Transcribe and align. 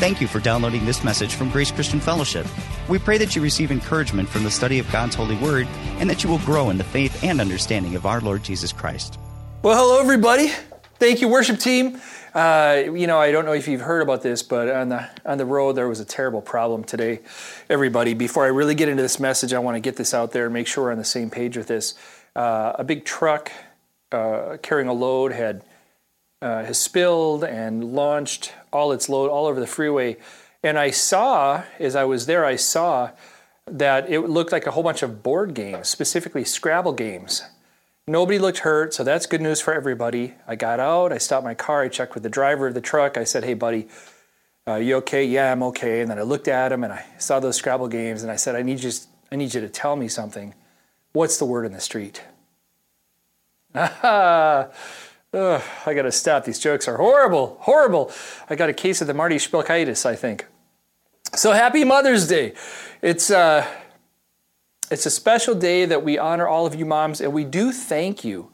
Thank 0.00 0.22
you 0.22 0.28
for 0.28 0.40
downloading 0.40 0.86
this 0.86 1.04
message 1.04 1.34
from 1.34 1.50
Grace 1.50 1.70
Christian 1.70 2.00
Fellowship. 2.00 2.46
We 2.88 2.98
pray 2.98 3.18
that 3.18 3.36
you 3.36 3.42
receive 3.42 3.70
encouragement 3.70 4.30
from 4.30 4.44
the 4.44 4.50
study 4.50 4.78
of 4.78 4.90
God's 4.90 5.14
holy 5.14 5.36
word 5.36 5.68
and 5.98 6.08
that 6.08 6.24
you 6.24 6.30
will 6.30 6.38
grow 6.38 6.70
in 6.70 6.78
the 6.78 6.84
faith 6.84 7.22
and 7.22 7.38
understanding 7.38 7.96
of 7.96 8.06
our 8.06 8.18
Lord 8.22 8.42
Jesus 8.42 8.72
Christ. 8.72 9.18
Well, 9.62 9.76
hello, 9.76 10.00
everybody. 10.00 10.52
Thank 10.94 11.20
you, 11.20 11.28
worship 11.28 11.58
team. 11.58 12.00
Uh, 12.32 12.84
you 12.86 13.06
know, 13.06 13.18
I 13.18 13.30
don't 13.30 13.44
know 13.44 13.52
if 13.52 13.68
you've 13.68 13.82
heard 13.82 14.00
about 14.00 14.22
this, 14.22 14.42
but 14.42 14.70
on 14.70 14.88
the 14.88 15.06
on 15.26 15.36
the 15.36 15.44
road 15.44 15.74
there 15.74 15.86
was 15.86 16.00
a 16.00 16.06
terrible 16.06 16.40
problem 16.40 16.82
today. 16.82 17.20
Everybody, 17.68 18.14
before 18.14 18.46
I 18.46 18.48
really 18.48 18.74
get 18.74 18.88
into 18.88 19.02
this 19.02 19.20
message, 19.20 19.52
I 19.52 19.58
want 19.58 19.76
to 19.76 19.80
get 19.80 19.96
this 19.96 20.14
out 20.14 20.32
there 20.32 20.46
and 20.46 20.54
make 20.54 20.66
sure 20.66 20.84
we're 20.84 20.92
on 20.92 20.98
the 20.98 21.04
same 21.04 21.28
page 21.28 21.58
with 21.58 21.66
this. 21.66 21.94
Uh, 22.34 22.72
a 22.78 22.84
big 22.84 23.04
truck 23.04 23.52
uh, 24.12 24.56
carrying 24.62 24.88
a 24.88 24.94
load 24.94 25.32
had 25.32 25.62
uh, 26.42 26.64
has 26.64 26.78
spilled 26.78 27.44
and 27.44 27.92
launched 27.92 28.52
all 28.72 28.92
its 28.92 29.08
load 29.08 29.30
all 29.30 29.46
over 29.46 29.60
the 29.60 29.66
freeway. 29.66 30.16
And 30.62 30.78
I 30.78 30.90
saw, 30.90 31.62
as 31.78 31.96
I 31.96 32.04
was 32.04 32.26
there, 32.26 32.44
I 32.44 32.56
saw 32.56 33.10
that 33.66 34.10
it 34.10 34.20
looked 34.20 34.52
like 34.52 34.66
a 34.66 34.72
whole 34.72 34.82
bunch 34.82 35.02
of 35.02 35.22
board 35.22 35.54
games, 35.54 35.88
specifically 35.88 36.44
Scrabble 36.44 36.92
games. 36.92 37.42
Nobody 38.06 38.38
looked 38.38 38.58
hurt, 38.58 38.92
so 38.92 39.04
that's 39.04 39.26
good 39.26 39.40
news 39.40 39.60
for 39.60 39.72
everybody. 39.72 40.34
I 40.46 40.56
got 40.56 40.80
out, 40.80 41.12
I 41.12 41.18
stopped 41.18 41.44
my 41.44 41.54
car, 41.54 41.82
I 41.82 41.88
checked 41.88 42.14
with 42.14 42.22
the 42.22 42.28
driver 42.28 42.66
of 42.66 42.74
the 42.74 42.80
truck. 42.80 43.16
I 43.16 43.24
said, 43.24 43.44
Hey, 43.44 43.54
buddy, 43.54 43.88
uh, 44.66 44.76
you 44.76 44.96
okay? 44.96 45.24
Yeah, 45.24 45.52
I'm 45.52 45.62
okay. 45.64 46.00
And 46.00 46.10
then 46.10 46.18
I 46.18 46.22
looked 46.22 46.48
at 46.48 46.72
him 46.72 46.82
and 46.84 46.92
I 46.92 47.04
saw 47.18 47.38
those 47.40 47.56
Scrabble 47.56 47.88
games 47.88 48.22
and 48.22 48.32
I 48.32 48.36
said, 48.36 48.56
I 48.56 48.62
need 48.62 48.82
you, 48.82 48.90
I 49.30 49.36
need 49.36 49.54
you 49.54 49.60
to 49.60 49.68
tell 49.68 49.94
me 49.96 50.08
something. 50.08 50.54
What's 51.12 51.38
the 51.38 51.44
word 51.44 51.64
in 51.66 51.72
the 51.72 51.80
street? 51.80 52.22
Ugh, 55.32 55.62
I 55.86 55.94
got 55.94 56.02
to 56.02 56.12
stop. 56.12 56.44
These 56.44 56.58
jokes 56.58 56.88
are 56.88 56.96
horrible, 56.96 57.56
horrible. 57.60 58.12
I 58.48 58.56
got 58.56 58.68
a 58.68 58.72
case 58.72 59.00
of 59.00 59.06
the 59.06 59.14
Marty 59.14 59.36
Spilkitis, 59.36 60.04
I 60.04 60.16
think. 60.16 60.46
So 61.34 61.52
happy 61.52 61.84
Mother's 61.84 62.26
Day. 62.26 62.54
It's, 63.00 63.30
uh, 63.30 63.66
it's 64.90 65.06
a 65.06 65.10
special 65.10 65.54
day 65.54 65.84
that 65.84 66.02
we 66.02 66.18
honor 66.18 66.48
all 66.48 66.66
of 66.66 66.74
you 66.74 66.84
moms, 66.84 67.20
and 67.20 67.32
we 67.32 67.44
do 67.44 67.70
thank 67.70 68.24
you 68.24 68.50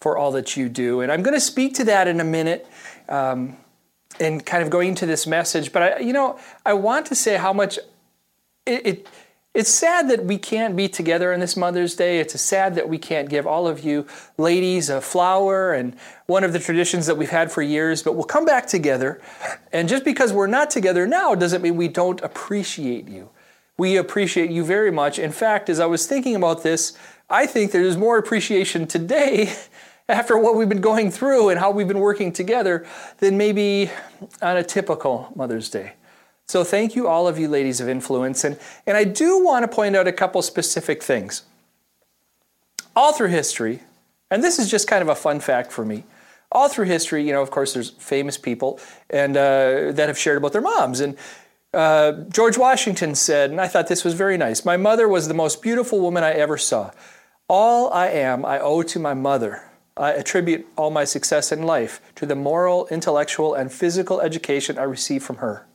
for 0.00 0.18
all 0.18 0.30
that 0.32 0.56
you 0.56 0.68
do. 0.68 1.00
And 1.00 1.10
I'm 1.10 1.22
going 1.22 1.34
to 1.34 1.40
speak 1.40 1.74
to 1.76 1.84
that 1.84 2.06
in 2.06 2.20
a 2.20 2.24
minute. 2.24 2.66
Um, 3.08 3.56
and 4.20 4.44
kind 4.44 4.62
of 4.62 4.70
going 4.70 4.90
into 4.90 5.06
this 5.06 5.26
message, 5.26 5.72
but 5.72 5.82
I, 5.82 5.98
you 5.98 6.12
know, 6.12 6.38
I 6.64 6.74
want 6.74 7.06
to 7.06 7.14
say 7.14 7.36
how 7.36 7.52
much 7.52 7.78
it, 8.66 8.86
it 8.86 9.06
it's 9.54 9.70
sad 9.70 10.10
that 10.10 10.24
we 10.24 10.36
can't 10.36 10.74
be 10.74 10.88
together 10.88 11.32
on 11.32 11.38
this 11.38 11.56
Mother's 11.56 11.94
Day. 11.94 12.18
It's 12.18 12.38
sad 12.40 12.74
that 12.74 12.88
we 12.88 12.98
can't 12.98 13.28
give 13.28 13.46
all 13.46 13.68
of 13.68 13.84
you 13.84 14.04
ladies 14.36 14.90
a 14.90 15.00
flower 15.00 15.72
and 15.72 15.94
one 16.26 16.42
of 16.42 16.52
the 16.52 16.58
traditions 16.58 17.06
that 17.06 17.16
we've 17.16 17.30
had 17.30 17.52
for 17.52 17.62
years, 17.62 18.02
but 18.02 18.16
we'll 18.16 18.24
come 18.24 18.44
back 18.44 18.66
together. 18.66 19.22
And 19.72 19.88
just 19.88 20.04
because 20.04 20.32
we're 20.32 20.48
not 20.48 20.70
together 20.70 21.06
now 21.06 21.36
doesn't 21.36 21.62
mean 21.62 21.76
we 21.76 21.86
don't 21.86 22.20
appreciate 22.22 23.06
you. 23.06 23.30
We 23.78 23.96
appreciate 23.96 24.50
you 24.50 24.64
very 24.64 24.90
much. 24.90 25.20
In 25.20 25.30
fact, 25.30 25.68
as 25.68 25.78
I 25.78 25.86
was 25.86 26.06
thinking 26.06 26.34
about 26.34 26.64
this, 26.64 26.98
I 27.30 27.46
think 27.46 27.70
there's 27.70 27.96
more 27.96 28.18
appreciation 28.18 28.88
today 28.88 29.52
after 30.08 30.36
what 30.36 30.56
we've 30.56 30.68
been 30.68 30.80
going 30.80 31.12
through 31.12 31.50
and 31.50 31.60
how 31.60 31.70
we've 31.70 31.88
been 31.88 32.00
working 32.00 32.32
together 32.32 32.84
than 33.18 33.38
maybe 33.38 33.90
on 34.42 34.56
a 34.56 34.64
typical 34.64 35.32
Mother's 35.36 35.70
Day. 35.70 35.92
So 36.46 36.62
thank 36.62 36.94
you, 36.94 37.08
all 37.08 37.26
of 37.26 37.38
you 37.38 37.48
ladies 37.48 37.80
of 37.80 37.88
influence. 37.88 38.44
And, 38.44 38.58
and 38.86 38.96
I 38.96 39.04
do 39.04 39.42
want 39.42 39.62
to 39.64 39.74
point 39.74 39.96
out 39.96 40.06
a 40.06 40.12
couple 40.12 40.42
specific 40.42 41.02
things. 41.02 41.42
All 42.94 43.12
through 43.12 43.28
history, 43.28 43.80
and 44.30 44.44
this 44.44 44.58
is 44.58 44.70
just 44.70 44.86
kind 44.86 45.02
of 45.02 45.08
a 45.08 45.14
fun 45.14 45.40
fact 45.40 45.72
for 45.72 45.84
me, 45.84 46.04
all 46.52 46.68
through 46.68 46.84
history, 46.84 47.26
you 47.26 47.32
know, 47.32 47.42
of 47.42 47.50
course, 47.50 47.74
there's 47.74 47.90
famous 47.90 48.38
people 48.38 48.78
and 49.10 49.36
uh, 49.36 49.90
that 49.92 50.06
have 50.06 50.18
shared 50.18 50.38
about 50.38 50.52
their 50.52 50.62
moms. 50.62 51.00
And 51.00 51.16
uh, 51.72 52.12
George 52.28 52.56
Washington 52.56 53.16
said, 53.16 53.50
and 53.50 53.60
I 53.60 53.66
thought 53.66 53.88
this 53.88 54.04
was 54.04 54.14
very 54.14 54.36
nice 54.36 54.64
My 54.64 54.76
mother 54.76 55.08
was 55.08 55.26
the 55.26 55.34
most 55.34 55.60
beautiful 55.60 56.00
woman 56.00 56.22
I 56.22 56.32
ever 56.32 56.56
saw. 56.56 56.92
All 57.48 57.92
I 57.92 58.08
am, 58.08 58.44
I 58.44 58.60
owe 58.60 58.82
to 58.82 58.98
my 58.98 59.14
mother. 59.14 59.62
I 59.96 60.12
attribute 60.12 60.66
all 60.76 60.90
my 60.90 61.04
success 61.04 61.52
in 61.52 61.62
life 61.62 62.00
to 62.16 62.26
the 62.26 62.34
moral, 62.34 62.86
intellectual, 62.88 63.54
and 63.54 63.72
physical 63.72 64.20
education 64.20 64.78
I 64.78 64.84
received 64.84 65.24
from 65.24 65.36
her. 65.36 65.66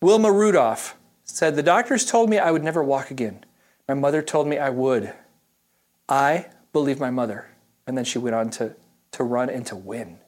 Wilma 0.00 0.30
Rudolph 0.30 0.96
said, 1.24 1.56
The 1.56 1.62
doctors 1.62 2.04
told 2.04 2.30
me 2.30 2.38
I 2.38 2.50
would 2.50 2.62
never 2.62 2.82
walk 2.82 3.10
again. 3.10 3.44
My 3.88 3.94
mother 3.94 4.22
told 4.22 4.46
me 4.46 4.58
I 4.58 4.70
would. 4.70 5.12
I 6.08 6.46
believe 6.72 7.00
my 7.00 7.10
mother. 7.10 7.48
And 7.86 7.96
then 7.96 8.04
she 8.04 8.18
went 8.18 8.36
on 8.36 8.50
to, 8.50 8.74
to 9.12 9.24
run 9.24 9.50
and 9.50 9.66
to 9.66 9.76
win. 9.76 10.18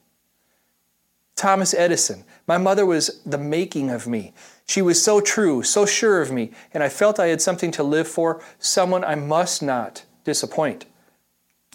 Thomas 1.36 1.72
Edison, 1.72 2.24
my 2.46 2.58
mother 2.58 2.84
was 2.84 3.22
the 3.24 3.38
making 3.38 3.88
of 3.88 4.06
me. 4.06 4.34
She 4.66 4.82
was 4.82 5.02
so 5.02 5.22
true, 5.22 5.62
so 5.62 5.86
sure 5.86 6.20
of 6.20 6.30
me, 6.30 6.50
and 6.74 6.82
I 6.82 6.90
felt 6.90 7.18
I 7.18 7.28
had 7.28 7.40
something 7.40 7.70
to 7.72 7.82
live 7.82 8.06
for, 8.06 8.42
someone 8.58 9.04
I 9.04 9.14
must 9.14 9.62
not 9.62 10.04
disappoint. 10.24 10.84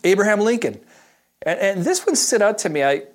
Abraham 0.03 0.39
Lincoln, 0.39 0.79
and, 1.41 1.59
and 1.59 1.83
this 1.83 2.05
one 2.05 2.15
stood 2.15 2.43
out 2.43 2.59
to 2.59 2.69
me. 2.69 2.83
I, 2.83 3.05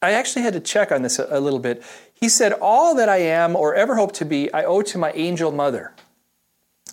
I 0.00 0.12
actually 0.12 0.42
had 0.42 0.52
to 0.52 0.60
check 0.60 0.92
on 0.92 1.02
this 1.02 1.18
a, 1.18 1.26
a 1.28 1.40
little 1.40 1.58
bit. 1.58 1.82
He 2.22 2.28
said, 2.28 2.52
All 2.52 2.94
that 2.94 3.08
I 3.08 3.16
am 3.16 3.56
or 3.56 3.74
ever 3.74 3.96
hope 3.96 4.12
to 4.12 4.24
be, 4.24 4.48
I 4.54 4.62
owe 4.62 4.82
to 4.82 4.96
my 4.96 5.10
angel 5.10 5.50
mother. 5.50 5.92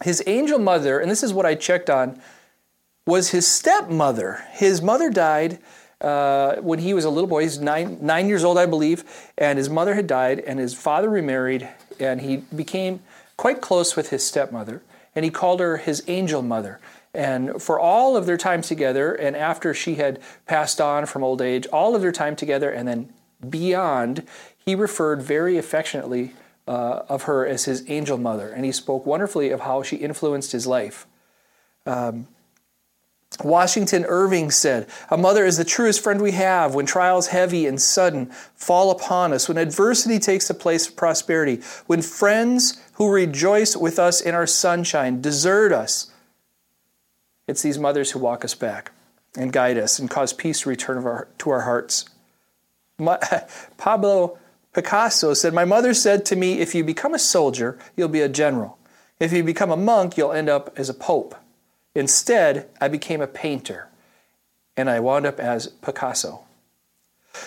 His 0.02 0.24
angel 0.26 0.58
mother, 0.58 1.00
and 1.00 1.12
this 1.12 1.22
is 1.22 1.36
what 1.36 1.46
I 1.46 1.54
checked 1.54 1.88
on, 1.88 2.20
was 3.06 3.30
his 3.30 3.46
stepmother. 3.46 4.44
His 4.54 4.82
mother 4.82 5.12
died 5.12 5.60
uh, 6.02 6.56
when 6.56 6.80
he 6.80 6.96
was 6.96 7.06
a 7.06 7.12
little 7.12 7.28
boy. 7.28 7.44
He's 7.44 7.60
nine, 7.60 8.00
nine 8.02 8.28
years 8.28 8.44
old, 8.44 8.58
I 8.58 8.66
believe, 8.66 9.04
and 9.38 9.60
his 9.60 9.70
mother 9.70 9.94
had 9.94 10.08
died, 10.08 10.40
and 10.40 10.58
his 10.58 10.74
father 10.74 11.12
remarried, 11.12 11.70
and 12.00 12.22
he 12.22 12.38
became 12.38 13.00
quite 13.38 13.62
close 13.62 13.96
with 13.96 14.10
his 14.10 14.26
stepmother, 14.26 14.82
and 15.14 15.24
he 15.24 15.30
called 15.30 15.60
her 15.60 15.78
his 15.78 16.04
angel 16.08 16.42
mother. 16.42 16.80
And 17.14 17.62
for 17.62 17.80
all 17.80 18.18
of 18.18 18.26
their 18.26 18.38
time 18.38 18.64
together, 18.64 19.14
and 19.14 19.36
after 19.36 19.76
she 19.76 19.94
had 19.94 20.20
passed 20.48 20.82
on 20.82 21.06
from 21.06 21.24
old 21.24 21.40
age, 21.40 21.68
all 21.68 21.96
of 21.96 22.02
their 22.02 22.12
time 22.12 22.36
together, 22.36 22.72
and 22.72 22.88
then 22.88 23.14
beyond, 23.48 24.28
he 24.70 24.76
referred 24.76 25.20
very 25.20 25.58
affectionately 25.58 26.34
uh, 26.68 27.02
of 27.10 27.24
her 27.24 27.44
as 27.44 27.66
his 27.66 27.84
angel 27.90 28.20
mother, 28.20 28.50
and 28.50 28.64
he 28.64 28.72
spoke 28.72 29.04
wonderfully 29.04 29.50
of 29.50 29.62
how 29.62 29.82
she 29.82 29.96
influenced 29.96 30.52
his 30.52 30.68
life. 30.68 31.08
Um, 31.88 32.28
Washington 33.44 34.06
Irving 34.08 34.52
said, 34.52 34.88
A 35.10 35.18
mother 35.18 35.44
is 35.44 35.58
the 35.58 35.66
truest 35.66 36.04
friend 36.04 36.22
we 36.22 36.34
have 36.34 36.76
when 36.76 36.86
trials 36.86 37.28
heavy 37.28 37.66
and 37.66 37.82
sudden 37.82 38.28
fall 38.56 38.92
upon 38.92 39.34
us, 39.34 39.48
when 39.48 39.58
adversity 39.58 40.20
takes 40.20 40.48
the 40.48 40.54
place 40.54 40.88
of 40.88 40.96
prosperity, 40.96 41.62
when 41.88 42.04
friends 42.04 42.80
who 42.94 43.12
rejoice 43.12 43.76
with 43.76 43.98
us 43.98 44.22
in 44.22 44.36
our 44.36 44.46
sunshine 44.46 45.20
desert 45.20 45.72
us. 45.72 46.12
It's 47.48 47.64
these 47.64 47.80
mothers 47.80 48.12
who 48.12 48.20
walk 48.20 48.46
us 48.46 48.54
back 48.54 48.92
and 49.36 49.52
guide 49.52 49.80
us 49.80 49.98
and 49.98 50.12
cause 50.12 50.32
peace 50.32 50.62
to 50.62 50.70
return 50.70 51.04
our, 51.04 51.28
to 51.40 51.50
our 51.50 51.62
hearts. 51.62 52.06
Pablo 53.78 54.38
Picasso 54.74 55.34
said, 55.34 55.54
My 55.54 55.66
mother 55.66 55.94
said 55.94 56.26
to 56.26 56.36
me, 56.36 56.60
if 56.60 56.76
you 56.76 56.84
become 56.84 57.14
a 57.14 57.20
soldier, 57.20 57.78
you'll 57.96 58.08
be 58.08 58.22
a 58.22 58.30
general. 58.30 58.78
If 59.20 59.34
you 59.34 59.44
become 59.44 59.72
a 59.72 59.78
monk, 59.78 60.18
you'll 60.18 60.32
end 60.32 60.50
up 60.50 60.74
as 60.78 60.90
a 60.90 60.94
pope. 60.94 61.36
Instead, 61.96 62.70
I 62.80 62.88
became 62.88 63.20
a 63.20 63.28
painter, 63.28 63.90
and 64.78 64.90
I 64.90 65.00
wound 65.00 65.26
up 65.26 65.40
as 65.40 65.68
Picasso. 65.68 66.46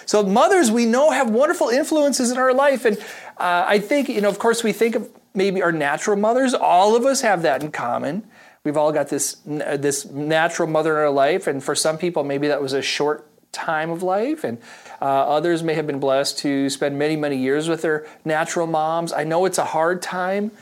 So, 0.05 0.23
mothers 0.23 0.71
we 0.71 0.85
know 0.85 1.11
have 1.11 1.31
wonderful 1.31 1.69
influences 1.69 2.31
in 2.31 2.39
our 2.39 2.53
life. 2.53 2.85
And 2.85 2.99
uh, 3.39 3.65
I 3.67 3.79
think, 3.79 4.09
you 4.09 4.21
know, 4.21 4.29
of 4.29 4.39
course, 4.39 4.63
we 4.63 4.73
think 4.73 4.95
of 4.95 5.09
maybe 5.35 5.63
our 5.63 5.73
natural 5.73 6.17
mothers. 6.17 6.55
All 6.55 6.97
of 6.97 7.07
us 7.07 7.21
have 7.23 7.43
that 7.43 7.63
in 7.63 7.71
common. 7.73 8.25
We've 8.65 8.77
all 8.77 8.93
got 8.93 9.09
this, 9.09 9.37
this 9.45 10.05
natural 10.05 10.69
mother 10.69 10.93
in 10.93 10.99
our 10.99 11.11
life. 11.11 11.47
And 11.47 11.63
for 11.63 11.75
some 11.75 11.99
people, 11.99 12.23
maybe 12.23 12.49
that 12.49 12.63
was 12.63 12.73
a 12.73 12.83
short 12.83 13.27
time 13.51 13.91
of 13.91 14.03
life. 14.03 14.45
And 14.45 14.59
uh, 15.03 15.05
others 15.05 15.65
may 15.65 15.75
have 15.75 15.87
been 15.89 15.99
blessed 15.99 16.39
to 16.39 16.71
spend 16.71 16.97
many, 16.97 17.17
many 17.17 17.37
years 17.37 17.69
with 17.69 17.83
their 17.83 18.07
natural 18.25 18.69
moms. 18.69 19.13
I 19.13 19.25
know 19.25 19.45
it's 19.47 19.59
a 19.59 19.65
hard 19.65 20.01
time 20.01 20.53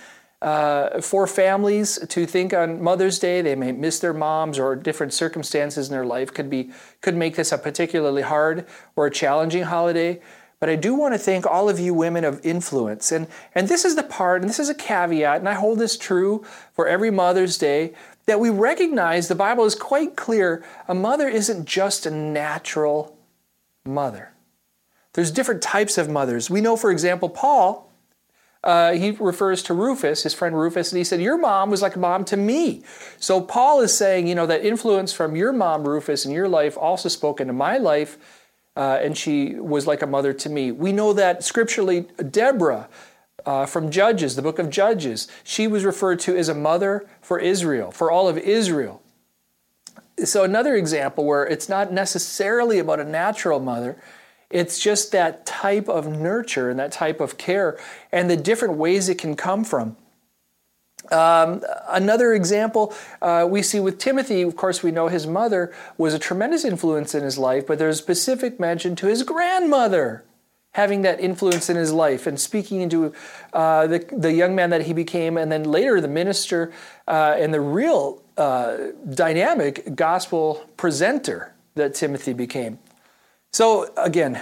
uh, 0.41 1.03
for 1.03 1.27
families 1.27 1.99
to 2.09 2.25
think 2.25 2.55
on 2.55 2.83
Mother's 2.83 3.19
Day. 3.19 3.43
They 3.43 3.55
may 3.55 3.73
miss 3.73 3.99
their 3.99 4.15
moms, 4.15 4.59
or 4.59 4.75
different 4.75 5.13
circumstances 5.13 5.89
in 5.89 5.93
their 5.93 6.07
life 6.07 6.33
could 6.33 6.49
be 6.49 6.71
could 7.03 7.15
make 7.15 7.37
this 7.37 7.53
a 7.53 7.59
particularly 7.59 8.23
hard 8.23 8.65
or 8.97 9.11
challenging 9.11 9.65
holiday. 9.65 10.23
But 10.59 10.71
I 10.71 10.77
do 10.77 10.95
want 10.95 11.13
to 11.13 11.19
thank 11.19 11.47
all 11.47 11.69
of 11.69 11.79
you 11.79 11.93
women 11.93 12.25
of 12.25 12.41
influence. 12.43 13.13
And, 13.13 13.27
and 13.55 13.69
this 13.69 13.85
is 13.85 13.95
the 13.95 14.03
part, 14.03 14.41
and 14.41 14.49
this 14.49 14.59
is 14.59 14.71
a 14.71 14.75
caveat, 14.75 15.39
and 15.41 15.49
I 15.49 15.55
hold 15.55 15.79
this 15.79 15.99
true 15.99 16.45
for 16.73 16.89
every 16.89 17.11
Mother's 17.11 17.59
Day, 17.59 17.93
that 18.25 18.41
we 18.41 18.49
recognize 18.49 19.29
the 19.29 19.35
Bible 19.35 19.65
is 19.65 19.75
quite 19.75 20.17
clear 20.17 20.65
a 20.89 20.95
mother 20.95 21.29
isn't 21.29 21.67
just 21.67 22.07
a 22.07 22.11
natural 22.11 23.20
mother. 23.87 24.33
There's 25.15 25.31
different 25.31 25.63
types 25.63 25.99
of 25.99 26.09
mothers. 26.09 26.51
We 26.51 26.61
know, 26.61 26.77
for 26.77 26.91
example, 26.91 27.29
Paul, 27.29 27.93
uh, 28.63 28.93
he 28.93 29.13
refers 29.13 29.63
to 29.65 29.75
Rufus, 29.75 30.23
his 30.23 30.35
friend 30.35 30.57
Rufus, 30.57 30.93
and 30.93 30.99
he 30.99 31.05
said, 31.05 31.21
Your 31.21 31.39
mom 31.39 31.71
was 31.71 31.83
like 31.83 31.97
a 31.97 31.99
mom 31.99 32.25
to 32.27 32.37
me. 32.37 32.85
So 33.19 33.41
Paul 33.41 33.81
is 33.81 33.97
saying, 33.97 34.27
you 34.29 34.35
know, 34.35 34.47
that 34.47 34.65
influence 34.65 35.13
from 35.13 35.35
your 35.35 35.53
mom, 35.53 35.89
Rufus, 35.89 36.27
in 36.27 36.33
your 36.33 36.49
life 36.49 36.77
also 36.77 37.09
spoke 37.09 37.41
into 37.41 37.53
my 37.55 37.79
life. 37.79 38.19
uh, 38.77 38.99
and 39.03 39.17
she 39.17 39.55
was 39.55 39.87
like 39.87 40.03
a 40.03 40.07
mother 40.07 40.33
to 40.33 40.49
me. 40.49 40.73
We 40.73 40.93
know 40.93 41.13
that 41.13 41.43
scripturally, 41.45 42.07
Deborah 42.31 42.89
uh, 43.45 43.67
from 43.67 43.91
Judges, 43.91 44.37
the 44.37 44.43
book 44.43 44.59
of 44.59 44.71
Judges, 44.71 45.29
she 45.45 45.67
was 45.67 45.85
referred 45.85 46.21
to 46.21 46.37
as 46.37 46.49
a 46.49 46.55
mother 46.55 47.07
for 47.21 47.39
Israel, 47.39 47.91
for 47.91 48.11
all 48.11 48.29
of 48.29 48.39
Israel. 48.39 49.03
So, 50.25 50.45
another 50.45 50.75
example 50.75 51.25
where 51.25 51.47
it's 51.47 51.69
not 51.69 51.93
necessarily 51.93 52.79
about 52.79 53.01
a 53.01 53.05
natural 53.05 53.61
mother, 53.61 53.97
it's 54.51 54.79
just 54.79 55.13
that 55.13 55.47
type 55.47 55.89
of 55.89 56.09
nurture 56.09 56.71
and 56.71 56.79
that 56.79 56.93
type 56.93 57.21
of 57.21 57.39
care 57.39 57.79
and 58.11 58.29
the 58.29 58.37
different 58.37 58.75
ways 58.75 59.09
it 59.09 59.17
can 59.19 59.37
come 59.37 59.65
from. 59.65 59.97
Um, 61.11 61.63
another 61.89 62.35
example 62.35 62.95
uh, 63.23 63.47
we 63.49 63.63
see 63.63 63.81
with 63.81 63.99
Timothy, 63.99 64.43
of 64.43 64.55
course, 64.57 64.83
we 64.83 64.91
know 64.91 65.09
his 65.09 65.27
mother 65.27 65.73
was 65.97 66.15
a 66.15 66.19
tremendous 66.19 66.65
influence 66.65 67.15
in 67.15 67.23
his 67.23 67.39
life, 67.39 67.67
but 67.67 67.79
there's 67.79 67.99
specific 67.99 68.61
mention 68.61 68.95
to 68.97 69.07
his 69.07 69.23
grandmother 69.23 70.25
having 70.73 71.03
that 71.03 71.21
influence 71.21 71.69
in 71.69 71.77
his 71.77 71.93
life 71.93 72.27
and 72.27 72.39
speaking 72.39 72.81
into 72.81 73.13
uh, 73.53 73.87
the, 73.87 73.99
the 74.17 74.33
young 74.33 74.55
man 74.55 74.71
that 74.71 74.83
he 74.83 74.93
became, 74.93 75.37
and 75.37 75.51
then 75.51 75.65
later 75.65 76.01
the 76.01 76.09
minister 76.09 76.73
uh, 77.09 77.35
and 77.37 77.53
the 77.53 77.61
real 77.61 78.23
uh, 78.37 78.77
dynamic 79.11 79.95
gospel 79.97 80.65
presenter 80.77 81.53
that 81.75 81.95
Timothy 81.95 82.33
became. 82.33 82.79
So, 83.53 83.93
again, 83.97 84.41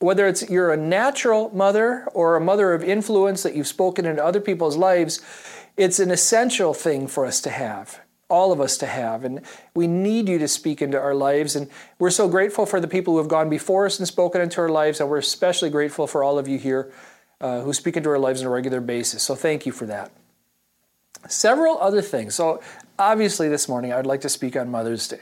whether 0.00 0.26
it's 0.26 0.50
you're 0.50 0.72
a 0.72 0.76
natural 0.76 1.50
mother 1.54 2.06
or 2.12 2.34
a 2.34 2.40
mother 2.40 2.72
of 2.72 2.82
influence 2.82 3.44
that 3.44 3.54
you've 3.54 3.68
spoken 3.68 4.04
into 4.04 4.24
other 4.24 4.40
people's 4.40 4.76
lives, 4.76 5.20
it's 5.76 6.00
an 6.00 6.10
essential 6.10 6.74
thing 6.74 7.06
for 7.06 7.24
us 7.24 7.40
to 7.42 7.50
have, 7.50 8.00
all 8.28 8.52
of 8.52 8.60
us 8.60 8.76
to 8.78 8.86
have. 8.86 9.24
And 9.24 9.42
we 9.74 9.86
need 9.86 10.28
you 10.28 10.38
to 10.38 10.48
speak 10.48 10.80
into 10.80 10.98
our 10.98 11.14
lives. 11.14 11.54
And 11.54 11.68
we're 11.98 12.10
so 12.10 12.28
grateful 12.28 12.66
for 12.66 12.80
the 12.80 12.88
people 12.88 13.14
who 13.14 13.18
have 13.18 13.28
gone 13.28 13.50
before 13.50 13.86
us 13.86 13.98
and 13.98 14.08
spoken 14.08 14.40
into 14.40 14.60
our 14.60 14.68
lives. 14.68 15.00
And 15.00 15.08
we're 15.08 15.18
especially 15.18 15.70
grateful 15.70 16.06
for 16.06 16.24
all 16.24 16.38
of 16.38 16.48
you 16.48 16.58
here 16.58 16.92
uh, 17.40 17.60
who 17.60 17.72
speak 17.72 17.96
into 17.96 18.08
our 18.08 18.18
lives 18.18 18.40
on 18.40 18.46
a 18.46 18.50
regular 18.50 18.80
basis. 18.80 19.22
So 19.22 19.34
thank 19.34 19.66
you 19.66 19.72
for 19.72 19.86
that. 19.86 20.10
Several 21.28 21.78
other 21.78 22.02
things. 22.02 22.34
So, 22.34 22.60
obviously, 22.98 23.48
this 23.48 23.68
morning 23.68 23.92
I 23.92 23.96
would 23.96 24.06
like 24.06 24.22
to 24.22 24.28
speak 24.28 24.56
on 24.56 24.70
Mother's 24.70 25.06
Day. 25.06 25.20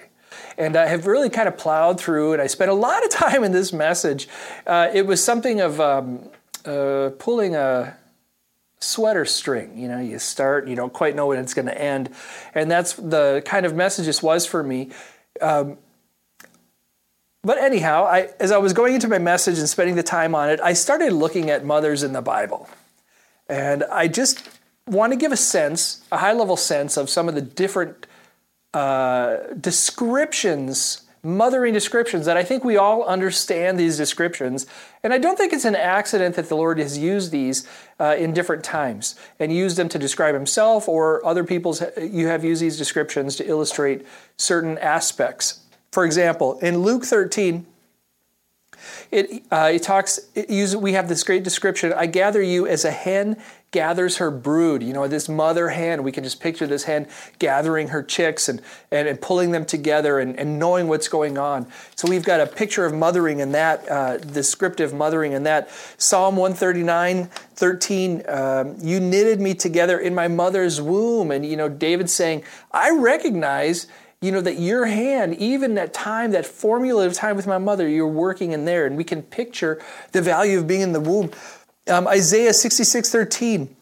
And 0.56 0.76
I 0.76 0.86
have 0.86 1.06
really 1.06 1.28
kind 1.28 1.48
of 1.48 1.58
plowed 1.58 2.00
through 2.00 2.32
and 2.32 2.40
I 2.40 2.46
spent 2.46 2.70
a 2.70 2.74
lot 2.74 3.04
of 3.04 3.10
time 3.24 3.44
in 3.44 3.52
this 3.52 3.72
message. 3.72 4.28
Uh, 4.66 4.88
it 4.92 5.06
was 5.06 5.22
something 5.22 5.60
of 5.60 5.80
um, 5.80 6.30
uh, 6.64 7.10
pulling 7.18 7.54
a 7.54 7.96
sweater 8.80 9.24
string. 9.24 9.78
You 9.78 9.88
know, 9.88 10.00
you 10.00 10.18
start, 10.18 10.68
you 10.68 10.76
don't 10.76 10.92
quite 10.92 11.14
know 11.14 11.28
when 11.28 11.38
it's 11.38 11.54
going 11.54 11.66
to 11.66 11.80
end. 11.80 12.10
And 12.54 12.70
that's 12.70 12.94
the 12.94 13.42
kind 13.44 13.66
of 13.66 13.74
message 13.74 14.06
this 14.06 14.22
was 14.22 14.46
for 14.46 14.62
me. 14.62 14.90
Um, 15.40 15.78
but 17.42 17.58
anyhow, 17.58 18.04
I, 18.04 18.30
as 18.38 18.52
I 18.52 18.58
was 18.58 18.72
going 18.72 18.94
into 18.94 19.08
my 19.08 19.18
message 19.18 19.58
and 19.58 19.68
spending 19.68 19.96
the 19.96 20.02
time 20.02 20.34
on 20.34 20.50
it, 20.50 20.60
I 20.60 20.74
started 20.74 21.12
looking 21.12 21.50
at 21.50 21.64
mothers 21.64 22.02
in 22.02 22.12
the 22.12 22.22
Bible. 22.22 22.68
And 23.48 23.84
I 23.84 24.08
just 24.08 24.48
want 24.86 25.12
to 25.12 25.16
give 25.16 25.32
a 25.32 25.36
sense, 25.36 26.02
a 26.12 26.18
high 26.18 26.32
level 26.32 26.56
sense 26.56 26.96
of 26.96 27.08
some 27.08 27.28
of 27.28 27.34
the 27.34 27.40
different 27.40 28.06
uh, 28.74 29.38
descriptions 29.58 31.02
mothering 31.22 31.74
descriptions 31.74 32.26
that 32.26 32.36
I 32.36 32.44
think 32.44 32.64
we 32.64 32.76
all 32.76 33.04
understand 33.04 33.78
these 33.78 33.96
descriptions. 33.96 34.66
And 35.02 35.12
I 35.12 35.18
don't 35.18 35.36
think 35.36 35.52
it's 35.52 35.64
an 35.64 35.76
accident 35.76 36.36
that 36.36 36.48
the 36.48 36.56
Lord 36.56 36.78
has 36.78 36.96
used 36.96 37.30
these 37.30 37.66
uh, 37.98 38.16
in 38.18 38.32
different 38.32 38.64
times 38.64 39.16
and 39.38 39.52
used 39.52 39.76
them 39.76 39.88
to 39.90 39.98
describe 39.98 40.34
himself 40.34 40.88
or 40.88 41.24
other 41.26 41.44
people's. 41.44 41.82
You 42.00 42.28
have 42.28 42.44
used 42.44 42.62
these 42.62 42.78
descriptions 42.78 43.36
to 43.36 43.46
illustrate 43.46 44.06
certain 44.36 44.78
aspects. 44.78 45.60
For 45.92 46.04
example, 46.04 46.58
in 46.60 46.78
Luke 46.78 47.04
13, 47.04 47.66
it, 49.10 49.42
uh, 49.50 49.70
it 49.74 49.82
talks, 49.82 50.20
it 50.34 50.76
we 50.76 50.92
have 50.92 51.08
this 51.08 51.22
great 51.22 51.42
description 51.42 51.92
I 51.92 52.06
gather 52.06 52.40
you 52.40 52.66
as 52.66 52.84
a 52.84 52.90
hen 52.90 53.36
gathers 53.72 54.16
her 54.16 54.30
brood. 54.30 54.82
You 54.82 54.92
know, 54.92 55.06
this 55.06 55.28
mother 55.28 55.68
hen, 55.68 56.02
we 56.02 56.12
can 56.12 56.24
just 56.24 56.40
picture 56.40 56.66
this 56.66 56.84
hen 56.84 57.06
gathering 57.38 57.88
her 57.88 58.02
chicks 58.02 58.48
and, 58.48 58.60
and, 58.90 59.06
and 59.06 59.20
pulling 59.20 59.52
them 59.52 59.64
together 59.64 60.18
and, 60.18 60.38
and 60.38 60.58
knowing 60.58 60.88
what's 60.88 61.08
going 61.08 61.38
on. 61.38 61.66
So 61.94 62.08
we've 62.08 62.24
got 62.24 62.40
a 62.40 62.46
picture 62.46 62.84
of 62.84 62.92
mothering 62.92 63.38
in 63.40 63.52
that, 63.52 63.88
uh, 63.88 64.18
descriptive 64.18 64.92
mothering 64.92 65.32
in 65.32 65.44
that. 65.44 65.70
Psalm 65.98 66.36
139, 66.36 67.26
13, 67.26 68.22
um, 68.28 68.76
you 68.80 68.98
knitted 68.98 69.40
me 69.40 69.54
together 69.54 69.98
in 69.98 70.14
my 70.14 70.26
mother's 70.26 70.80
womb. 70.80 71.30
And, 71.30 71.46
you 71.46 71.56
know, 71.56 71.68
David 71.68 72.10
saying, 72.10 72.42
I 72.72 72.90
recognize 72.90 73.86
you 74.22 74.30
know 74.30 74.42
that 74.42 74.58
your 74.58 74.84
hand 74.84 75.34
even 75.36 75.76
that 75.76 75.94
time 75.94 76.32
that 76.32 76.44
formulative 76.44 77.14
time 77.14 77.36
with 77.36 77.46
my 77.46 77.56
mother 77.56 77.88
you're 77.88 78.06
working 78.06 78.52
in 78.52 78.66
there 78.66 78.84
and 78.84 78.94
we 78.98 79.02
can 79.02 79.22
picture 79.22 79.80
the 80.12 80.20
value 80.20 80.58
of 80.58 80.66
being 80.66 80.82
in 80.82 80.92
the 80.92 81.00
womb 81.00 81.30
um, 81.90 82.06
Isaiah 82.08 82.52
66 82.52 83.10
13, 83.10 83.76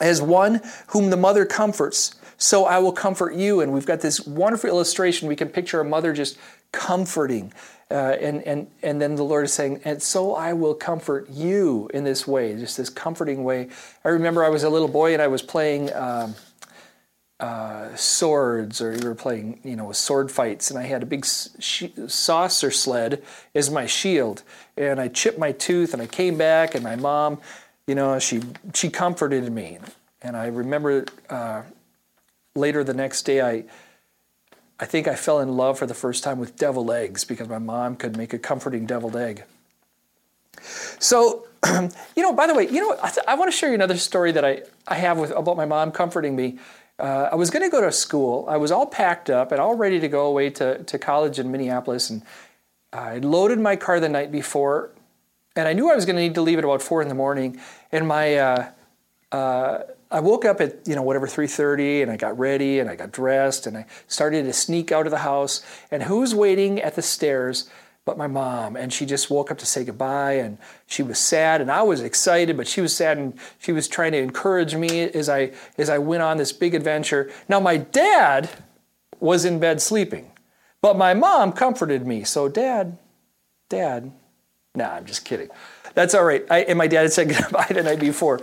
as 0.00 0.22
one 0.22 0.60
whom 0.88 1.10
the 1.10 1.16
mother 1.16 1.44
comforts, 1.44 2.14
so 2.36 2.64
I 2.64 2.78
will 2.78 2.92
comfort 2.92 3.34
you. 3.34 3.60
And 3.60 3.72
we've 3.72 3.86
got 3.86 4.00
this 4.00 4.26
wonderful 4.26 4.70
illustration. 4.70 5.28
We 5.28 5.36
can 5.36 5.48
picture 5.48 5.80
a 5.80 5.84
mother 5.84 6.12
just 6.12 6.38
comforting. 6.72 7.52
Uh, 7.90 8.16
and, 8.20 8.42
and, 8.42 8.66
and 8.82 9.00
then 9.00 9.14
the 9.14 9.22
Lord 9.22 9.44
is 9.44 9.52
saying, 9.52 9.80
and 9.84 10.02
so 10.02 10.34
I 10.34 10.52
will 10.52 10.74
comfort 10.74 11.28
you 11.30 11.88
in 11.92 12.02
this 12.02 12.26
way, 12.26 12.56
just 12.58 12.76
this 12.76 12.88
comforting 12.88 13.44
way. 13.44 13.68
I 14.04 14.08
remember 14.08 14.42
I 14.42 14.48
was 14.48 14.64
a 14.64 14.70
little 14.70 14.88
boy 14.88 15.12
and 15.12 15.22
I 15.22 15.28
was 15.28 15.42
playing 15.42 15.92
um, 15.92 16.34
uh, 17.40 17.94
swords, 17.94 18.80
or 18.80 18.92
we 18.92 19.06
were 19.06 19.14
playing, 19.14 19.60
you 19.64 19.76
know, 19.76 19.92
sword 19.92 20.30
fights, 20.30 20.70
and 20.70 20.78
I 20.78 20.84
had 20.84 21.02
a 21.02 21.06
big 21.06 21.26
sh- 21.26 21.84
saucer 22.06 22.70
sled 22.70 23.22
as 23.54 23.70
my 23.70 23.86
shield, 23.86 24.42
and 24.76 25.00
I 25.00 25.08
chipped 25.08 25.38
my 25.38 25.52
tooth, 25.52 25.92
and 25.92 26.02
I 26.02 26.06
came 26.06 26.36
back, 26.36 26.74
and 26.74 26.82
my 26.82 26.96
mom, 26.96 27.40
you 27.86 27.94
know, 27.94 28.18
she 28.18 28.42
she 28.74 28.90
comforted 28.90 29.50
me, 29.52 29.78
and 30.22 30.36
I 30.36 30.46
remember 30.46 31.04
uh, 31.30 31.62
later 32.54 32.84
the 32.84 32.94
next 32.94 33.22
day, 33.22 33.40
I 33.40 33.64
I 34.80 34.86
think 34.86 35.06
I 35.06 35.14
fell 35.14 35.40
in 35.40 35.56
love 35.56 35.78
for 35.78 35.86
the 35.86 35.94
first 35.94 36.24
time 36.24 36.38
with 36.38 36.56
deviled 36.56 36.90
eggs 36.90 37.24
because 37.24 37.48
my 37.48 37.58
mom 37.58 37.96
could 37.96 38.16
make 38.16 38.32
a 38.32 38.38
comforting 38.38 38.86
deviled 38.86 39.16
egg. 39.16 39.44
So, 40.98 41.46
you 42.16 42.22
know, 42.22 42.32
by 42.32 42.46
the 42.46 42.54
way, 42.54 42.68
you 42.68 42.80
know, 42.80 42.96
I, 43.02 43.10
th- 43.10 43.26
I 43.28 43.34
want 43.34 43.50
to 43.50 43.56
share 43.56 43.68
you 43.68 43.74
another 43.74 43.96
story 43.96 44.32
that 44.32 44.44
I, 44.44 44.62
I 44.88 44.94
have 44.94 45.18
with 45.18 45.30
about 45.30 45.56
my 45.56 45.66
mom 45.66 45.92
comforting 45.92 46.34
me 46.34 46.58
uh, 46.98 47.28
I 47.32 47.34
was 47.34 47.50
going 47.50 47.62
to 47.62 47.70
go 47.70 47.80
to 47.80 47.90
school. 47.90 48.46
I 48.48 48.56
was 48.56 48.70
all 48.70 48.86
packed 48.86 49.28
up 49.28 49.50
and 49.52 49.60
all 49.60 49.74
ready 49.76 49.98
to 50.00 50.08
go 50.08 50.26
away 50.26 50.50
to, 50.50 50.82
to 50.84 50.98
college 50.98 51.38
in 51.38 51.50
Minneapolis. 51.50 52.10
And 52.10 52.22
I 52.94 53.18
loaded 53.18 53.58
my 53.58 53.76
car 53.76 54.00
the 54.00 54.08
night 54.08 54.30
before, 54.30 54.90
and 55.56 55.68
I 55.68 55.72
knew 55.72 55.90
I 55.90 55.94
was 55.94 56.06
going 56.06 56.16
to 56.16 56.22
need 56.22 56.34
to 56.36 56.42
leave 56.42 56.58
at 56.58 56.64
about 56.64 56.80
four 56.80 57.02
in 57.02 57.08
the 57.08 57.14
morning. 57.14 57.60
And 57.92 58.08
my 58.08 58.36
uh, 58.36 58.70
uh, 59.32 59.78
I 60.10 60.20
woke 60.20 60.44
up 60.44 60.60
at 60.60 60.86
you 60.86 60.94
know 60.94 61.02
whatever 61.02 61.26
3:30, 61.26 62.02
and 62.02 62.10
I 62.10 62.16
got 62.16 62.38
ready 62.38 62.78
and 62.78 62.88
I 62.88 62.96
got 62.96 63.10
dressed 63.12 63.66
and 63.66 63.76
I 63.76 63.86
started 64.06 64.44
to 64.44 64.52
sneak 64.52 64.92
out 64.92 65.06
of 65.06 65.10
the 65.10 65.18
house. 65.18 65.60
And 65.90 66.04
who's 66.04 66.34
waiting 66.34 66.80
at 66.80 66.94
the 66.94 67.02
stairs? 67.02 67.68
but 68.04 68.18
my 68.18 68.26
mom. 68.26 68.76
And 68.76 68.92
she 68.92 69.06
just 69.06 69.30
woke 69.30 69.50
up 69.50 69.58
to 69.58 69.66
say 69.66 69.84
goodbye 69.84 70.34
and 70.34 70.58
she 70.86 71.02
was 71.02 71.18
sad 71.18 71.60
and 71.60 71.70
I 71.70 71.82
was 71.82 72.00
excited, 72.00 72.56
but 72.56 72.68
she 72.68 72.80
was 72.80 72.94
sad 72.94 73.18
and 73.18 73.34
she 73.58 73.72
was 73.72 73.88
trying 73.88 74.12
to 74.12 74.18
encourage 74.18 74.74
me 74.74 75.02
as 75.02 75.28
I 75.28 75.52
as 75.78 75.88
I 75.88 75.98
went 75.98 76.22
on 76.22 76.36
this 76.36 76.52
big 76.52 76.74
adventure. 76.74 77.30
Now 77.48 77.60
my 77.60 77.76
dad 77.78 78.50
was 79.20 79.44
in 79.44 79.58
bed 79.58 79.80
sleeping, 79.80 80.30
but 80.84 80.98
my 80.98 81.14
mom 81.14 81.50
comforted 81.52 82.06
me. 82.06 82.24
So 82.24 82.46
dad, 82.46 82.98
dad, 83.70 84.12
nah, 84.74 84.90
I'm 84.90 85.06
just 85.06 85.24
kidding. 85.24 85.48
That's 85.94 86.14
all 86.14 86.26
right. 86.26 86.44
I, 86.50 86.58
and 86.64 86.76
my 86.76 86.88
dad 86.88 87.04
had 87.04 87.12
said 87.14 87.28
goodbye 87.34 87.68
the 87.70 87.82
night 87.82 88.00
before. 88.00 88.42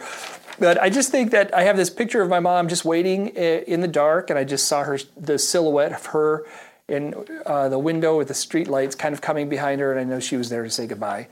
But 0.57 0.81
I 0.81 0.89
just 0.89 1.11
think 1.11 1.29
that 1.33 1.53
I 1.53 1.61
have 1.65 1.77
this 1.77 1.91
picture 1.91 2.19
of 2.19 2.29
my 2.29 2.39
mom 2.39 2.67
just 2.67 2.83
waiting 2.83 3.37
eh, 3.37 3.59
in 3.67 3.81
the 3.81 3.87
dark, 3.87 4.31
and 4.31 4.39
I 4.39 4.43
just 4.43 4.67
saw 4.67 4.83
her, 4.85 4.97
the 5.15 5.37
silhouette 5.37 5.91
of 5.91 6.07
her 6.07 6.47
in 6.87 7.13
uh, 7.45 7.69
the 7.69 7.77
window 7.77 8.17
with 8.17 8.29
the 8.29 8.33
street 8.33 8.67
lights 8.67 8.95
kind 8.95 9.13
of 9.13 9.21
coming 9.21 9.47
behind 9.47 9.79
her, 9.79 9.91
and 9.91 9.99
I 9.99 10.03
know 10.03 10.19
she 10.19 10.35
was 10.35 10.49
there 10.49 10.63
to 10.63 10.69
say 10.71 10.87
goodbye 10.87 11.27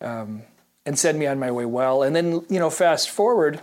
um, 0.00 0.42
and 0.86 0.96
send 0.96 1.18
me 1.18 1.26
on 1.26 1.40
my 1.40 1.50
way 1.50 1.64
well. 1.64 2.04
And 2.04 2.14
then, 2.14 2.44
you 2.48 2.60
know, 2.60 2.70
fast 2.70 3.10
forward, 3.10 3.58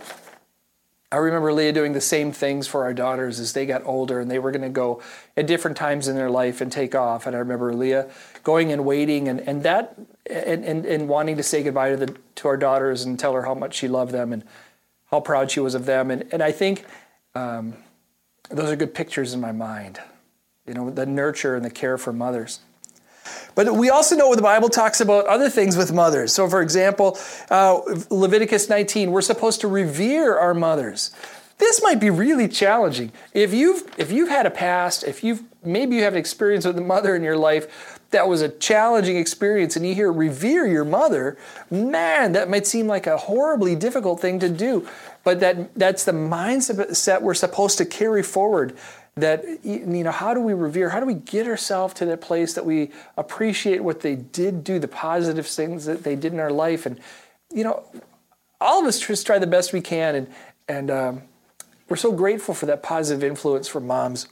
I 1.12 1.16
remember 1.16 1.52
Leah 1.52 1.72
doing 1.72 1.92
the 1.92 2.00
same 2.00 2.32
things 2.32 2.66
for 2.66 2.84
our 2.84 2.94
daughters 2.94 3.38
as 3.38 3.52
they 3.52 3.66
got 3.66 3.84
older 3.84 4.18
and 4.18 4.30
they 4.30 4.38
were 4.38 4.50
going 4.50 4.62
to 4.62 4.70
go 4.70 5.02
at 5.36 5.46
different 5.46 5.76
times 5.76 6.08
in 6.08 6.16
their 6.16 6.30
life 6.30 6.60
and 6.60 6.72
take 6.72 6.94
off. 6.94 7.26
And 7.26 7.36
I 7.36 7.38
remember 7.38 7.72
Leah 7.74 8.10
going 8.42 8.72
and 8.72 8.84
waiting 8.84 9.28
and, 9.28 9.40
and 9.40 9.62
that 9.62 9.96
and, 10.28 10.64
and, 10.64 10.86
and 10.86 11.08
wanting 11.08 11.36
to 11.36 11.42
say 11.42 11.62
goodbye 11.62 11.90
to 11.90 11.96
the 11.96 12.16
to 12.36 12.48
our 12.48 12.56
daughters 12.56 13.04
and 13.04 13.18
tell 13.18 13.34
her 13.34 13.42
how 13.42 13.54
much 13.54 13.74
she 13.74 13.86
loved 13.86 14.12
them 14.12 14.32
and 14.32 14.42
how 15.10 15.20
proud 15.20 15.50
she 15.50 15.60
was 15.60 15.74
of 15.74 15.84
them. 15.84 16.10
And, 16.10 16.24
and 16.32 16.42
I 16.42 16.50
think 16.50 16.84
um, 17.34 17.74
those 18.50 18.70
are 18.70 18.76
good 18.76 18.94
pictures 18.94 19.34
in 19.34 19.40
my 19.40 19.52
mind 19.52 20.00
you 20.66 20.74
know, 20.74 20.90
the 20.90 21.06
nurture 21.06 21.56
and 21.56 21.64
the 21.64 21.70
care 21.70 21.98
for 21.98 22.12
mothers. 22.12 22.60
But 23.54 23.74
we 23.74 23.90
also 23.90 24.16
know 24.16 24.34
the 24.34 24.42
Bible 24.42 24.68
talks 24.68 25.00
about 25.00 25.26
other 25.26 25.50
things 25.50 25.76
with 25.76 25.92
mothers. 25.92 26.32
So, 26.32 26.48
for 26.48 26.62
example, 26.62 27.18
uh, 27.50 27.80
Leviticus 28.10 28.68
19, 28.68 29.10
we're 29.10 29.20
supposed 29.20 29.60
to 29.60 29.68
revere 29.68 30.38
our 30.38 30.54
mothers. 30.54 31.10
This 31.58 31.82
might 31.82 32.00
be 32.00 32.10
really 32.10 32.48
challenging. 32.48 33.12
If 33.34 33.54
you've 33.54 33.84
if 33.96 34.10
you've 34.10 34.28
had 34.28 34.46
a 34.46 34.50
past, 34.50 35.04
if 35.04 35.22
you've 35.22 35.44
maybe 35.62 35.94
you 35.94 36.02
have 36.02 36.14
an 36.14 36.18
experience 36.18 36.66
with 36.66 36.76
a 36.76 36.82
mother 36.82 37.14
in 37.14 37.22
your 37.22 37.36
life, 37.36 38.00
that 38.10 38.26
was 38.26 38.42
a 38.42 38.48
challenging 38.48 39.16
experience 39.16 39.76
and 39.76 39.86
you 39.86 39.94
hear 39.94 40.12
revere 40.12 40.66
your 40.66 40.84
mother, 40.84 41.36
man, 41.70 42.32
that 42.32 42.50
might 42.50 42.66
seem 42.66 42.86
like 42.86 43.06
a 43.06 43.16
horribly 43.16 43.76
difficult 43.76 44.20
thing 44.20 44.38
to 44.40 44.48
do. 44.48 44.88
But 45.24 45.38
that 45.38 45.74
that's 45.74 46.04
the 46.04 46.12
mindset 46.12 47.22
we're 47.22 47.34
supposed 47.34 47.78
to 47.78 47.84
carry 47.84 48.22
forward. 48.24 48.76
That 49.16 49.44
you 49.62 49.84
know, 49.84 50.10
how 50.10 50.32
do 50.32 50.40
we 50.40 50.54
revere? 50.54 50.88
How 50.88 51.00
do 51.00 51.06
we 51.06 51.14
get 51.14 51.46
ourselves 51.46 51.92
to 51.94 52.06
that 52.06 52.22
place 52.22 52.54
that 52.54 52.64
we 52.64 52.90
appreciate 53.16 53.84
what 53.84 54.00
they 54.00 54.16
did 54.16 54.64
do, 54.64 54.78
the 54.78 54.88
positive 54.88 55.46
things 55.46 55.84
that 55.84 56.02
they 56.02 56.16
did 56.16 56.32
in 56.32 56.40
our 56.40 56.50
life, 56.50 56.86
and 56.86 56.98
you 57.52 57.62
know, 57.62 57.84
all 58.58 58.80
of 58.80 58.86
us 58.86 58.98
just 59.00 59.26
try 59.26 59.38
the 59.38 59.46
best 59.46 59.74
we 59.74 59.82
can, 59.82 60.14
and 60.14 60.28
and 60.66 60.90
um, 60.90 61.22
we're 61.90 61.96
so 61.96 62.12
grateful 62.12 62.54
for 62.54 62.64
that 62.66 62.82
positive 62.82 63.22
influence 63.22 63.68
from 63.68 63.86
moms. 63.86 64.28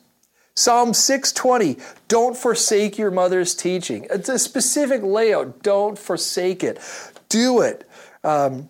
Psalm 0.54 0.92
620, 0.92 1.76
don't 2.08 2.36
forsake 2.36 2.98
your 2.98 3.10
mother's 3.10 3.54
teaching. 3.54 4.06
It's 4.10 4.28
a 4.28 4.38
specific 4.38 5.02
layout. 5.02 5.62
Don't 5.62 5.98
forsake 5.98 6.64
it. 6.64 6.78
Do 7.28 7.60
it. 7.60 7.88
Um, 8.24 8.68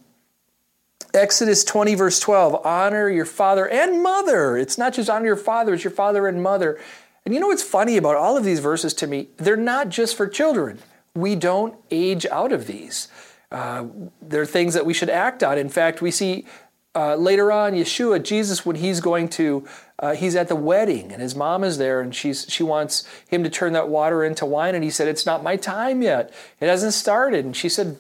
Exodus 1.15 1.65
20, 1.65 1.95
verse 1.95 2.21
12, 2.21 2.65
honor 2.65 3.09
your 3.09 3.25
father 3.25 3.69
and 3.69 4.03
mother. 4.03 4.57
It's 4.57 4.79
not 4.79 4.95
just 4.95 5.11
honor 5.11 5.27
your 5.27 5.37
father, 5.37 5.75
it's 5.75 5.85
your 5.85 5.91
father 5.91 6.27
and 6.29 6.43
mother. 6.43 6.79
And 7.25 7.35
you 7.35 7.41
know 7.41 7.49
what's 7.49 7.63
funny 7.63 7.97
about 7.97 8.17
all 8.17 8.37
of 8.37 8.45
these 8.45 8.61
verses 8.61 8.95
to 8.95 9.07
me? 9.07 9.29
They're 9.37 9.57
not 9.57 9.89
just 9.89 10.17
for 10.17 10.27
children. 10.27 10.79
We 11.15 11.35
don't 11.35 11.75
age 11.91 12.27
out 12.27 12.53
of 12.53 12.67
these. 12.67 13.09
Uh, 13.51 13.87
they're 14.23 14.47
things 14.47 14.75
that 14.75 14.87
we 14.87 14.95
should 14.95 15.11
act 15.11 15.43
on. 15.43 15.59
In 15.59 15.69
fact, 15.69 16.01
we 16.01 16.11
see 16.11 16.47
uh, 16.95 17.17
later 17.17 17.53
on, 17.53 17.73
Yeshua, 17.73 18.23
Jesus, 18.23 18.65
when 18.65 18.77
he's 18.77 19.01
going 19.01 19.29
to, 19.31 19.67
uh, 19.99 20.15
he's 20.15 20.35
at 20.35 20.49
the 20.49 20.57
wedding 20.57 21.13
and 21.13 21.21
his 21.21 21.35
mom 21.35 21.63
is 21.63 21.79
there 21.79 22.01
and 22.01 22.15
she's 22.15 22.47
she 22.49 22.63
wants 22.63 23.07
him 23.29 23.45
to 23.45 23.51
turn 23.51 23.73
that 23.75 23.89
water 23.89 24.25
into 24.25 24.47
wine 24.47 24.75
and 24.75 24.83
he 24.83 24.91
said, 24.91 25.07
"It's 25.07 25.27
not 25.27 25.45
my 25.45 25.57
time 25.57 26.03
yet. 26.03 26.33
It 26.59 26.69
hasn't 26.69 26.95
started." 26.95 27.45
And 27.45 27.57
she 27.57 27.69
said, 27.69 27.99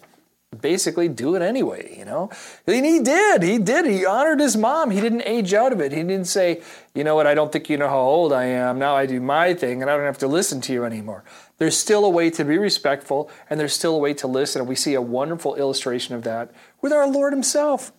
basically 0.58 1.08
do 1.08 1.36
it 1.36 1.42
anyway, 1.42 1.96
you 1.96 2.04
know? 2.04 2.28
And 2.66 2.84
he 2.84 3.00
did. 3.00 3.42
He 3.42 3.58
did. 3.58 3.86
He 3.86 4.04
honored 4.04 4.40
his 4.40 4.56
mom. 4.56 4.90
He 4.90 5.00
didn't 5.00 5.22
age 5.24 5.54
out 5.54 5.72
of 5.72 5.80
it. 5.80 5.92
He 5.92 5.98
didn't 5.98 6.24
say, 6.24 6.60
you 6.92 7.04
know 7.04 7.14
what, 7.14 7.26
I 7.26 7.34
don't 7.34 7.52
think 7.52 7.70
you 7.70 7.76
know 7.76 7.88
how 7.88 8.00
old 8.00 8.32
I 8.32 8.46
am. 8.46 8.78
Now 8.78 8.96
I 8.96 9.06
do 9.06 9.20
my 9.20 9.54
thing 9.54 9.80
and 9.80 9.90
I 9.90 9.96
don't 9.96 10.06
have 10.06 10.18
to 10.18 10.26
listen 10.26 10.60
to 10.62 10.72
you 10.72 10.84
anymore. 10.84 11.22
There's 11.58 11.76
still 11.76 12.04
a 12.04 12.10
way 12.10 12.30
to 12.30 12.44
be 12.44 12.58
respectful 12.58 13.30
and 13.48 13.60
there's 13.60 13.72
still 13.72 13.94
a 13.94 13.98
way 13.98 14.12
to 14.14 14.26
listen. 14.26 14.60
And 14.60 14.68
we 14.68 14.74
see 14.74 14.94
a 14.94 15.02
wonderful 15.02 15.54
illustration 15.54 16.16
of 16.16 16.24
that 16.24 16.50
with 16.82 16.92
our 16.92 17.06
Lord 17.06 17.32
Himself. 17.32 17.92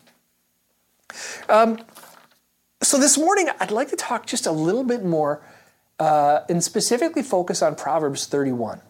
Um, 1.48 1.80
so 2.84 2.98
this 2.98 3.18
morning, 3.18 3.50
I'd 3.60 3.72
like 3.72 3.90
to 3.90 3.96
talk 3.96 4.26
just 4.26 4.46
a 4.46 4.52
little 4.52 4.84
bit 4.84 5.06
more 5.06 5.42
uh, 6.00 6.42
and 6.50 6.62
specifically 6.62 7.24
focus 7.24 7.62
on 7.62 7.76
Proverbs 7.76 8.26
31. 8.26 8.82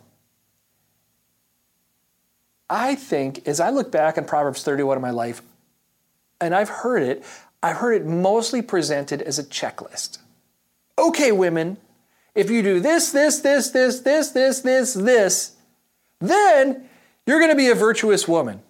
I 2.72 2.96
think 2.96 3.46
as 3.46 3.60
I 3.60 3.70
look 3.70 3.92
back 3.92 4.18
on 4.18 4.24
Proverbs 4.24 4.64
31 4.64 4.98
in 4.98 5.02
my 5.02 5.12
life, 5.12 5.42
and 6.40 6.56
I've 6.56 6.70
heard 6.70 7.04
it, 7.04 7.24
I've 7.62 7.76
heard 7.76 8.02
it 8.02 8.06
mostly 8.06 8.62
presented 8.62 9.22
as 9.22 9.38
a 9.38 9.44
checklist. 9.44 10.20
Okay, 10.98 11.34
women, 11.34 11.76
if 12.34 12.50
you 12.50 12.64
do 12.64 12.80
this, 12.80 13.12
this, 13.12 13.40
this, 13.40 13.72
this, 13.72 14.00
this, 14.00 14.30
this, 14.30 14.62
this, 14.62 14.94
this, 14.94 15.56
then 16.20 16.88
you're 17.28 17.40
going 17.40 17.52
to 17.52 17.58
be 17.58 17.68
a 17.68 17.76
virtuous 17.76 18.26
woman. 18.26 18.62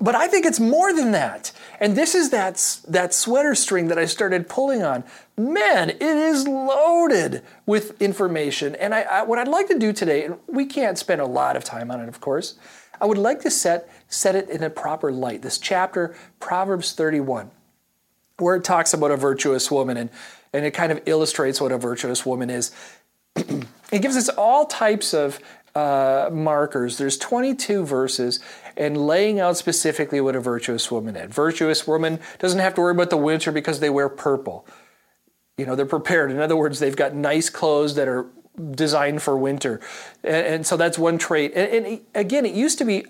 But 0.00 0.14
I 0.14 0.28
think 0.28 0.46
it's 0.46 0.60
more 0.60 0.92
than 0.92 1.10
that. 1.12 1.50
And 1.80 1.96
this 1.96 2.14
is 2.14 2.30
that, 2.30 2.80
that 2.86 3.12
sweater 3.12 3.54
string 3.54 3.88
that 3.88 3.98
I 3.98 4.04
started 4.04 4.48
pulling 4.48 4.82
on. 4.82 5.02
Man, 5.36 5.90
it 5.90 6.02
is 6.02 6.46
loaded 6.46 7.42
with 7.66 8.00
information. 8.00 8.76
And 8.76 8.94
I, 8.94 9.02
I, 9.02 9.22
what 9.24 9.40
I'd 9.40 9.48
like 9.48 9.66
to 9.68 9.78
do 9.78 9.92
today, 9.92 10.24
and 10.24 10.38
we 10.46 10.66
can't 10.66 10.96
spend 10.98 11.20
a 11.20 11.26
lot 11.26 11.56
of 11.56 11.64
time 11.64 11.90
on 11.90 12.00
it, 12.00 12.08
of 12.08 12.20
course, 12.20 12.54
I 13.00 13.06
would 13.06 13.18
like 13.18 13.40
to 13.42 13.50
set, 13.50 13.88
set 14.08 14.36
it 14.36 14.48
in 14.48 14.62
a 14.62 14.70
proper 14.70 15.10
light. 15.10 15.42
This 15.42 15.58
chapter, 15.58 16.14
Proverbs 16.38 16.92
31, 16.92 17.50
where 18.38 18.56
it 18.56 18.64
talks 18.64 18.94
about 18.94 19.10
a 19.10 19.16
virtuous 19.16 19.70
woman 19.70 19.96
and, 19.96 20.10
and 20.52 20.64
it 20.64 20.72
kind 20.72 20.92
of 20.92 21.00
illustrates 21.06 21.60
what 21.60 21.72
a 21.72 21.78
virtuous 21.78 22.24
woman 22.24 22.50
is. 22.50 22.70
it 23.36 24.02
gives 24.02 24.16
us 24.16 24.28
all 24.28 24.66
types 24.66 25.12
of 25.12 25.40
uh, 25.74 26.30
markers. 26.32 26.98
There's 26.98 27.16
22 27.18 27.84
verses 27.84 28.40
and 28.78 28.96
laying 28.96 29.40
out 29.40 29.56
specifically 29.56 30.20
what 30.20 30.36
a 30.36 30.40
virtuous 30.40 30.90
woman 30.90 31.16
is. 31.16 31.34
Virtuous 31.34 31.86
woman 31.86 32.20
doesn't 32.38 32.60
have 32.60 32.74
to 32.74 32.80
worry 32.80 32.92
about 32.92 33.10
the 33.10 33.16
winter 33.16 33.52
because 33.52 33.80
they 33.80 33.90
wear 33.90 34.08
purple. 34.08 34.64
You 35.58 35.66
know, 35.66 35.74
they're 35.74 35.84
prepared. 35.84 36.30
In 36.30 36.38
other 36.38 36.56
words, 36.56 36.78
they've 36.78 36.96
got 36.96 37.12
nice 37.12 37.50
clothes 37.50 37.96
that 37.96 38.06
are 38.06 38.26
designed 38.70 39.20
for 39.20 39.36
winter. 39.36 39.80
And, 40.22 40.46
and 40.46 40.66
so 40.66 40.76
that's 40.76 40.96
one 40.96 41.18
trait. 41.18 41.52
And, 41.54 41.86
and 41.86 42.00
again, 42.14 42.46
it 42.46 42.54
used 42.54 42.78
to 42.78 42.84
be 42.84 43.04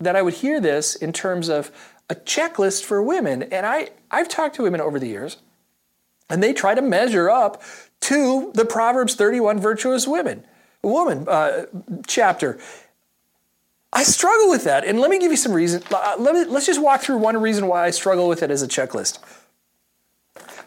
that 0.00 0.14
I 0.14 0.20
would 0.20 0.34
hear 0.34 0.60
this 0.60 0.94
in 0.94 1.14
terms 1.14 1.48
of 1.48 1.72
a 2.10 2.14
checklist 2.14 2.84
for 2.84 3.02
women. 3.02 3.42
And 3.44 3.64
I, 3.64 3.88
I've 4.10 4.28
talked 4.28 4.56
to 4.56 4.62
women 4.62 4.82
over 4.82 5.00
the 5.00 5.08
years, 5.08 5.38
and 6.28 6.42
they 6.42 6.52
try 6.52 6.74
to 6.74 6.82
measure 6.82 7.30
up 7.30 7.62
to 8.02 8.52
the 8.54 8.66
Proverbs 8.66 9.14
31 9.14 9.58
virtuous 9.58 10.06
women 10.06 10.44
woman 10.82 11.26
uh, 11.28 11.66
chapter. 12.06 12.58
I 13.92 14.02
struggle 14.02 14.50
with 14.50 14.64
that, 14.64 14.84
and 14.84 15.00
let 15.00 15.10
me 15.10 15.18
give 15.18 15.30
you 15.30 15.36
some 15.36 15.52
reason. 15.52 15.82
Uh, 15.90 16.16
let 16.18 16.34
me, 16.34 16.44
let's 16.44 16.66
just 16.66 16.82
walk 16.82 17.00
through 17.00 17.18
one 17.18 17.36
reason 17.40 17.66
why 17.66 17.84
I 17.84 17.90
struggle 17.90 18.28
with 18.28 18.42
it 18.42 18.50
as 18.50 18.62
a 18.62 18.68
checklist. 18.68 19.18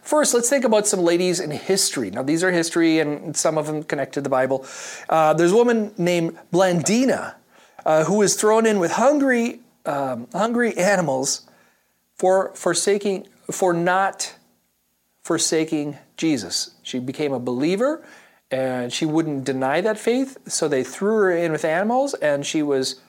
First, 0.02 0.34
let's 0.34 0.50
think 0.50 0.66
about 0.66 0.88
some 0.88 1.02
ladies 1.02 1.40
in 1.40 1.52
history. 1.52 2.10
Now, 2.10 2.24
these 2.24 2.44
are 2.44 2.52
history, 2.52 3.00
and 3.00 3.36
some 3.36 3.58
of 3.58 3.68
them 3.68 3.84
connect 3.84 4.14
to 4.14 4.22
the 4.22 4.30
Bible. 4.30 4.66
Uh, 5.08 5.34
there's 5.34 5.52
a 5.52 5.56
woman 5.56 5.94
named 5.98 6.38
Blandina 6.52 7.36
uh, 7.86 8.06
who 8.06 8.18
was 8.18 8.36
thrown 8.36 8.66
in 8.66 8.80
with 8.80 8.94
hungry, 8.94 9.60
um, 9.86 10.28
hungry 10.34 10.76
animals 10.78 11.48
for 12.16 12.54
forsaking, 12.56 13.28
for 13.52 13.74
not 13.74 14.36
forsaking 15.22 15.98
Jesus. 16.18 16.72
She 16.82 16.98
became 16.98 17.34
a 17.34 17.40
believer 17.40 18.04
and 18.52 18.92
she 18.92 19.06
wouldn't 19.06 19.44
deny 19.44 19.80
that 19.82 20.00
faith, 20.00 20.38
so 20.48 20.68
they 20.68 20.84
threw 20.84 21.16
her 21.18 21.32
in 21.32 21.52
with 21.52 21.64
animals, 21.64 22.16
and 22.16 22.46
she 22.46 22.64
was, 22.64 23.00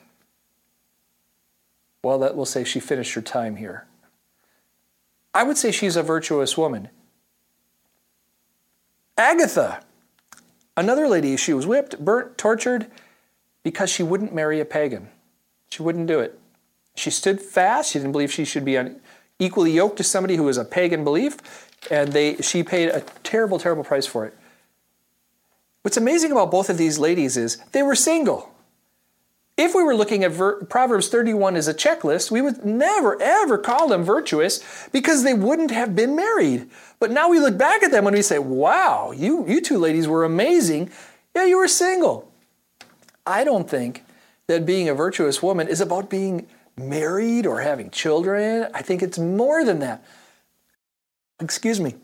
well, 2.03 2.19
that 2.19 2.35
will 2.35 2.45
say 2.45 2.63
she 2.63 2.79
finished 2.79 3.13
her 3.13 3.21
time 3.21 3.57
here. 3.57 3.85
I 5.33 5.43
would 5.43 5.57
say 5.57 5.71
she's 5.71 5.95
a 5.95 6.03
virtuous 6.03 6.57
woman. 6.57 6.89
Agatha, 9.17 9.81
another 10.75 11.07
lady, 11.07 11.37
she 11.37 11.53
was 11.53 11.67
whipped, 11.67 11.99
burnt, 11.99 12.37
tortured 12.37 12.87
because 13.63 13.89
she 13.89 14.03
wouldn't 14.03 14.33
marry 14.33 14.59
a 14.59 14.65
pagan. 14.65 15.09
She 15.69 15.83
wouldn't 15.83 16.07
do 16.07 16.19
it. 16.19 16.39
She 16.95 17.11
stood 17.11 17.39
fast. 17.39 17.91
She 17.91 17.99
didn't 17.99 18.11
believe 18.11 18.31
she 18.31 18.45
should 18.45 18.65
be 18.65 18.77
equally 19.39 19.71
yoked 19.71 19.97
to 19.97 20.03
somebody 20.03 20.35
who 20.35 20.43
was 20.43 20.57
a 20.57 20.65
pagan 20.65 21.03
belief, 21.03 21.37
and 21.89 22.11
they, 22.11 22.35
she 22.37 22.63
paid 22.63 22.89
a 22.89 23.01
terrible, 23.23 23.59
terrible 23.59 23.83
price 23.83 24.05
for 24.05 24.25
it. 24.25 24.35
What's 25.83 25.97
amazing 25.97 26.31
about 26.31 26.51
both 26.51 26.69
of 26.69 26.77
these 26.77 26.99
ladies 26.99 27.37
is 27.37 27.57
they 27.71 27.81
were 27.81 27.95
single. 27.95 28.50
If 29.61 29.75
we 29.75 29.83
were 29.83 29.93
looking 29.93 30.23
at 30.23 30.31
Ver- 30.31 30.65
Proverbs 30.65 31.07
31 31.09 31.55
as 31.55 31.67
a 31.67 31.73
checklist, 31.75 32.31
we 32.31 32.41
would 32.41 32.65
never, 32.65 33.21
ever 33.21 33.59
call 33.59 33.87
them 33.87 34.03
virtuous 34.03 34.59
because 34.91 35.23
they 35.23 35.35
wouldn't 35.35 35.69
have 35.69 35.95
been 35.95 36.15
married. 36.15 36.67
But 36.99 37.11
now 37.11 37.29
we 37.29 37.39
look 37.39 37.59
back 37.59 37.83
at 37.83 37.91
them 37.91 38.07
and 38.07 38.15
we 38.15 38.23
say, 38.23 38.39
wow, 38.39 39.11
you, 39.11 39.47
you 39.47 39.61
two 39.61 39.77
ladies 39.77 40.07
were 40.07 40.23
amazing. 40.23 40.89
Yeah, 41.35 41.45
you 41.45 41.57
were 41.57 41.67
single. 41.67 42.33
I 43.27 43.43
don't 43.43 43.69
think 43.69 44.03
that 44.47 44.65
being 44.65 44.89
a 44.89 44.95
virtuous 44.95 45.43
woman 45.43 45.67
is 45.67 45.79
about 45.79 46.09
being 46.09 46.47
married 46.75 47.45
or 47.45 47.61
having 47.61 47.91
children. 47.91 48.67
I 48.73 48.81
think 48.81 49.03
it's 49.03 49.19
more 49.19 49.63
than 49.63 49.77
that. 49.77 50.03
Excuse 51.39 51.79
me. 51.79 51.97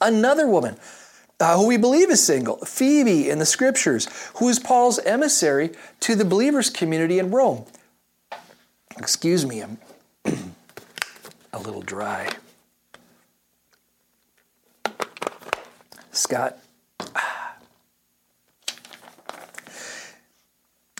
Another 0.00 0.48
woman 0.48 0.76
uh, 1.40 1.56
who 1.56 1.66
we 1.66 1.76
believe 1.76 2.10
is 2.10 2.24
single, 2.24 2.56
Phoebe 2.58 3.30
in 3.30 3.38
the 3.38 3.46
scriptures, 3.46 4.08
who 4.36 4.48
is 4.48 4.58
Paul's 4.58 4.98
emissary 5.00 5.70
to 6.00 6.14
the 6.14 6.24
believers' 6.24 6.70
community 6.70 7.18
in 7.18 7.30
Rome. 7.30 7.64
Excuse 8.96 9.46
me, 9.46 9.60
I'm 9.60 9.78
a 11.52 11.58
little 11.58 11.82
dry. 11.82 12.28
Scott. 16.12 16.58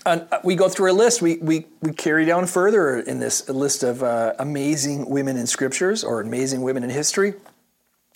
And 0.06 0.26
uh, 0.32 0.38
we 0.42 0.54
go 0.54 0.70
through 0.70 0.90
a 0.90 0.94
list. 0.94 1.20
We, 1.20 1.36
we, 1.36 1.66
we 1.82 1.92
carry 1.92 2.24
down 2.24 2.46
further 2.46 2.98
in 2.98 3.20
this 3.20 3.46
list 3.46 3.82
of 3.82 4.02
uh, 4.02 4.32
amazing 4.38 5.10
women 5.10 5.36
in 5.36 5.46
scriptures 5.46 6.02
or 6.02 6.22
amazing 6.22 6.62
women 6.62 6.82
in 6.82 6.88
history. 6.88 7.34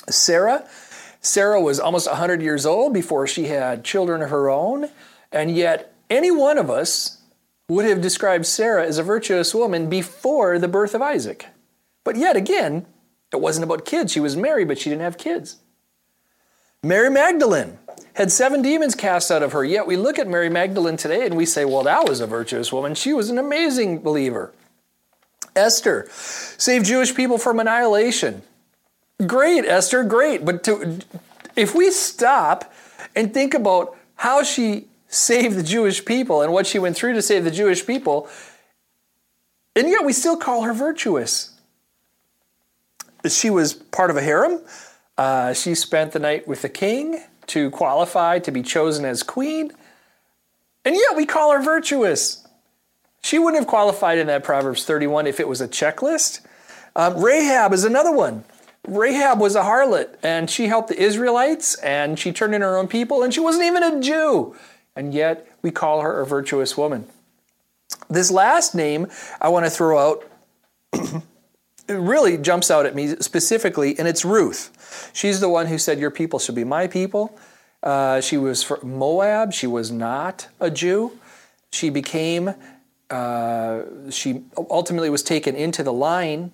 Sarah, 0.09 0.67
Sarah 1.23 1.61
was 1.61 1.79
almost 1.81 2.09
100 2.09 2.43
years 2.43 2.67
old 2.67 2.93
before 2.93 3.27
she 3.27 3.47
had 3.47 3.85
children 3.85 4.23
of 4.23 4.31
her 4.31 4.51
own, 4.51 4.91
and 5.31 5.57
yet 5.57 5.95
any 6.11 6.31
one 6.31 6.59
of 6.59 6.69
us 6.69 7.23
would 7.69 7.87
have 7.87 8.03
described 8.03 8.45
Sarah 8.45 8.85
as 8.85 8.99
a 8.99 9.03
virtuous 9.03 9.55
woman 9.55 9.89
before 9.89 10.59
the 10.59 10.69
birth 10.69 10.95
of 10.95 11.01
Isaac. 11.01 11.47
But 12.05 12.17
yet 12.17 12.37
again, 12.37 12.87
it 13.33 13.41
wasn't 13.41 13.65
about 13.65 13.87
kids. 13.87 14.13
She 14.13 14.21
was 14.21 14.37
married, 14.37 14.69
but 14.69 14.79
she 14.79 14.91
didn't 14.91 15.03
have 15.03 15.17
kids. 15.17 15.57
Mary 16.83 17.09
Magdalene 17.09 17.79
had 18.15 18.33
seven 18.33 18.61
demons 18.61 18.97
cast 18.97 19.31
out 19.31 19.43
of 19.43 19.53
her. 19.53 19.65
Yet 19.65 19.87
we 19.87 19.97
look 19.97 20.19
at 20.19 20.29
Mary 20.29 20.51
Magdalene 20.51 20.97
today 20.97 21.25
and 21.25 21.37
we 21.37 21.47
say, 21.47 21.65
well, 21.65 21.85
that 21.85 22.09
was 22.09 22.21
a 22.21 22.27
virtuous 22.27 22.73
woman. 22.73 22.95
She 22.95 23.13
was 23.13 23.31
an 23.31 23.39
amazing 23.39 24.01
believer. 24.01 24.53
Esther 25.55 26.09
saved 26.11 26.87
Jewish 26.87 27.15
people 27.15 27.39
from 27.39 27.61
annihilation. 27.61 28.43
Great, 29.27 29.65
Esther, 29.65 30.05
great. 30.05 30.45
But 30.45 30.65
to, 30.65 30.99
if 31.57 31.75
we 31.75 31.91
stop 31.91 32.73
and 33.15 33.33
think 33.33 33.55
about 33.55 33.97
how 34.17 34.43
she 34.43 34.87
saved 35.09 35.57
the 35.57 35.63
Jewish 35.63 36.05
people 36.05 36.43
and 36.43 36.53
what 36.53 36.67
she 36.67 36.79
went 36.79 36.97
through 36.97 37.13
to 37.15 37.23
save 37.23 37.45
the 37.45 37.51
Jewish 37.51 37.87
people, 37.87 38.29
and 39.77 39.89
yet 39.89 40.05
we 40.05 40.13
still 40.13 40.37
call 40.37 40.63
her 40.63 40.73
virtuous. 40.73 41.51
She 43.29 43.51
was 43.51 43.75
part 43.75 44.11
of 44.11 44.17
a 44.17 44.23
harem. 44.23 44.61
Uh, 45.17 45.53
she 45.53 45.75
spent 45.75 46.13
the 46.13 46.19
night 46.19 46.49
with 46.49 46.63
the 46.63 46.69
king 46.69 47.23
to 47.49 47.71
qualify 47.71 48.39
to 48.41 48.51
be 48.51 48.63
chosen 48.63 49.05
as 49.05 49.23
queen. 49.23 49.73
And 50.85 50.97
yet 50.97 51.17
we 51.17 51.27
call 51.27 51.53
her 51.53 51.63
virtuous. 51.63 52.47
She 53.23 53.39
wouldn't 53.39 53.61
have 53.61 53.69
qualified 53.69 54.19
in 54.19 54.27
that 54.27 54.43
Proverbs 54.43 54.85
31 54.85 55.27
if 55.27 55.39
it 55.39 55.47
was 55.47 55.61
a 55.61 55.69
checklist. 55.69 56.41
Um, 56.97 57.23
Rahab 57.23 57.73
is 57.73 57.85
another 57.85 58.13
one. 58.13 58.45
Rahab 58.87 59.39
was 59.39 59.55
a 59.55 59.63
harlot 59.63 60.17
and 60.23 60.51
she 60.51 60.67
helped 60.67 60.89
the 60.89 61.01
Israelites 61.01 61.77
and 61.77 62.19
she 62.19 62.33
turned 62.33 62.55
in 62.55 62.63
her 62.63 62.77
own 62.77 62.89
people 62.89 63.23
and 63.23 63.33
she 63.33 63.41
wasn't 63.41 63.65
even 63.65 63.83
a 63.83 64.01
Jew. 64.01 64.57
And 64.97 65.15
yet 65.15 65.47
we 65.63 65.71
call 65.71 66.01
her 66.01 66.21
a 66.21 66.27
virtuous 66.27 66.77
woman. 66.77 67.07
This 68.11 68.31
last 68.31 68.75
name 68.75 69.07
I 69.41 69.49
want 69.49 69.67
to 69.67 69.71
throw 69.71 69.99
out 69.99 70.29
really 71.89 72.39
jumps 72.39 72.71
out 72.71 72.87
at 72.87 72.95
me 72.95 73.09
specifically, 73.21 73.99
and 73.99 74.07
it's 74.07 74.25
Ruth. 74.25 75.11
She's 75.13 75.41
the 75.41 75.49
one 75.49 75.67
who 75.67 75.79
said, 75.79 75.99
Your 75.99 76.11
people 76.11 76.39
should 76.39 76.55
be 76.55 76.65
my 76.65 76.87
people. 76.87 77.39
Uh, 77.83 78.21
she 78.21 78.37
was 78.37 78.63
from 78.63 78.99
Moab. 78.99 79.53
She 79.53 79.67
was 79.67 79.91
not 79.91 80.49
a 80.61 80.71
Jew. 80.71 81.19
She 81.73 81.91
became, 81.91 82.55
uh, 83.11 83.83
she 84.11 84.43
ultimately 84.57 85.11
was 85.11 85.23
taken 85.23 85.57
into 85.57 85.83
the 85.83 85.93
line 85.93 86.53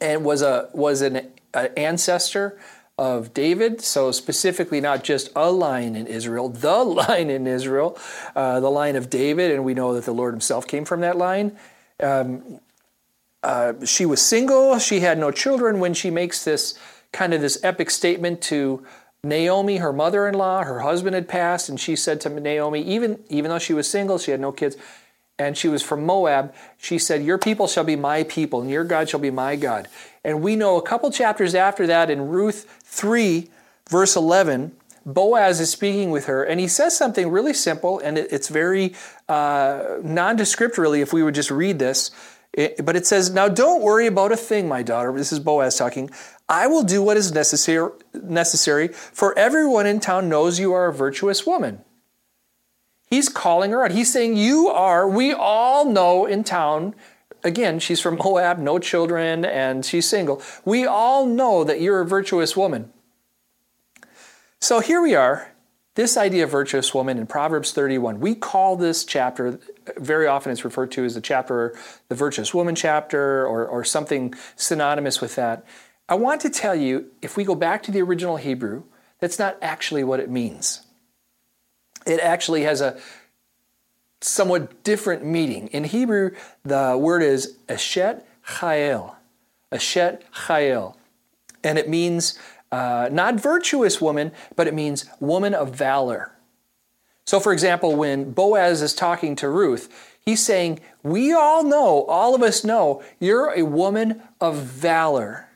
and 0.00 0.24
was, 0.24 0.42
a, 0.42 0.68
was 0.72 1.02
an, 1.02 1.28
an 1.54 1.70
ancestor 1.76 2.58
of 3.00 3.32
David. 3.32 3.80
So, 3.80 4.12
specifically, 4.12 4.80
not 4.80 5.02
just 5.02 5.30
a 5.34 5.50
line 5.50 5.96
in 5.96 6.06
Israel, 6.06 6.50
the 6.50 6.84
line 6.84 7.30
in 7.30 7.46
Israel, 7.46 7.98
uh, 8.36 8.60
the 8.60 8.70
line 8.70 8.94
of 8.94 9.08
David. 9.08 9.50
And 9.50 9.64
we 9.64 9.74
know 9.74 9.94
that 9.94 10.04
the 10.04 10.12
Lord 10.12 10.34
himself 10.34 10.66
came 10.66 10.84
from 10.84 11.00
that 11.00 11.16
line. 11.16 11.56
Um, 12.00 12.60
uh, 13.42 13.72
she 13.86 14.04
was 14.04 14.20
single. 14.20 14.78
She 14.78 15.00
had 15.00 15.18
no 15.18 15.30
children 15.30 15.80
when 15.80 15.94
she 15.94 16.10
makes 16.10 16.44
this 16.44 16.78
kind 17.10 17.32
of 17.32 17.40
this 17.40 17.58
epic 17.64 17.90
statement 17.90 18.42
to 18.42 18.84
Naomi, 19.24 19.78
her 19.78 19.92
mother-in-law. 19.92 20.64
Her 20.64 20.80
husband 20.80 21.14
had 21.14 21.28
passed, 21.28 21.68
and 21.68 21.80
she 21.80 21.96
said 21.96 22.20
to 22.22 22.28
Naomi, 22.28 22.82
even 22.82 23.18
even 23.28 23.50
though 23.50 23.58
she 23.58 23.72
was 23.72 23.88
single, 23.88 24.18
she 24.18 24.30
had 24.30 24.40
no 24.40 24.52
kids, 24.52 24.76
and 25.40 25.56
she 25.56 25.68
was 25.68 25.82
from 25.82 26.04
Moab. 26.04 26.54
She 26.76 26.98
said, 26.98 27.24
"Your 27.24 27.38
people 27.38 27.66
shall 27.66 27.84
be 27.84 27.96
my 27.96 28.22
people, 28.24 28.60
and 28.60 28.70
your 28.70 28.84
God 28.84 29.08
shall 29.08 29.20
be 29.20 29.30
my 29.30 29.56
God." 29.56 29.88
And 30.22 30.42
we 30.42 30.54
know 30.54 30.76
a 30.76 30.82
couple 30.82 31.10
chapters 31.10 31.54
after 31.54 31.86
that 31.86 32.10
in 32.10 32.28
Ruth 32.28 32.66
three, 32.84 33.50
verse 33.88 34.14
eleven. 34.14 34.72
Boaz 35.06 35.60
is 35.60 35.70
speaking 35.70 36.10
with 36.10 36.26
her, 36.26 36.44
and 36.44 36.60
he 36.60 36.68
says 36.68 36.96
something 36.96 37.30
really 37.30 37.54
simple, 37.54 37.98
and 38.00 38.18
it's 38.18 38.48
very 38.48 38.94
uh, 39.30 39.96
nondescript, 40.04 40.76
really, 40.76 41.00
if 41.00 41.10
we 41.14 41.22
would 41.22 41.34
just 41.34 41.50
read 41.50 41.78
this. 41.78 42.10
It, 42.52 42.84
but 42.84 42.96
it 42.96 43.06
says, 43.06 43.30
Now 43.30 43.48
don't 43.48 43.80
worry 43.80 44.06
about 44.06 44.30
a 44.30 44.36
thing, 44.36 44.68
my 44.68 44.82
daughter. 44.82 45.12
This 45.16 45.32
is 45.32 45.40
Boaz 45.40 45.76
talking. 45.76 46.10
I 46.48 46.66
will 46.66 46.82
do 46.82 47.02
what 47.02 47.16
is 47.16 47.32
necessary, 47.32 47.90
necessary, 48.12 48.88
for 48.88 49.36
everyone 49.38 49.86
in 49.86 50.00
town 50.00 50.28
knows 50.28 50.60
you 50.60 50.72
are 50.74 50.88
a 50.88 50.92
virtuous 50.92 51.46
woman. 51.46 51.80
He's 53.10 53.28
calling 53.28 53.72
her 53.72 53.84
out. 53.84 53.90
He's 53.90 54.12
saying, 54.12 54.36
You 54.36 54.68
are, 54.68 55.08
we 55.08 55.32
all 55.32 55.84
know 55.84 56.24
in 56.24 56.44
town, 56.44 56.94
again, 57.44 57.78
she's 57.80 58.00
from 58.00 58.16
Moab, 58.16 58.58
no 58.58 58.78
children, 58.78 59.44
and 59.44 59.84
she's 59.84 60.08
single. 60.08 60.40
We 60.64 60.86
all 60.86 61.26
know 61.26 61.64
that 61.64 61.80
you're 61.80 62.00
a 62.00 62.06
virtuous 62.06 62.56
woman. 62.56 62.92
So 64.60 64.80
here 64.80 65.02
we 65.02 65.14
are 65.14 65.50
this 66.00 66.16
idea 66.16 66.44
of 66.44 66.50
virtuous 66.50 66.94
woman 66.94 67.18
in 67.18 67.26
Proverbs 67.26 67.72
31, 67.72 68.20
we 68.20 68.34
call 68.34 68.76
this 68.76 69.04
chapter, 69.04 69.58
very 69.96 70.26
often 70.26 70.52
it's 70.52 70.64
referred 70.64 70.90
to 70.92 71.04
as 71.04 71.14
the 71.14 71.20
chapter, 71.20 71.76
the 72.08 72.14
virtuous 72.14 72.54
woman 72.54 72.74
chapter, 72.74 73.46
or, 73.46 73.66
or 73.66 73.84
something 73.84 74.32
synonymous 74.56 75.20
with 75.20 75.34
that. 75.34 75.64
I 76.08 76.14
want 76.14 76.40
to 76.42 76.50
tell 76.50 76.74
you, 76.74 77.10
if 77.20 77.36
we 77.36 77.44
go 77.44 77.54
back 77.54 77.82
to 77.82 77.90
the 77.90 78.00
original 78.00 78.36
Hebrew, 78.36 78.84
that's 79.18 79.38
not 79.38 79.58
actually 79.60 80.04
what 80.04 80.20
it 80.20 80.30
means. 80.30 80.86
It 82.06 82.20
actually 82.20 82.62
has 82.62 82.80
a 82.80 82.98
somewhat 84.20 84.82
different 84.84 85.24
meaning. 85.24 85.68
In 85.68 85.84
Hebrew, 85.84 86.32
the 86.64 86.96
word 86.98 87.22
is 87.22 87.56
Eshet 87.68 88.22
Chayil. 88.46 89.14
Eshet 89.72 90.22
Chayil. 90.46 90.94
And 91.62 91.78
it 91.78 91.88
means 91.88 92.38
uh, 92.72 93.08
not 93.10 93.40
virtuous 93.40 94.00
woman, 94.00 94.32
but 94.56 94.66
it 94.66 94.74
means 94.74 95.06
woman 95.18 95.54
of 95.54 95.74
valor. 95.74 96.32
So, 97.24 97.38
for 97.38 97.52
example, 97.52 97.94
when 97.96 98.32
Boaz 98.32 98.82
is 98.82 98.94
talking 98.94 99.36
to 99.36 99.48
Ruth, 99.48 100.16
he's 100.24 100.44
saying, 100.44 100.80
We 101.02 101.32
all 101.32 101.62
know, 101.62 102.04
all 102.04 102.34
of 102.34 102.42
us 102.42 102.64
know, 102.64 103.02
you're 103.18 103.50
a 103.50 103.62
woman 103.62 104.22
of 104.40 104.56
valor. 104.56 105.49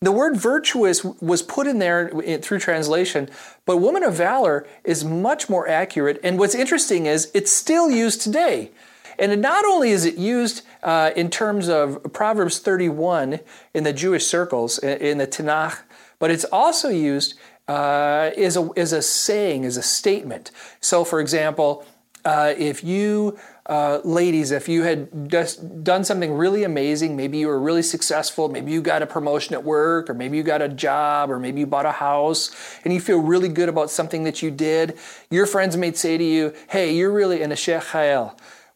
The 0.00 0.12
word 0.12 0.36
virtuous 0.36 1.02
was 1.02 1.42
put 1.42 1.66
in 1.66 1.80
there 1.80 2.08
through 2.40 2.60
translation, 2.60 3.28
but 3.66 3.78
woman 3.78 4.04
of 4.04 4.14
valor 4.14 4.66
is 4.84 5.04
much 5.04 5.48
more 5.48 5.66
accurate. 5.68 6.20
And 6.22 6.38
what's 6.38 6.54
interesting 6.54 7.06
is 7.06 7.32
it's 7.34 7.52
still 7.52 7.90
used 7.90 8.20
today. 8.20 8.70
And 9.18 9.42
not 9.42 9.64
only 9.64 9.90
is 9.90 10.04
it 10.04 10.16
used 10.16 10.62
uh, 10.84 11.10
in 11.16 11.30
terms 11.30 11.68
of 11.68 12.12
Proverbs 12.12 12.60
31 12.60 13.40
in 13.74 13.82
the 13.82 13.92
Jewish 13.92 14.24
circles, 14.24 14.78
in 14.78 15.18
the 15.18 15.26
Tanakh, 15.26 15.80
but 16.20 16.30
it's 16.30 16.44
also 16.44 16.88
used 16.88 17.34
uh, 17.66 18.30
as, 18.36 18.56
a, 18.56 18.70
as 18.76 18.92
a 18.92 19.02
saying, 19.02 19.64
as 19.64 19.76
a 19.76 19.82
statement. 19.82 20.52
So, 20.80 21.04
for 21.04 21.20
example, 21.20 21.84
uh, 22.24 22.54
if 22.56 22.84
you, 22.84 23.36
uh, 23.68 24.00
ladies, 24.02 24.50
if 24.50 24.68
you 24.68 24.82
had 24.82 25.30
just 25.30 25.84
done 25.84 26.02
something 26.02 26.32
really 26.32 26.64
amazing, 26.64 27.16
maybe 27.16 27.38
you 27.38 27.48
were 27.48 27.60
really 27.60 27.82
successful, 27.82 28.48
maybe 28.48 28.72
you 28.72 28.80
got 28.80 29.02
a 29.02 29.06
promotion 29.06 29.54
at 29.54 29.62
work, 29.62 30.08
or 30.08 30.14
maybe 30.14 30.36
you 30.38 30.42
got 30.42 30.62
a 30.62 30.68
job, 30.68 31.30
or 31.30 31.38
maybe 31.38 31.60
you 31.60 31.66
bought 31.66 31.84
a 31.86 31.92
house, 31.92 32.50
and 32.84 32.94
you 32.94 33.00
feel 33.00 33.20
really 33.20 33.48
good 33.48 33.68
about 33.68 33.90
something 33.90 34.24
that 34.24 34.42
you 34.42 34.50
did, 34.50 34.98
your 35.30 35.46
friends 35.46 35.76
may 35.76 35.92
say 35.92 36.16
to 36.16 36.24
you, 36.24 36.54
"Hey, 36.68 36.94
you're 36.94 37.12
really 37.12 37.42
an 37.42 37.50
ashech 37.50 37.84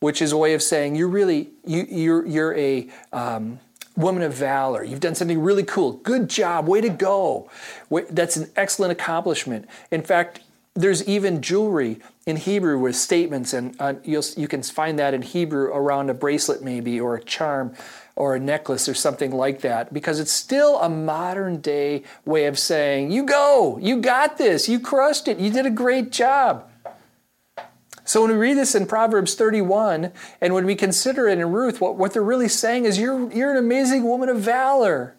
which 0.03 0.21
is 0.21 0.33
a 0.33 0.37
way 0.37 0.53
of 0.53 0.63
saying 0.63 0.97
you're 0.97 1.09
really 1.09 1.51
you, 1.65 1.87
you're 1.89 2.27
you're 2.27 2.55
a 2.57 2.89
um, 3.13 3.61
woman 3.97 4.23
of 4.23 4.35
valor. 4.35 4.83
You've 4.83 5.01
done 5.01 5.15
something 5.15 5.41
really 5.41 5.63
cool. 5.63 5.93
Good 5.93 6.29
job. 6.29 6.69
Way 6.69 6.81
to 6.81 6.89
go. 6.89 7.49
That's 8.11 8.37
an 8.37 8.51
excellent 8.57 8.93
accomplishment. 8.93 9.67
In 9.91 10.03
fact, 10.03 10.41
there's 10.75 11.07
even 11.07 11.41
jewelry 11.41 12.01
in 12.27 12.37
Hebrew 12.37 12.79
with 12.79 12.95
statements, 12.95 13.53
and 13.53 13.75
uh, 13.81 13.95
you 14.05 14.47
can 14.47 14.63
find 14.63 14.99
that 14.99 15.13
in 15.13 15.23
Hebrew 15.23 15.67
around 15.67 16.09
a 16.09 16.15
bracelet, 16.15 16.63
maybe, 16.63 17.01
or 17.01 17.17
a 17.17 17.23
charm, 17.23 17.75
or 18.15 18.37
a 18.37 18.41
necklace, 18.41 18.89
or 18.89 18.95
something 18.95 19.33
like 19.33 19.63
that, 19.63 19.93
because 19.93 20.21
it's 20.21 20.33
still 20.33 20.79
a 20.81 20.89
modern 20.89 21.61
day 21.61 22.05
way 22.25 22.47
of 22.47 22.59
saying, 22.59 23.11
You 23.11 23.25
go, 23.25 23.79
you 23.83 24.01
got 24.01 24.39
this, 24.39 24.69
you 24.69 24.79
crushed 24.79 25.27
it, 25.27 25.39
you 25.39 25.51
did 25.51 25.67
a 25.67 25.71
great 25.71 26.13
job. 26.13 26.69
So 28.05 28.23
when 28.23 28.33
we 28.33 28.37
read 28.37 28.57
this 28.57 28.75
in 28.75 28.87
Proverbs 28.87 29.35
31, 29.35 30.13
and 30.41 30.55
when 30.55 30.67
we 30.67 30.75
consider 30.75 31.29
it 31.29 31.39
in 31.39 31.51
Ruth, 31.51 31.81
what, 31.81 31.97
what 31.97 32.13
they're 32.13 32.23
really 32.23 32.49
saying 32.49 32.85
is 32.85 32.99
you're, 32.99 33.33
you're 33.33 33.53
an 33.53 33.57
amazing 33.57 34.05
woman 34.05 34.29
of 34.29 34.39
valor. 34.39 35.17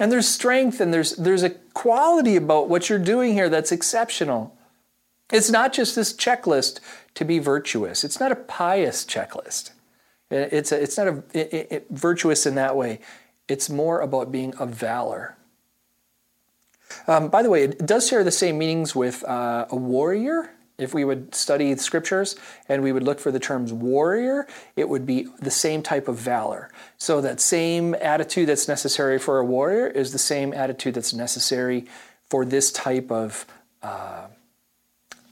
And 0.00 0.10
there's 0.10 0.26
strength 0.26 0.80
and 0.80 0.92
there's, 0.92 1.14
there's 1.16 1.42
a 1.42 1.50
quality 1.50 2.36
about 2.36 2.68
what 2.68 2.88
you're 2.88 2.98
doing 2.98 3.34
here 3.34 3.48
that's 3.48 3.72
exceptional. 3.72 4.56
It's 5.32 5.50
not 5.50 5.72
just 5.72 5.96
this 5.96 6.12
checklist 6.12 6.80
to 7.14 7.24
be 7.24 7.38
virtuous. 7.38 8.04
It's 8.04 8.20
not 8.20 8.32
a 8.32 8.36
pious 8.36 9.04
checklist. 9.04 9.70
It's, 10.30 10.72
a, 10.72 10.82
it's 10.82 10.98
not 10.98 11.08
a, 11.08 11.24
it, 11.32 11.68
it, 11.70 11.86
virtuous 11.90 12.46
in 12.46 12.54
that 12.56 12.76
way. 12.76 13.00
It's 13.48 13.70
more 13.70 14.00
about 14.00 14.32
being 14.32 14.54
of 14.56 14.70
valor. 14.70 15.36
Um, 17.06 17.28
by 17.28 17.42
the 17.42 17.50
way, 17.50 17.64
it 17.64 17.86
does 17.86 18.08
share 18.08 18.24
the 18.24 18.30
same 18.30 18.58
meanings 18.58 18.94
with 18.94 19.24
uh, 19.24 19.66
a 19.70 19.76
warrior 19.76 20.50
if 20.76 20.92
we 20.92 21.04
would 21.04 21.34
study 21.34 21.72
the 21.72 21.80
scriptures 21.80 22.36
and 22.68 22.82
we 22.82 22.92
would 22.92 23.02
look 23.02 23.20
for 23.20 23.30
the 23.30 23.38
terms 23.38 23.72
warrior, 23.72 24.46
it 24.74 24.88
would 24.88 25.06
be 25.06 25.28
the 25.40 25.50
same 25.50 25.82
type 25.82 26.08
of 26.08 26.16
valor. 26.16 26.70
So 26.98 27.20
that 27.20 27.40
same 27.40 27.94
attitude 27.94 28.48
that's 28.48 28.66
necessary 28.66 29.18
for 29.18 29.38
a 29.38 29.44
warrior 29.44 29.86
is 29.86 30.12
the 30.12 30.18
same 30.18 30.52
attitude 30.52 30.94
that's 30.94 31.14
necessary 31.14 31.86
for 32.28 32.44
this 32.44 32.72
type 32.72 33.12
of 33.12 33.46
uh, 33.82 34.26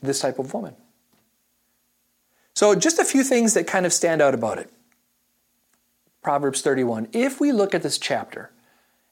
this 0.03 0.21
type 0.21 0.39
of 0.39 0.53
woman. 0.53 0.75
So 2.55 2.75
just 2.75 2.99
a 2.99 3.05
few 3.05 3.25
things 3.25 3.55
that 3.55 3.67
kind 3.67 3.87
of 3.87 3.93
stand 3.93 4.21
out 4.21 4.35
about 4.35 4.59
it. 4.59 4.71
Proverbs 6.23 6.61
31. 6.61 7.09
If 7.13 7.41
we 7.41 7.51
look 7.51 7.75
at 7.75 7.83
this 7.83 7.99
chapter 7.99 8.51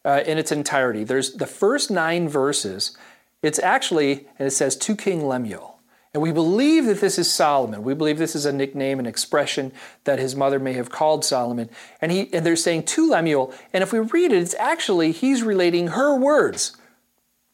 uh, 0.04 0.22
in 0.26 0.38
its 0.38 0.52
entirety. 0.52 1.04
There's 1.04 1.32
the 1.34 1.46
first 1.46 1.90
nine 1.90 2.28
verses. 2.28 2.96
It's 3.42 3.58
actually, 3.58 4.26
and 4.38 4.46
it 4.46 4.52
says 4.52 4.76
to 4.76 4.96
King 4.96 5.26
Lemuel. 5.26 5.78
And 6.12 6.22
we 6.22 6.32
believe 6.32 6.86
that 6.86 7.00
this 7.00 7.18
is 7.18 7.32
Solomon. 7.32 7.84
We 7.84 7.94
believe 7.94 8.18
this 8.18 8.34
is 8.34 8.44
a 8.44 8.52
nickname, 8.52 8.98
an 8.98 9.06
expression 9.06 9.72
that 10.04 10.18
his 10.18 10.34
mother 10.34 10.58
may 10.58 10.72
have 10.72 10.90
called 10.90 11.24
Solomon. 11.24 11.70
And, 12.00 12.10
he, 12.10 12.32
and 12.32 12.44
they're 12.44 12.56
saying 12.56 12.84
to 12.84 13.10
Lemuel. 13.10 13.54
And 13.72 13.82
if 13.82 13.92
we 13.92 14.00
read 14.00 14.32
it, 14.32 14.42
it's 14.42 14.54
actually, 14.54 15.12
he's 15.12 15.44
relating 15.44 15.88
her 15.88 16.16
words, 16.16 16.76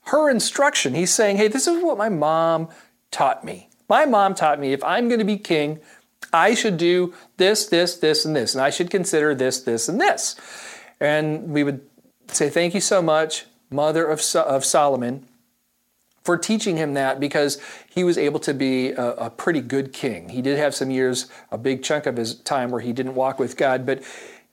her 0.07 0.31
instruction. 0.31 0.95
He's 0.95 1.13
saying, 1.13 1.37
hey, 1.37 1.49
this 1.49 1.67
is 1.67 1.83
what 1.83 1.99
my 1.99 2.09
mom 2.09 2.69
taught 3.11 3.45
me. 3.45 3.69
My 3.89 4.05
mom 4.05 4.35
taught 4.35 4.59
me 4.59 4.73
if 4.73 4.83
I'm 4.83 5.09
going 5.09 5.21
to 5.21 5.25
be 5.25 5.39
king, 5.39 5.81
I 6.33 6.55
should 6.55 6.77
do 6.77 7.15
this, 7.37 7.67
this, 7.67 7.97
this, 7.97 8.25
and 8.25 8.35
this. 8.35 8.55
And 8.55 8.63
I 8.63 8.71
should 8.71 8.91
consider 8.91 9.35
this, 9.35 9.61
this, 9.61 9.89
and 9.89 10.01
this. 10.01 10.37
And 11.01 11.51
we 11.51 11.63
would 11.63 11.83
say, 12.29 12.49
thank 12.49 12.75
you 12.75 12.81
so 12.81 13.01
much, 13.01 13.47
mother 13.71 14.07
of, 14.07 14.21
of 14.35 14.65
Solomon 14.65 15.27
for 16.25 16.37
teaching 16.37 16.77
him 16.77 16.95
that 16.95 17.21
because 17.21 17.61
he 17.89 18.03
was 18.03 18.19
able 18.19 18.41
to 18.41 18.53
be 18.53 18.91
a, 18.91 19.13
a, 19.13 19.31
pretty 19.31 19.61
good 19.61 19.93
king. 19.93 20.29
He 20.29 20.43
did 20.43 20.59
have 20.59 20.75
some 20.75 20.91
years, 20.91 21.31
a 21.53 21.57
big 21.57 21.85
chunk 21.85 22.05
of 22.05 22.17
his 22.17 22.35
time 22.35 22.73
where 22.73 22.81
he 22.81 22.93
didn't 22.93 23.15
walk 23.15 23.39
with 23.39 23.57
God, 23.57 23.87
but 23.87 24.03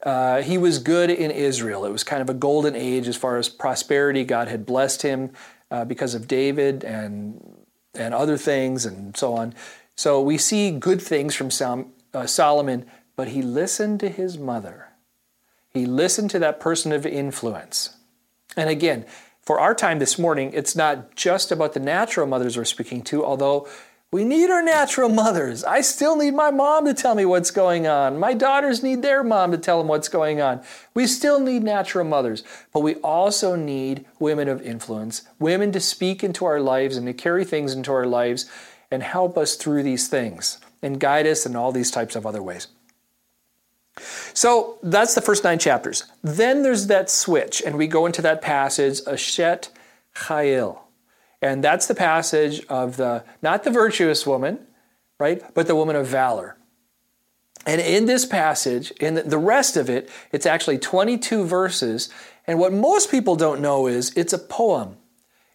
uh, 0.03 0.43
he 0.43 0.59
was 0.59 0.77
good 0.77 1.09
in 1.09 1.31
Israel. 1.31 1.83
It 1.83 1.91
was 1.91 2.03
kind 2.03 2.21
of 2.21 2.29
a 2.29 2.33
golden 2.35 2.75
age 2.75 3.07
as 3.07 3.17
far 3.17 3.37
as 3.37 3.49
prosperity. 3.49 4.23
God 4.23 4.49
had 4.49 4.67
blessed 4.67 5.01
him 5.01 5.31
uh, 5.71 5.83
because 5.83 6.13
of 6.13 6.27
David 6.27 6.83
and 6.83 7.62
and 7.93 8.13
other 8.13 8.38
things 8.38 8.86
and 8.86 9.15
so 9.15 9.34
on. 9.34 9.53
So 9.95 10.21
we 10.21 10.38
see 10.38 10.71
good 10.71 11.01
things 11.01 11.36
from 11.36 11.49
uh, 12.13 12.25
Solomon, 12.25 12.86
but 13.15 13.29
he 13.29 13.41
listened 13.41 13.99
to 13.99 14.10
his 14.10 14.38
mother. 14.38 14.89
He 15.69 15.86
listened 15.86 16.32
to 16.32 16.39
that 16.39 16.60
person 16.60 16.91
of 16.91 17.06
influence. 17.06 17.95
And 18.56 18.69
again, 18.69 19.06
for 19.41 19.60
our 19.60 19.75
time 19.75 19.99
this 19.99 20.17
morning, 20.17 20.51
it's 20.53 20.75
not 20.75 21.15
just 21.15 21.51
about 21.51 21.73
the 21.73 21.79
natural 21.79 22.27
mothers 22.27 22.56
we're 22.56 22.65
speaking 22.65 23.01
to, 23.03 23.25
although 23.25 23.67
we 24.13 24.23
need 24.23 24.52
our 24.52 24.62
natural 24.62 25.10
mothers. 25.10 25.63
I 25.63 25.82
still 25.82 26.15
need 26.15 26.36
my 26.36 26.52
mom 26.52 26.86
to 26.86 26.93
tell 26.93 27.15
me 27.15 27.26
what's 27.26 27.49
going 27.49 27.88
on. 27.88 28.19
My 28.19 28.36
daughters 28.36 28.84
need 28.84 29.02
their 29.02 29.23
mom 29.23 29.52
to 29.52 29.58
tell 29.58 29.80
them 29.80 29.88
what's 29.88 30.08
going 30.08 30.39
on. 30.39 30.62
We 30.93 31.08
still 31.08 31.39
need 31.39 31.63
natural 31.63 32.06
mothers, 32.06 32.43
but 32.71 32.82
we 32.82 32.93
also 32.97 33.56
need 33.56 34.06
women 34.19 34.47
of 34.47 34.62
influence, 34.62 35.23
women 35.39 35.71
to 35.71 35.80
speak 35.80 36.23
into 36.23 36.45
our 36.45 36.60
lives 36.60 36.95
and 36.95 37.08
to 37.08 37.13
carry 37.13 37.43
things 37.43 37.73
into 37.73 37.91
our 37.91 38.06
lives 38.06 38.47
and 38.91 39.02
help 39.02 39.36
us 39.36 39.56
through 39.56 39.82
these 39.82 40.08
things 40.08 40.60
and 40.84 40.99
guide 40.99 41.26
us 41.26 41.47
in 41.47 41.56
all 41.56 41.71
these 41.71 41.89
types 41.89 42.15
of 42.15 42.28
other 42.28 42.43
ways. 42.43 42.67
So 44.36 44.78
that's 44.84 45.15
the 45.15 45.21
first 45.21 45.43
nine 45.43 45.58
chapters. 45.58 46.04
Then 46.21 46.62
there's 46.62 46.86
that 46.86 47.10
switch, 47.10 47.63
and 47.65 47.80
we 47.80 47.88
go 47.88 48.06
into 48.06 48.21
that 48.21 48.43
passage, 48.43 49.02
Eshet 49.02 49.69
Chayil. 50.15 50.83
And 51.43 51.62
that's 51.62 51.88
the 51.88 51.95
passage 51.95 52.65
of 52.67 52.95
the, 52.95 53.25
not 53.41 53.65
the 53.65 53.69
virtuous 53.69 54.25
woman, 54.25 54.60
right, 55.19 55.43
but 55.53 55.67
the 55.67 55.75
woman 55.75 55.97
of 55.97 56.08
valor. 56.08 56.58
And 57.65 57.82
in 57.82 58.06
this 58.06 58.25
passage, 58.25 58.91
in 58.91 59.15
the 59.15 59.38
rest 59.38 59.75
of 59.75 59.89
it, 59.89 60.10
it's 60.32 60.45
actually 60.45 60.77
22 60.77 61.43
verses. 61.43 62.10
And 62.47 62.60
what 62.60 62.71
most 62.71 63.12
people 63.12 63.36
don't 63.36 63.60
know 63.60 63.88
is 63.88 64.13
it's 64.15 64.32
a 64.32 64.38
poem. 64.38 64.95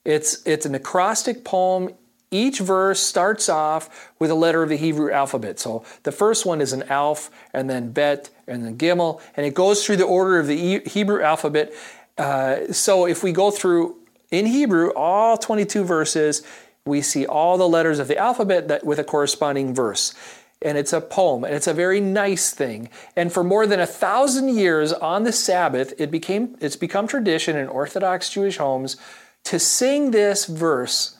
It's, 0.04 0.46
it's 0.46 0.66
an 0.66 0.74
acrostic 0.74 1.42
poem 1.42 1.94
each 2.30 2.58
verse 2.58 3.00
starts 3.00 3.48
off 3.48 4.12
with 4.18 4.30
a 4.30 4.34
letter 4.34 4.62
of 4.62 4.68
the 4.68 4.76
Hebrew 4.76 5.10
alphabet. 5.10 5.58
So 5.58 5.84
the 6.02 6.12
first 6.12 6.44
one 6.44 6.60
is 6.60 6.74
an 6.74 6.82
Alf, 6.84 7.30
and 7.54 7.70
then 7.70 7.92
Bet, 7.92 8.28
and 8.46 8.64
then 8.64 8.76
Gimel, 8.76 9.22
and 9.34 9.46
it 9.46 9.54
goes 9.54 9.84
through 9.84 9.96
the 9.96 10.04
order 10.04 10.38
of 10.38 10.46
the 10.46 10.80
Hebrew 10.80 11.22
alphabet. 11.22 11.72
Uh, 12.18 12.70
so 12.70 13.06
if 13.06 13.22
we 13.22 13.32
go 13.32 13.50
through 13.50 13.96
in 14.30 14.46
Hebrew 14.46 14.90
all 14.90 15.38
22 15.38 15.84
verses, 15.84 16.42
we 16.84 17.02
see 17.02 17.26
all 17.26 17.58
the 17.58 17.68
letters 17.68 17.98
of 17.98 18.08
the 18.08 18.16
alphabet 18.16 18.68
that, 18.68 18.84
with 18.84 18.98
a 18.98 19.04
corresponding 19.04 19.74
verse. 19.74 20.14
And 20.60 20.76
it's 20.76 20.92
a 20.92 21.00
poem, 21.00 21.44
and 21.44 21.54
it's 21.54 21.68
a 21.68 21.74
very 21.74 22.00
nice 22.00 22.50
thing. 22.50 22.88
And 23.14 23.32
for 23.32 23.44
more 23.44 23.64
than 23.66 23.78
a 23.78 23.86
thousand 23.86 24.56
years 24.56 24.92
on 24.92 25.22
the 25.22 25.30
Sabbath, 25.30 25.94
it 25.98 26.10
became 26.10 26.56
it's 26.60 26.74
become 26.74 27.06
tradition 27.06 27.56
in 27.56 27.68
Orthodox 27.68 28.28
Jewish 28.30 28.56
homes 28.56 28.96
to 29.44 29.60
sing 29.60 30.10
this 30.10 30.46
verse 30.46 31.18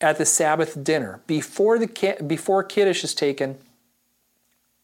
at 0.00 0.18
the 0.18 0.26
Sabbath 0.26 0.82
dinner 0.82 1.22
before 1.28 1.78
the 1.78 2.16
before 2.26 2.64
kiddush 2.64 3.04
is 3.04 3.14
taken 3.14 3.56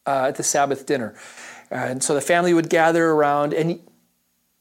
uh, 0.06 0.26
at 0.28 0.36
the 0.36 0.44
Sabbath 0.44 0.86
dinner, 0.86 1.16
and 1.72 2.04
so 2.04 2.14
the 2.14 2.20
family 2.20 2.54
would 2.54 2.70
gather 2.70 3.10
around 3.10 3.52
and. 3.52 3.80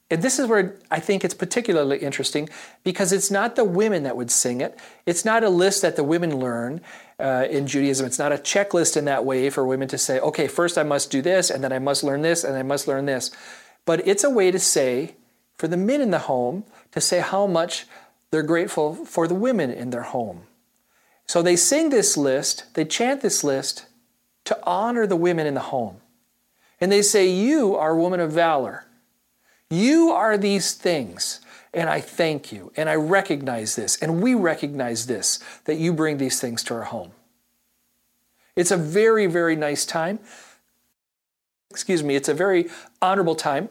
And 0.10 0.22
this 0.22 0.38
is 0.38 0.48
where 0.48 0.78
I 0.92 1.00
think 1.00 1.24
it's 1.24 1.34
particularly 1.34 1.98
interesting 1.98 2.50
because 2.84 3.12
it's 3.12 3.32
not 3.32 3.56
the 3.56 3.64
women 3.64 4.04
that 4.04 4.16
would 4.16 4.30
sing 4.30 4.62
it. 4.62 4.78
It's 5.06 5.26
not 5.26 5.44
a 5.44 5.50
list 5.50 5.82
that 5.82 5.96
the 5.96 6.04
women 6.04 6.40
learn 6.40 6.82
uh, 7.20 7.48
in 7.50 7.66
Judaism. 7.66 8.06
It's 8.06 8.20
not 8.20 8.32
a 8.32 8.38
checklist 8.38 8.96
in 8.96 9.06
that 9.06 9.26
way 9.26 9.50
for 9.50 9.66
women 9.66 9.88
to 9.88 9.98
say, 9.98 10.20
okay, 10.20 10.48
first 10.48 10.78
I 10.78 10.84
must 10.84 11.10
do 11.10 11.22
this, 11.22 11.50
and 11.50 11.64
then 11.64 11.72
I 11.72 11.80
must 11.80 12.04
learn 12.04 12.22
this, 12.22 12.44
and 12.44 12.56
I 12.56 12.64
must 12.64 12.88
learn 12.88 13.06
this. 13.06 13.32
But 13.86 14.06
it's 14.08 14.24
a 14.24 14.30
way 14.30 14.52
to 14.52 14.60
say, 14.60 15.16
for 15.56 15.68
the 15.68 15.78
men 15.78 16.02
in 16.02 16.12
the 16.12 16.20
home, 16.20 16.66
to 16.92 17.02
say 17.02 17.20
how 17.20 17.48
much 17.48 17.86
they're 18.30 18.44
grateful 18.44 19.06
for 19.06 19.28
the 19.28 19.36
women 19.36 19.72
in 19.72 19.90
their 19.90 20.04
home. 20.04 20.44
So 21.26 21.42
they 21.42 21.56
sing 21.56 21.90
this 21.90 22.18
list, 22.18 22.74
they 22.74 22.86
chant 22.86 23.22
this 23.22 23.44
list 23.44 23.86
to 24.46 24.60
honor 24.64 25.08
the 25.08 25.16
women 25.16 25.48
in 25.48 25.54
the 25.54 25.62
home. 25.62 25.98
And 26.82 26.92
they 26.92 27.02
say, 27.02 27.28
You 27.28 27.76
are 27.76 27.92
a 27.92 27.98
woman 27.98 28.20
of 28.20 28.32
valor. 28.32 28.86
You 29.74 30.12
are 30.12 30.38
these 30.38 30.74
things. 30.74 31.40
And 31.74 31.90
I 31.90 32.02
thank 32.02 32.52
you. 32.52 32.72
And 32.78 32.88
I 32.88 32.96
recognize 32.96 33.76
this. 33.76 33.98
And 33.98 34.22
we 34.22 34.36
recognize 34.36 35.08
this, 35.08 35.40
that 35.66 35.76
you 35.76 35.92
bring 35.94 36.18
these 36.18 36.40
things 36.40 36.64
to 36.66 36.76
our 36.76 36.84
home. 36.84 37.12
It's 38.56 38.70
a 38.70 38.78
very, 38.78 39.26
very 39.26 39.56
nice 39.56 39.86
time. 39.86 40.20
Excuse 41.72 42.04
me, 42.04 42.16
it's 42.16 42.30
a 42.30 42.36
very 42.36 42.70
honorable 43.02 43.34
time 43.34 43.70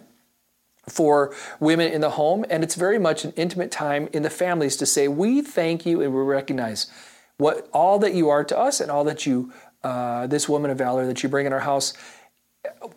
for 0.89 1.33
women 1.61 1.93
in 1.93 2.01
the 2.01 2.11
home, 2.11 2.45
and 2.51 2.65
it's 2.65 2.75
very 2.75 2.99
much 2.99 3.25
an 3.25 3.33
intimate 3.37 3.71
time 3.71 4.09
in 4.13 4.25
the 4.25 4.31
families 4.31 4.77
to 4.79 4.87
say, 4.87 5.07
We 5.07 5.41
thank 5.41 5.87
you 5.87 6.03
and 6.03 6.13
we 6.13 6.21
recognize 6.23 6.89
what 7.37 7.69
all 7.73 8.01
that 8.01 8.15
you 8.15 8.29
are 8.29 8.43
to 8.43 8.59
us 8.59 8.81
and 8.81 8.91
all 8.91 9.05
that 9.05 9.25
you, 9.25 9.53
uh, 9.85 10.27
this 10.27 10.49
woman 10.49 10.73
of 10.73 10.79
valor 10.79 11.07
that 11.07 11.23
you 11.23 11.29
bring 11.29 11.47
in 11.47 11.53
our 11.53 11.61
house. 11.61 11.95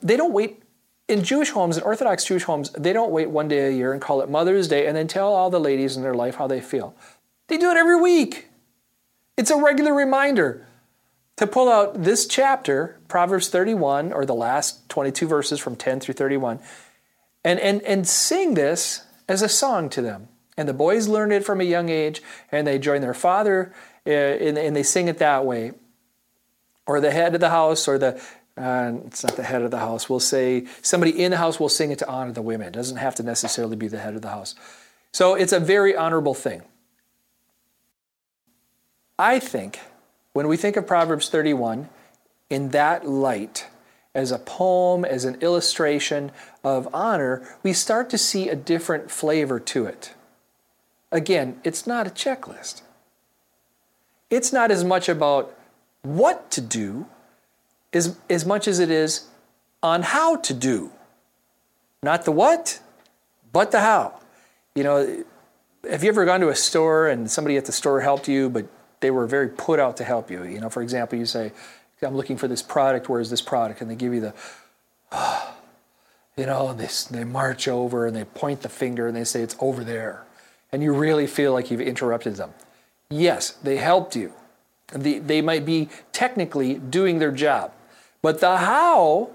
They 0.01 0.17
don't 0.17 0.33
wait 0.33 0.63
in 1.07 1.23
Jewish 1.23 1.51
homes, 1.51 1.77
in 1.77 1.83
Orthodox 1.83 2.25
Jewish 2.25 2.43
homes, 2.43 2.71
they 2.71 2.93
don't 2.93 3.11
wait 3.11 3.29
one 3.29 3.47
day 3.47 3.67
a 3.67 3.71
year 3.71 3.93
and 3.93 4.01
call 4.01 4.21
it 4.21 4.29
Mother's 4.29 4.67
Day 4.67 4.87
and 4.87 4.97
then 4.97 5.07
tell 5.07 5.33
all 5.33 5.49
the 5.49 5.59
ladies 5.59 5.95
in 5.95 6.03
their 6.03 6.15
life 6.15 6.35
how 6.35 6.47
they 6.47 6.61
feel. 6.61 6.95
They 7.47 7.57
do 7.57 7.69
it 7.69 7.77
every 7.77 7.99
week. 7.99 8.47
It's 9.37 9.51
a 9.51 9.61
regular 9.61 9.93
reminder 9.93 10.65
to 11.35 11.45
pull 11.45 11.69
out 11.69 12.03
this 12.03 12.25
chapter, 12.25 12.97
Proverbs 13.07 13.49
31, 13.49 14.13
or 14.13 14.25
the 14.25 14.33
last 14.33 14.87
22 14.89 15.27
verses 15.27 15.59
from 15.59 15.75
10 15.75 15.99
through 15.99 16.13
31, 16.13 16.59
and, 17.43 17.59
and, 17.59 17.81
and 17.83 18.07
sing 18.07 18.53
this 18.53 19.05
as 19.27 19.41
a 19.41 19.49
song 19.49 19.89
to 19.89 20.01
them. 20.01 20.29
And 20.57 20.69
the 20.69 20.73
boys 20.73 21.07
learn 21.07 21.31
it 21.33 21.45
from 21.45 21.59
a 21.59 21.65
young 21.65 21.89
age, 21.89 22.21
and 22.51 22.65
they 22.65 22.79
join 22.79 23.01
their 23.01 23.13
father, 23.13 23.73
uh, 24.07 24.09
and, 24.09 24.57
and 24.57 24.75
they 24.75 24.83
sing 24.83 25.09
it 25.09 25.17
that 25.17 25.45
way. 25.45 25.73
Or 26.87 27.01
the 27.01 27.11
head 27.11 27.35
of 27.35 27.41
the 27.41 27.49
house, 27.49 27.87
or 27.87 27.97
the, 27.97 28.21
uh, 28.57 28.93
it's 29.05 29.23
not 29.23 29.35
the 29.35 29.43
head 29.43 29.61
of 29.61 29.71
the 29.71 29.79
house, 29.79 30.09
we'll 30.09 30.19
say 30.19 30.65
somebody 30.81 31.11
in 31.21 31.31
the 31.31 31.37
house 31.37 31.59
will 31.59 31.69
sing 31.69 31.91
it 31.91 31.99
to 31.99 32.07
honor 32.07 32.31
the 32.31 32.41
women. 32.41 32.67
It 32.67 32.73
doesn't 32.73 32.97
have 32.97 33.15
to 33.15 33.23
necessarily 33.23 33.75
be 33.75 33.87
the 33.87 33.99
head 33.99 34.15
of 34.15 34.21
the 34.21 34.29
house. 34.29 34.55
So 35.11 35.35
it's 35.35 35.53
a 35.53 35.59
very 35.59 35.95
honorable 35.95 36.33
thing. 36.33 36.61
I 39.17 39.39
think 39.39 39.79
when 40.33 40.47
we 40.47 40.57
think 40.57 40.75
of 40.75 40.87
Proverbs 40.87 41.29
31 41.29 41.89
in 42.49 42.69
that 42.69 43.07
light, 43.07 43.67
as 44.13 44.31
a 44.31 44.39
poem, 44.39 45.03
as 45.03 45.25
an 45.25 45.35
illustration 45.41 46.31
of 46.63 46.87
honor, 46.93 47.45
we 47.61 47.73
start 47.73 48.09
to 48.09 48.17
see 48.17 48.47
a 48.47 48.55
different 48.55 49.11
flavor 49.11 49.59
to 49.59 49.85
it. 49.85 50.13
Again, 51.11 51.59
it's 51.63 51.85
not 51.85 52.07
a 52.07 52.09
checklist. 52.09 52.81
It's 54.29 54.53
not 54.53 54.71
as 54.71 54.83
much 54.83 55.09
about 55.09 55.57
what 56.01 56.49
to 56.51 56.61
do 56.61 57.07
as, 57.95 58.17
as 58.29 58.45
much 58.45 58.67
as 58.67 58.79
it 58.79 58.91
is 58.91 59.27
on 59.81 60.03
how 60.03 60.35
to 60.37 60.53
do. 60.53 60.91
Not 62.03 62.25
the 62.25 62.31
what, 62.31 62.79
but 63.51 63.71
the 63.71 63.79
how. 63.79 64.19
You 64.75 64.83
know, 64.83 65.23
have 65.89 66.03
you 66.03 66.09
ever 66.09 66.25
gone 66.25 66.41
to 66.41 66.49
a 66.49 66.55
store 66.55 67.07
and 67.07 67.29
somebody 67.29 67.57
at 67.57 67.65
the 67.65 67.71
store 67.71 68.01
helped 68.01 68.27
you, 68.27 68.49
but 68.49 68.67
they 68.99 69.11
were 69.11 69.25
very 69.25 69.49
put 69.49 69.79
out 69.79 69.97
to 69.97 70.03
help 70.03 70.29
you? 70.29 70.43
You 70.43 70.59
know, 70.59 70.69
for 70.69 70.83
example, 70.83 71.17
you 71.17 71.25
say, 71.25 71.51
I'm 72.01 72.15
looking 72.15 72.37
for 72.37 72.47
this 72.47 72.61
product, 72.61 73.09
where 73.09 73.21
is 73.21 73.29
this 73.29 73.41
product? 73.41 73.81
And 73.81 73.89
they 73.89 73.95
give 73.95 74.13
you 74.13 74.21
the, 74.21 74.33
oh, 75.11 75.55
you 76.37 76.45
know, 76.45 76.73
they, 76.73 76.89
they 77.09 77.23
march 77.23 77.67
over 77.67 78.05
and 78.05 78.15
they 78.15 78.25
point 78.25 78.61
the 78.61 78.69
finger 78.69 79.07
and 79.07 79.15
they 79.15 79.23
say, 79.23 79.41
it's 79.41 79.55
over 79.59 79.83
there 79.83 80.25
and 80.75 80.83
you 80.83 80.93
really 80.93 81.25
feel 81.25 81.53
like 81.53 81.71
you've 81.71 81.79
interrupted 81.79 82.35
them. 82.35 82.53
Yes, 83.09 83.51
they 83.51 83.77
helped 83.77 84.13
you. 84.13 84.33
The, 84.93 85.19
they 85.19 85.41
might 85.41 85.65
be 85.65 85.87
technically 86.11 86.73
doing 86.73 87.19
their 87.19 87.31
job, 87.31 87.71
but 88.25 88.39
the 88.39 88.57
how 88.57 89.29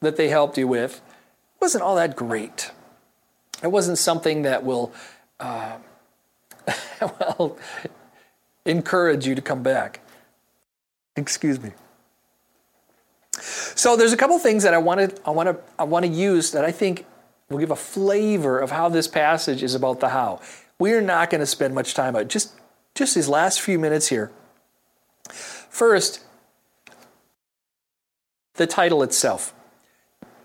that 0.00 0.16
they 0.16 0.28
helped 0.28 0.58
you 0.58 0.68
with 0.68 1.00
wasn't 1.60 1.82
all 1.82 1.96
that 1.96 2.14
great. 2.14 2.72
It 3.62 3.68
wasn't 3.68 3.96
something 3.96 4.42
that 4.42 4.62
will, 4.62 4.92
uh, 5.40 5.78
well, 7.00 7.56
encourage 8.66 9.26
you 9.26 9.34
to 9.34 9.40
come 9.40 9.62
back. 9.62 10.00
Excuse 11.16 11.58
me. 11.58 11.72
So 13.40 13.96
there's 13.96 14.12
a 14.12 14.16
couple 14.18 14.38
things 14.38 14.62
that 14.62 14.74
I 14.74 14.78
want 14.78 15.08
to 15.08 15.22
I 15.24 15.30
want 15.30 15.48
to 15.48 15.58
I 15.78 15.84
want 15.84 16.04
to 16.04 16.12
use 16.12 16.50
that 16.50 16.66
I 16.66 16.70
think 16.70 17.06
will 17.48 17.56
give 17.56 17.70
a 17.70 17.76
flavor 17.76 18.58
of 18.58 18.72
how 18.72 18.90
this 18.90 19.08
passage 19.08 19.62
is 19.62 19.74
about 19.74 20.00
the 20.00 20.10
how. 20.10 20.42
We 20.78 20.92
are 20.92 21.00
not 21.00 21.30
going 21.30 21.40
to 21.40 21.46
spend 21.46 21.74
much 21.74 21.94
time 21.94 22.14
on 22.14 22.20
it. 22.20 22.28
Just 22.28 22.52
just 22.94 23.14
these 23.14 23.30
last 23.30 23.62
few 23.62 23.78
minutes 23.78 24.08
here. 24.08 24.30
First, 25.30 26.24
the 28.58 28.66
title 28.66 29.02
itself. 29.02 29.54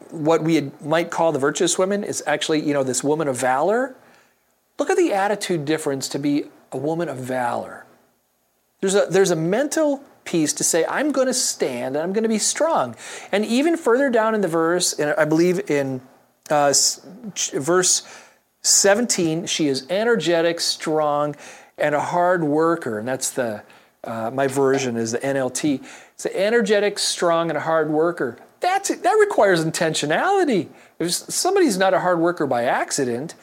What 0.10 0.43
we 0.43 0.71
might 0.82 1.12
call 1.12 1.32
the 1.32 1.39
virtuous 1.39 1.78
women 1.78 2.04
is 2.04 2.23
actually, 2.26 2.62
you 2.62 2.73
know, 2.73 2.84
this 2.84 3.04
woman 3.04 3.28
of 3.28 3.36
valor. 3.36 3.95
Look 4.80 4.89
at 4.89 4.97
the 4.97 5.12
attitude 5.12 5.65
difference 5.65 6.08
to 6.10 6.19
be 6.19 6.45
a 6.71 6.78
woman 6.78 7.10
of 7.10 7.17
valor. 7.17 7.86
There's 8.80 8.95
a, 8.95 9.08
there's 9.10 9.32
a 9.32 9.36
mental 9.36 10.04
piece 10.26 10.54
to 10.54 10.63
say, 10.63 10.86
I'm 10.86 11.12
going 11.12 11.28
to 11.28 11.34
stand 11.34 11.95
and 11.95 12.04
I'm 12.04 12.13
going 12.13 12.23
to 12.23 12.30
be 12.30 12.39
strong. 12.39 12.95
And 13.32 13.45
even 13.45 13.78
further 13.78 14.10
down 14.10 14.36
in 14.36 14.41
the 14.41 14.47
verse, 14.47 14.93
and 14.93 15.13
I 15.17 15.26
believe 15.26 15.69
in 15.69 16.02
uh, 16.49 16.73
verse 17.54 18.08
17, 18.62 19.45
she 19.45 19.67
is 19.67 19.86
energetic, 19.89 20.60
strong, 20.60 21.36
and 21.78 21.95
a 21.95 22.02
hard 22.02 22.43
worker. 22.43 22.99
And 22.99 23.08
that's 23.08 23.32
the, 23.32 23.63
uh, 24.04 24.32
my 24.34 24.47
version 24.47 24.97
is 24.97 25.13
the 25.13 25.19
NLT. 25.19 25.86
It's 26.13 26.26
an 26.26 26.34
energetic, 26.34 26.99
strong, 26.99 27.49
and 27.49 27.58
a 27.58 27.62
hard 27.62 27.89
worker. 27.89 28.38
That's, 28.60 28.95
that 28.95 29.13
requires 29.13 29.63
intentionality. 29.63 30.69
If 30.99 31.12
somebody's 31.12 31.78
not 31.78 31.93
a 31.93 31.99
hard 31.99 32.19
worker 32.19 32.47
by 32.47 32.63
accident, 32.63 33.36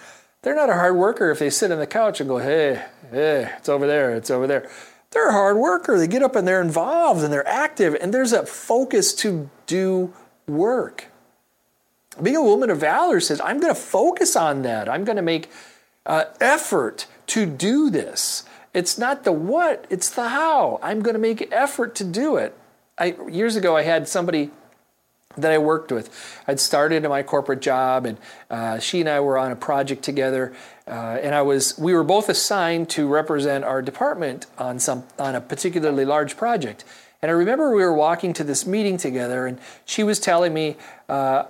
they're 0.43 0.57
not 0.57 0.71
a 0.71 0.75
hard 0.75 0.97
worker 0.97 1.31
if 1.31 1.39
they 1.39 1.51
sit 1.51 1.71
on 1.71 1.79
the 1.79 1.87
couch 1.87 2.21
and 2.21 2.29
go, 2.29 2.39
hey, 2.39 2.83
hey, 3.11 3.53
it's 3.59 3.69
over 3.69 3.87
there, 3.87 4.15
it's 4.15 4.31
over 4.31 4.47
there. 4.47 4.71
They're 5.11 5.29
a 5.29 5.33
hard 5.33 5.57
worker. 5.57 5.99
They 5.99 6.07
get 6.07 6.23
up 6.23 6.37
and 6.37 6.47
they're 6.47 6.63
involved 6.63 7.23
and 7.23 7.33
they're 7.33 7.47
active, 7.47 7.97
and 8.01 8.15
there's 8.15 8.33
a 8.33 8.47
focus 8.47 9.13
to 9.17 9.51
do 9.67 10.15
work. 10.47 11.09
Being 12.23 12.37
a 12.37 12.43
woman 12.43 12.71
of 12.71 12.79
valor 12.79 13.21
says, 13.21 13.41
I'm 13.43 13.61
going 13.61 13.75
to 13.75 13.81
focus 13.81 14.37
on 14.37 14.63
that. 14.63 14.89
I'm 14.89 15.05
going 15.05 15.17
to 15.17 15.23
make 15.23 15.51
uh, 16.07 16.25
effort 16.41 17.07
to 17.29 17.47
do 17.47 17.91
this. 17.91 18.45
It's 18.73 18.97
not 18.99 19.25
the 19.25 19.33
what, 19.33 19.85
it's 19.91 20.11
the 20.11 20.29
how. 20.29 20.79
I'm 20.83 21.03
going 21.03 21.15
to 21.15 21.21
make 21.21 21.53
effort 21.53 21.95
to 21.97 22.05
do 22.05 22.37
it. 22.37 22.57
I, 23.01 23.17
years 23.29 23.57
ago, 23.57 23.77
I 23.77 23.83
had 23.83 24.07
somebody 24.07 24.51
that 25.37 25.51
I 25.51 25.59
worked 25.59 25.91
with. 25.91 26.11
I'd 26.47 26.61
started 26.61 27.03
in 27.03 27.09
my 27.09 27.23
corporate 27.23 27.61
job, 27.61 28.05
and 28.05 28.19
uh, 28.51 28.79
she 28.79 29.01
and 29.01 29.09
I 29.09 29.21
were 29.21 29.39
on 29.39 29.51
a 29.51 29.57
project 29.57 30.03
together. 30.03 30.53
Uh, 30.87 31.19
and 31.23 31.35
I 31.35 31.41
was, 31.41 31.79
we 31.79 31.95
were 31.95 32.05
both 32.05 32.29
assigned 32.29 32.91
to 32.91 33.09
represent 33.09 33.65
our 33.65 33.81
department 33.81 34.47
on 34.59 34.79
some, 34.79 35.05
on 35.19 35.35
a 35.35 35.41
particularly 35.41 36.05
large 36.05 36.37
project. 36.37 36.85
And 37.23 37.31
I 37.31 37.35
remember 37.35 37.75
we 37.75 37.83
were 37.83 37.95
walking 37.95 38.35
to 38.35 38.45
this 38.45 38.67
meeting 38.67 38.99
together, 38.99 39.47
and 39.47 39.59
she 39.87 40.03
was 40.03 40.21
telling 40.21 40.53
me 40.53 40.77
uh, 41.09 41.45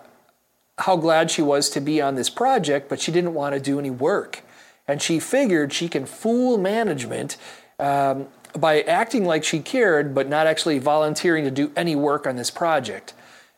how 0.78 0.96
glad 0.96 1.32
she 1.32 1.42
was 1.42 1.68
to 1.70 1.80
be 1.80 2.00
on 2.00 2.14
this 2.14 2.30
project, 2.30 2.88
but 2.88 3.00
she 3.00 3.10
didn't 3.10 3.34
want 3.34 3.54
to 3.54 3.60
do 3.60 3.80
any 3.80 3.90
work. 3.90 4.42
And 4.86 5.02
she 5.02 5.18
figured 5.18 5.72
she 5.72 5.88
can 5.88 6.06
fool 6.06 6.58
management 6.58 7.36
um, 7.80 8.28
by 8.58 8.82
acting 8.82 9.24
like 9.24 9.44
she 9.44 9.60
cared, 9.60 10.14
but 10.14 10.28
not 10.28 10.46
actually 10.46 10.78
volunteering 10.78 11.44
to 11.44 11.50
do 11.50 11.72
any 11.76 11.94
work 11.94 12.26
on 12.26 12.36
this 12.36 12.50
project. 12.50 13.14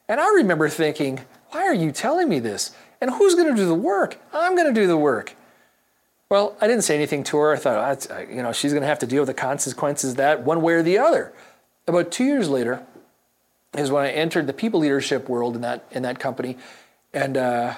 And 0.09 0.21
I 0.21 0.29
remember 0.35 0.69
thinking, 0.69 1.21
why 1.51 1.63
are 1.63 1.75
you 1.75 1.93
telling 1.93 2.29
me 2.29 2.39
this? 2.39 2.75
And 3.01 3.11
who's 3.11 3.35
going 3.35 3.49
to 3.49 3.57
do 3.57 3.67
the 3.67 3.75
work? 3.75 4.19
I'm 4.33 4.55
going 4.55 4.73
to 4.73 4.81
do 4.81 4.87
the 4.87 4.97
work. 4.97 5.35
Well, 6.29 6.57
I 6.61 6.67
didn't 6.67 6.85
say 6.85 6.95
anything 6.95 7.25
to 7.25 7.37
her. 7.39 7.53
I 7.53 7.57
thought, 7.57 8.07
oh, 8.11 8.19
you 8.21 8.43
know, 8.43 8.53
she's 8.53 8.73
going 8.73 8.83
to 8.83 8.87
have 8.87 9.01
to 9.01 9.07
deal 9.07 9.21
with 9.23 9.27
the 9.29 9.35
consequences 9.35 10.13
of 10.13 10.17
that 10.17 10.43
one 10.43 10.63
way 10.63 10.75
or 10.75 10.83
the 10.83 10.99
other. 10.99 11.33
About 11.87 12.11
two 12.11 12.25
years 12.25 12.49
later 12.49 12.83
is 13.77 13.91
when 13.91 14.05
I 14.05 14.11
entered 14.11 14.47
the 14.47 14.53
people 14.53 14.81
leadership 14.81 15.29
world 15.29 15.57
in 15.57 15.63
that 15.63 15.85
in 15.91 16.03
that 16.05 16.19
company, 16.19 16.57
and 17.13 17.37
uh, 17.37 17.75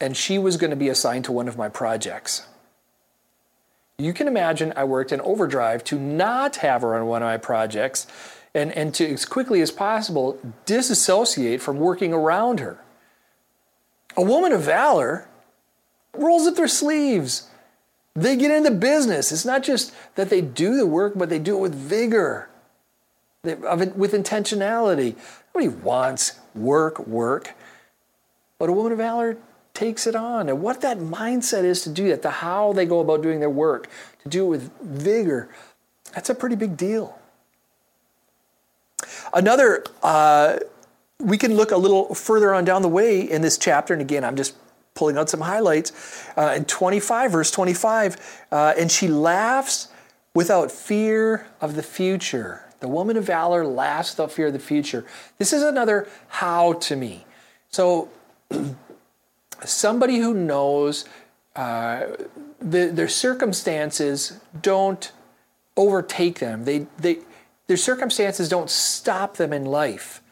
and 0.00 0.16
she 0.16 0.38
was 0.38 0.56
going 0.56 0.70
to 0.70 0.76
be 0.76 0.88
assigned 0.88 1.24
to 1.24 1.32
one 1.32 1.48
of 1.48 1.56
my 1.56 1.68
projects. 1.68 2.46
You 3.98 4.12
can 4.12 4.26
imagine 4.26 4.72
I 4.74 4.84
worked 4.84 5.12
in 5.12 5.20
overdrive 5.20 5.84
to 5.84 5.98
not 5.98 6.56
have 6.56 6.82
her 6.82 6.94
on 6.94 7.06
one 7.06 7.22
of 7.22 7.26
my 7.26 7.36
projects 7.36 8.06
and, 8.54 8.72
and 8.72 8.94
to, 8.94 9.12
as 9.12 9.24
quickly 9.24 9.60
as 9.60 9.70
possible, 9.70 10.38
disassociate 10.66 11.62
from 11.62 11.78
working 11.78 12.12
around 12.12 12.60
her. 12.60 12.78
A 14.16 14.22
woman 14.22 14.52
of 14.52 14.62
valor 14.62 15.28
rolls 16.14 16.46
up 16.46 16.56
their 16.56 16.68
sleeves. 16.68 17.48
They 18.14 18.36
get 18.36 18.50
into 18.50 18.70
business. 18.70 19.32
It's 19.32 19.44
not 19.44 19.62
just 19.62 19.94
that 20.16 20.28
they 20.28 20.42
do 20.42 20.76
the 20.76 20.86
work, 20.86 21.14
but 21.16 21.30
they 21.30 21.38
do 21.38 21.56
it 21.56 21.60
with 21.60 21.74
vigor, 21.74 22.50
with 23.42 24.12
intentionality. 24.12 25.16
Nobody 25.54 25.68
wants 25.68 26.38
work, 26.54 26.98
work. 27.06 27.54
But 28.58 28.68
a 28.68 28.72
woman 28.72 28.92
of 28.92 28.98
valor 28.98 29.38
takes 29.74 30.06
it 30.06 30.14
on. 30.14 30.48
And 30.48 30.62
what 30.62 30.80
that 30.82 30.98
mindset 30.98 31.64
is 31.64 31.82
to 31.82 31.90
do 31.90 32.08
that, 32.08 32.22
the 32.22 32.30
how 32.30 32.72
they 32.72 32.86
go 32.86 33.00
about 33.00 33.22
doing 33.22 33.40
their 33.40 33.50
work, 33.50 33.88
to 34.22 34.28
do 34.28 34.44
it 34.44 34.48
with 34.48 34.72
vigor, 34.80 35.48
that's 36.14 36.30
a 36.30 36.34
pretty 36.34 36.56
big 36.56 36.76
deal. 36.76 37.18
Another, 39.32 39.84
uh, 40.02 40.58
we 41.18 41.38
can 41.38 41.54
look 41.54 41.70
a 41.70 41.76
little 41.76 42.14
further 42.14 42.52
on 42.52 42.64
down 42.64 42.82
the 42.82 42.88
way 42.88 43.20
in 43.20 43.42
this 43.42 43.56
chapter, 43.56 43.92
and 43.92 44.02
again, 44.02 44.24
I'm 44.24 44.36
just 44.36 44.54
pulling 44.94 45.16
out 45.16 45.30
some 45.30 45.40
highlights. 45.40 46.28
Uh, 46.36 46.54
in 46.56 46.64
25, 46.64 47.32
verse 47.32 47.50
25, 47.50 48.44
uh, 48.50 48.74
and 48.76 48.90
she 48.90 49.08
laughs 49.08 49.88
without 50.34 50.70
fear 50.70 51.46
of 51.60 51.76
the 51.76 51.82
future. 51.82 52.64
The 52.80 52.88
woman 52.88 53.16
of 53.16 53.24
valor 53.24 53.66
laughs 53.66 54.12
without 54.12 54.32
fear 54.32 54.48
of 54.48 54.52
the 54.52 54.58
future. 54.58 55.04
This 55.38 55.52
is 55.52 55.62
another 55.62 56.08
how 56.28 56.74
to 56.74 56.96
me. 56.96 57.24
So, 57.70 58.10
somebody 59.64 60.18
who 60.18 60.34
knows 60.34 61.04
uh, 61.56 62.06
the, 62.60 62.86
their 62.86 63.08
circumstances 63.08 64.38
don't 64.60 65.12
overtake 65.76 66.38
them. 66.38 66.64
They, 66.64 66.86
they, 66.98 67.18
their 67.66 67.76
circumstances 67.76 68.48
don't 68.48 68.70
stop 68.70 69.36
them 69.36 69.52
in 69.52 69.64
life. 69.64 70.22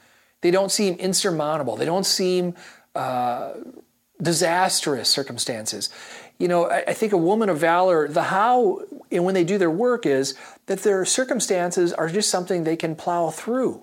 They 0.40 0.50
don't 0.50 0.70
seem 0.70 0.94
insurmountable. 0.94 1.76
They 1.76 1.84
don't 1.84 2.06
seem 2.06 2.54
uh, 2.94 3.52
disastrous 4.20 5.08
circumstances. 5.08 5.90
You 6.38 6.48
know, 6.48 6.70
I, 6.70 6.84
I 6.88 6.94
think 6.94 7.12
a 7.12 7.18
woman 7.18 7.48
of 7.48 7.58
valor, 7.58 8.08
the 8.08 8.24
how, 8.24 8.82
and 9.12 9.24
when 9.24 9.34
they 9.34 9.44
do 9.44 9.58
their 9.58 9.70
work, 9.70 10.06
is 10.06 10.34
that 10.66 10.80
their 10.80 11.04
circumstances 11.04 11.92
are 11.92 12.08
just 12.08 12.30
something 12.30 12.64
they 12.64 12.76
can 12.76 12.96
plow 12.96 13.30
through. 13.30 13.82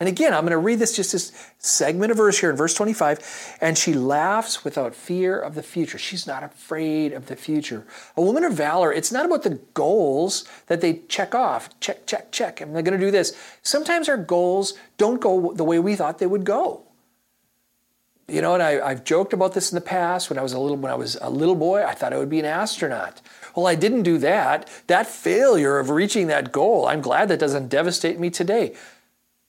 And 0.00 0.08
again, 0.08 0.34
I'm 0.34 0.40
going 0.40 0.50
to 0.50 0.58
read 0.58 0.80
this 0.80 0.96
just 0.96 1.12
this 1.12 1.32
segment 1.58 2.10
of 2.10 2.16
verse 2.16 2.40
here 2.40 2.50
in 2.50 2.56
verse 2.56 2.74
25. 2.74 3.56
And 3.60 3.78
she 3.78 3.94
laughs 3.94 4.64
without 4.64 4.94
fear 4.94 5.38
of 5.38 5.54
the 5.54 5.62
future. 5.62 5.98
She's 5.98 6.26
not 6.26 6.42
afraid 6.42 7.12
of 7.12 7.26
the 7.26 7.36
future. 7.36 7.86
A 8.16 8.22
woman 8.22 8.42
of 8.42 8.54
valor, 8.54 8.92
it's 8.92 9.12
not 9.12 9.24
about 9.24 9.44
the 9.44 9.60
goals 9.72 10.44
that 10.66 10.80
they 10.80 11.02
check 11.08 11.34
off. 11.34 11.78
Check, 11.78 12.06
check, 12.06 12.32
check. 12.32 12.58
They're 12.58 12.66
going 12.66 12.98
to 12.98 12.98
do 12.98 13.12
this. 13.12 13.36
Sometimes 13.62 14.08
our 14.08 14.16
goals 14.16 14.74
don't 14.98 15.20
go 15.20 15.52
the 15.54 15.64
way 15.64 15.78
we 15.78 15.94
thought 15.94 16.18
they 16.18 16.26
would 16.26 16.44
go. 16.44 16.82
You 18.26 18.40
know, 18.40 18.54
and 18.54 18.62
I, 18.62 18.88
have 18.88 19.04
joked 19.04 19.34
about 19.34 19.52
this 19.52 19.70
in 19.70 19.76
the 19.76 19.82
past. 19.82 20.30
When 20.30 20.38
I 20.38 20.42
was 20.42 20.54
a 20.54 20.58
little 20.58 20.78
when 20.78 20.90
I 20.90 20.94
was 20.94 21.18
a 21.20 21.28
little 21.28 21.54
boy, 21.54 21.84
I 21.84 21.92
thought 21.92 22.14
I 22.14 22.18
would 22.18 22.30
be 22.30 22.38
an 22.40 22.46
astronaut. 22.46 23.20
Well, 23.54 23.66
I 23.66 23.74
didn't 23.74 24.02
do 24.02 24.16
that. 24.18 24.68
That 24.86 25.06
failure 25.06 25.78
of 25.78 25.90
reaching 25.90 26.26
that 26.28 26.50
goal, 26.50 26.86
I'm 26.86 27.02
glad 27.02 27.28
that 27.28 27.38
doesn't 27.38 27.68
devastate 27.68 28.18
me 28.18 28.30
today. 28.30 28.74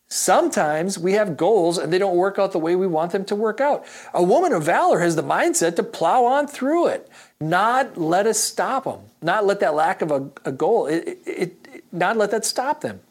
Sometimes 0.07 0.99
we 0.99 1.13
have 1.13 1.35
goals 1.35 1.77
and 1.77 1.91
they 1.91 1.97
don't 1.97 2.15
work 2.15 2.37
out 2.37 2.51
the 2.51 2.59
way 2.59 2.75
we 2.75 2.85
want 2.85 3.11
them 3.11 3.25
to 3.25 3.35
work 3.35 3.59
out. 3.59 3.85
A 4.13 4.21
woman 4.21 4.53
of 4.53 4.63
valor 4.63 4.99
has 4.99 5.15
the 5.15 5.23
mindset 5.23 5.75
to 5.77 5.83
plow 5.83 6.25
on 6.25 6.47
through 6.47 6.87
it, 6.87 7.09
not 7.39 7.97
let 7.97 8.27
us 8.27 8.39
stop 8.39 8.83
them, 8.83 8.99
not 9.21 9.45
let 9.45 9.59
that 9.61 9.73
lack 9.73 10.01
of 10.01 10.11
a, 10.11 10.29
a 10.45 10.51
goal, 10.51 10.85
it, 10.85 11.19
it, 11.25 11.27
it, 11.27 11.83
not 11.91 12.17
let 12.17 12.31
that 12.31 12.45
stop 12.45 12.81
them. 12.81 13.01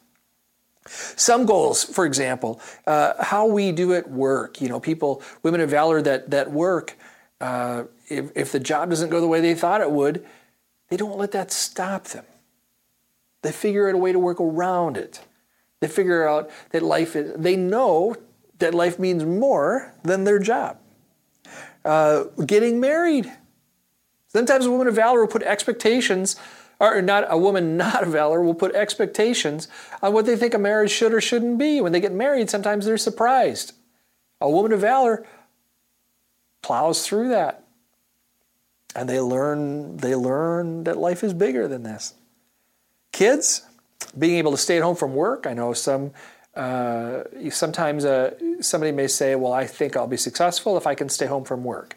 Some 0.86 1.46
goals, 1.46 1.82
for 1.82 2.04
example, 2.04 2.60
uh, 2.86 3.14
how 3.22 3.46
we 3.46 3.72
do 3.72 3.94
at 3.94 4.10
work. 4.10 4.60
You 4.60 4.68
know, 4.68 4.78
people, 4.78 5.22
women 5.42 5.60
of 5.60 5.70
valor 5.70 6.02
that 6.02 6.30
that 6.30 6.52
work. 6.52 6.96
Uh, 7.40 7.84
if, 8.08 8.30
if 8.34 8.52
the 8.52 8.60
job 8.60 8.90
doesn't 8.90 9.10
go 9.10 9.20
the 9.20 9.26
way 9.26 9.40
they 9.40 9.54
thought 9.54 9.80
it 9.80 9.90
would, 9.90 10.24
they 10.88 10.96
don't 10.96 11.18
let 11.18 11.32
that 11.32 11.50
stop 11.50 12.04
them. 12.04 12.24
They 13.42 13.52
figure 13.52 13.88
out 13.88 13.94
a 13.94 13.98
way 13.98 14.12
to 14.12 14.18
work 14.18 14.40
around 14.40 14.96
it. 14.96 15.20
They 15.80 15.88
figure 15.88 16.26
out 16.26 16.50
that 16.70 16.82
life 16.82 17.16
is, 17.16 17.32
they 17.36 17.56
know 17.56 18.16
that 18.58 18.74
life 18.74 18.98
means 18.98 19.24
more 19.24 19.92
than 20.02 20.24
their 20.24 20.38
job. 20.38 20.78
Uh, 21.84 22.24
getting 22.46 22.80
married. 22.80 23.30
Sometimes 24.28 24.66
a 24.66 24.70
woman 24.70 24.88
of 24.88 24.94
valor 24.94 25.20
will 25.20 25.28
put 25.28 25.42
expectations, 25.42 26.36
or 26.80 27.02
not 27.02 27.26
a 27.28 27.36
woman 27.36 27.76
not 27.84 28.02
of 28.02 28.08
valor 28.10 28.40
will 28.40 28.54
put 28.54 28.74
expectations 28.74 29.68
on 30.02 30.12
what 30.12 30.26
they 30.26 30.36
think 30.36 30.54
a 30.54 30.58
marriage 30.58 30.90
should 30.90 31.12
or 31.12 31.20
shouldn't 31.20 31.58
be. 31.58 31.80
When 31.80 31.92
they 31.92 32.00
get 32.00 32.12
married, 32.12 32.48
sometimes 32.50 32.86
they're 32.86 32.96
surprised. 32.96 33.72
A 34.40 34.50
woman 34.50 34.72
of 34.72 34.80
valor 34.80 35.26
plows 36.62 37.06
through 37.06 37.28
that. 37.28 37.60
and 38.96 39.08
they 39.08 39.20
learn 39.20 39.96
they 39.98 40.14
learn 40.14 40.84
that 40.84 40.96
life 40.96 41.24
is 41.24 41.34
bigger 41.34 41.66
than 41.68 41.82
this. 41.82 42.14
Kids, 43.12 43.62
being 44.18 44.36
able 44.36 44.50
to 44.52 44.56
stay 44.56 44.76
at 44.76 44.82
home 44.82 44.96
from 44.96 45.14
work. 45.14 45.46
I 45.46 45.54
know 45.54 45.72
some 45.72 46.12
uh, 46.56 47.24
sometimes 47.50 48.04
uh, 48.04 48.34
somebody 48.60 48.92
may 48.92 49.08
say, 49.08 49.34
"Well, 49.34 49.52
I 49.52 49.66
think 49.66 49.96
I'll 49.96 50.06
be 50.06 50.16
successful 50.16 50.76
if 50.76 50.86
I 50.86 50.94
can 50.94 51.08
stay 51.08 51.26
home 51.26 51.44
from 51.44 51.64
work," 51.64 51.96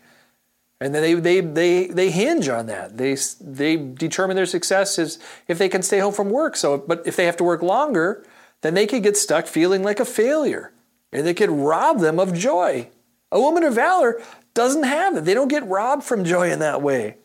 and 0.82 0.96
then 0.96 1.04
they 1.04 1.14
they 1.14 1.42
they 1.42 1.88
they 1.88 2.12
hinge 2.12 2.50
on 2.50 2.66
that. 2.66 2.98
They 2.98 3.16
they 3.40 3.78
determine 3.78 4.36
their 4.36 4.48
success 4.48 4.98
is 4.98 5.20
if 5.48 5.60
they 5.60 5.70
can 5.70 5.84
stay 5.84 6.00
home 6.00 6.14
from 6.14 6.30
work. 6.30 6.56
So, 6.56 6.78
but 6.78 7.06
if 7.06 7.16
they 7.16 7.26
have 7.26 7.38
to 7.38 7.44
work 7.44 7.62
longer, 7.62 8.26
then 8.62 8.74
they 8.74 8.88
could 8.88 9.04
get 9.04 9.16
stuck 9.16 9.46
feeling 9.46 9.84
like 9.84 10.00
a 10.00 10.06
failure, 10.06 10.72
and 11.12 11.26
they 11.26 11.36
could 11.36 11.52
rob 11.52 12.00
them 12.00 12.20
of 12.20 12.34
joy. 12.34 12.90
A 13.32 13.40
woman 13.40 13.64
of 13.64 13.76
valor 13.76 14.22
doesn't 14.56 14.84
have 14.84 15.14
that. 15.14 15.26
They 15.26 15.36
don't 15.36 15.50
get 15.50 15.68
robbed 15.68 16.04
from 16.04 16.24
joy 16.24 16.52
in 16.52 16.60
that 16.60 16.82
way. 16.82 17.18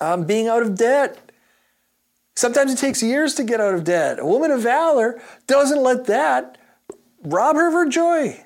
Um, 0.00 0.24
being 0.24 0.46
out 0.46 0.62
of 0.62 0.76
debt. 0.76 1.31
Sometimes 2.34 2.72
it 2.72 2.78
takes 2.78 3.02
years 3.02 3.34
to 3.34 3.44
get 3.44 3.60
out 3.60 3.74
of 3.74 3.84
debt. 3.84 4.18
A 4.18 4.26
woman 4.26 4.50
of 4.50 4.60
valor 4.62 5.20
doesn't 5.46 5.82
let 5.82 6.06
that 6.06 6.58
rob 7.22 7.56
her 7.56 7.68
of 7.68 7.74
her 7.74 7.88
joy. 7.88 8.42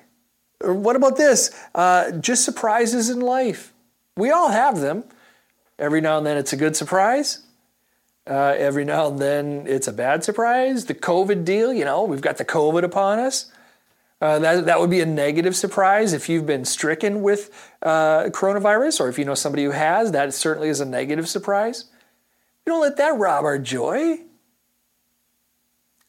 What 0.61 0.95
about 0.95 1.17
this? 1.17 1.51
Uh, 1.73 2.11
just 2.11 2.43
surprises 2.43 3.09
in 3.09 3.21
life. 3.21 3.73
We 4.15 4.31
all 4.31 4.49
have 4.49 4.79
them. 4.79 5.03
Every 5.79 6.01
now 6.01 6.17
and 6.17 6.25
then 6.25 6.37
it's 6.37 6.53
a 6.53 6.57
good 6.57 6.75
surprise. 6.75 7.43
Uh, 8.25 8.55
every 8.57 8.83
now 8.83 9.07
and 9.07 9.19
then 9.19 9.65
it's 9.67 9.87
a 9.87 9.93
bad 9.93 10.23
surprise. 10.23 10.85
The 10.85 10.95
COVID 10.95 11.45
deal, 11.45 11.71
you 11.71 11.85
know, 11.85 12.03
we've 12.03 12.21
got 12.21 12.37
the 12.37 12.45
COVID 12.45 12.83
upon 12.83 13.19
us. 13.19 13.51
Uh, 14.19 14.39
that, 14.39 14.65
that 14.65 14.79
would 14.79 14.89
be 14.89 14.99
a 14.99 15.05
negative 15.05 15.55
surprise 15.55 16.11
if 16.11 16.27
you've 16.27 16.47
been 16.47 16.65
stricken 16.65 17.21
with 17.21 17.71
uh, 17.83 18.23
coronavirus, 18.25 18.99
or 18.99 19.09
if 19.09 19.19
you 19.19 19.25
know 19.25 19.35
somebody 19.35 19.63
who 19.63 19.71
has, 19.71 20.11
that 20.11 20.33
certainly 20.33 20.69
is 20.69 20.81
a 20.81 20.85
negative 20.85 21.29
surprise. 21.29 21.85
Don't 22.67 22.81
let 22.81 22.97
that 22.97 23.17
rob 23.17 23.45
our 23.45 23.57
joy. 23.57 24.19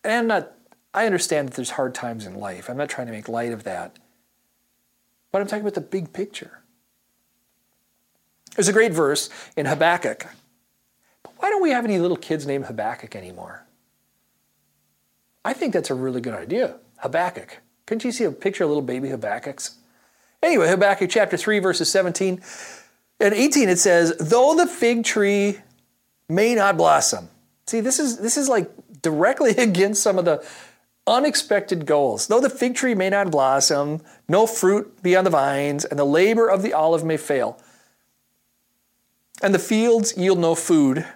And 0.03 0.13
I'm 0.13 0.27
not, 0.27 0.53
I 0.93 1.07
understand 1.07 1.49
that 1.49 1.55
there's 1.55 1.71
hard 1.71 1.95
times 1.95 2.27
in 2.27 2.35
life. 2.35 2.69
I'm 2.69 2.77
not 2.77 2.89
trying 2.89 3.07
to 3.07 3.13
make 3.13 3.29
light 3.29 3.53
of 3.53 3.63
that. 3.63 3.97
But 5.31 5.41
I'm 5.41 5.47
talking 5.47 5.63
about 5.63 5.75
the 5.75 5.81
big 5.81 6.13
picture. 6.13 6.59
There's 8.57 8.67
a 8.67 8.73
great 8.73 8.93
verse 8.93 9.31
in 9.57 9.67
Habakkuk. 9.67 10.27
But 11.23 11.33
why 11.37 11.49
don't 11.49 11.63
we 11.63 11.71
have 11.71 11.85
any 11.85 12.01
little 12.01 12.17
kids 12.17 12.45
named 12.45 12.65
Habakkuk 12.65 13.15
anymore? 13.15 13.65
I 15.45 15.53
think 15.53 15.73
that's 15.73 15.91
a 15.91 15.95
really 15.95 16.21
good 16.21 16.35
idea. 16.35 16.79
Habakkuk. 16.97 17.59
Couldn't 17.87 18.05
you 18.05 18.11
see 18.11 18.25
a 18.25 18.33
picture 18.33 18.65
of 18.65 18.71
little 18.71 18.83
baby 18.83 19.11
Habakkuk's? 19.11 19.77
Anyway, 20.43 20.69
Habakkuk 20.69 21.09
chapter 21.09 21.37
3, 21.37 21.61
verses 21.61 21.89
17 21.93 22.43
and 23.21 23.35
18, 23.35 23.69
it 23.69 23.79
says, 23.79 24.17
Though 24.19 24.57
the 24.57 24.67
fig 24.67 25.05
tree 25.05 25.59
may 26.29 26.55
not 26.55 26.77
blossom. 26.77 27.29
See, 27.67 27.81
this 27.81 27.99
is 27.99 28.19
this 28.19 28.37
is 28.37 28.49
like 28.49 28.71
directly 29.03 29.51
against 29.59 30.03
some 30.03 30.19
of 30.19 30.25
the 30.25 30.45
unexpected 31.07 31.87
goals. 31.87 32.27
Though 32.27 32.41
the 32.41 32.51
fig 32.51 32.75
tree 32.75 32.95
may 32.95 33.11
not 33.11 33.31
blossom, 33.31 34.03
no 34.29 34.47
fruit 34.47 35.03
be 35.03 35.17
on 35.17 35.25
the 35.25 35.31
vines, 35.31 35.85
and 35.85 35.99
the 35.99 36.05
labor 36.05 36.49
of 36.49 36.63
the 36.63 36.73
olive 36.73 37.05
may 37.05 37.17
fail, 37.17 37.59
and 39.43 39.55
the 39.55 39.59
fields 39.59 40.17
yield 40.17 40.39
no 40.39 40.55
food. 40.55 41.07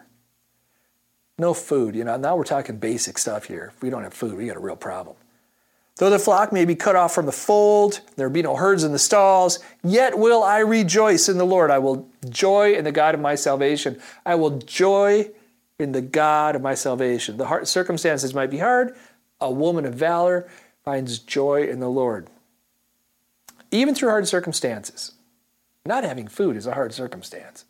No 1.39 1.55
food, 1.55 1.97
you 1.97 2.05
know. 2.05 2.17
Now 2.17 2.37
we're 2.37 2.45
talking 2.45 2.77
basic 2.77 3.19
stuff 3.19 3.45
here. 3.47 3.73
If 3.75 3.83
we 3.83 3.91
don't 3.91 4.03
have 4.03 4.15
food, 4.15 4.37
we 4.37 4.47
got 4.47 4.57
a 4.57 4.61
real 4.61 4.77
problem. 4.77 5.17
Though 5.99 6.11
the 6.11 6.19
flock 6.19 6.53
may 6.53 6.65
be 6.65 6.75
cut 6.75 6.97
off 6.97 7.15
from 7.15 7.27
the 7.27 7.33
fold, 7.33 8.01
there 8.17 8.31
be 8.31 8.43
no 8.43 8.57
herds 8.57 8.83
in 8.83 8.93
the 8.93 8.99
stalls, 8.99 9.59
yet 9.85 10.19
will 10.19 10.43
I 10.43 10.61
rejoice 10.61 11.29
in 11.29 11.39
the 11.39 11.45
Lord. 11.45 11.71
I 11.71 11.79
will 11.79 12.09
joy 12.29 12.75
in 12.75 12.85
the 12.85 12.93
God 12.93 13.15
of 13.15 13.21
my 13.21 13.35
salvation. 13.35 14.01
I 14.25 14.35
will 14.37 14.59
joy 14.59 15.31
in 15.79 15.93
the 15.93 16.01
God 16.01 16.57
of 16.57 16.63
my 16.63 16.75
salvation. 16.75 17.37
The 17.37 17.47
hard, 17.47 17.69
circumstances 17.69 18.35
might 18.35 18.51
be 18.51 18.59
hard. 18.59 18.97
A 19.41 19.51
woman 19.51 19.85
of 19.85 19.95
valor 19.95 20.49
finds 20.85 21.19
joy 21.19 21.65
in 21.65 21.81
the 21.81 21.91
Lord. 21.91 22.29
Even 23.71 23.95
through 23.95 24.11
hard 24.11 24.27
circumstances. 24.27 25.13
Not 25.85 26.05
having 26.05 26.29
food 26.29 26.57
is 26.57 26.67
a 26.67 26.75
hard 26.75 26.95
circumstance. 26.95 27.65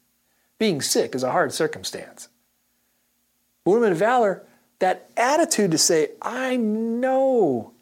Being 0.58 0.80
sick 0.80 1.14
is 1.14 1.22
a 1.22 1.32
hard 1.32 1.52
circumstance. 1.52 2.28
Woman 3.64 3.92
of 3.92 3.98
valor, 3.98 4.44
that 4.78 5.10
attitude 5.16 5.70
to 5.70 5.78
say, 5.78 6.10
I 6.20 6.56
know 6.56 7.72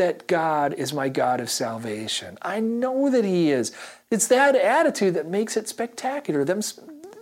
that 0.00 0.26
God 0.26 0.72
is 0.72 0.94
my 0.94 1.10
God 1.10 1.40
of 1.40 1.50
salvation. 1.50 2.38
I 2.40 2.58
know 2.58 3.10
that 3.10 3.22
He 3.22 3.50
is. 3.50 3.70
It's 4.10 4.28
that 4.28 4.56
attitude 4.56 5.12
that 5.12 5.26
makes 5.26 5.58
it 5.58 5.68
spectacular, 5.68 6.42
them, 6.42 6.62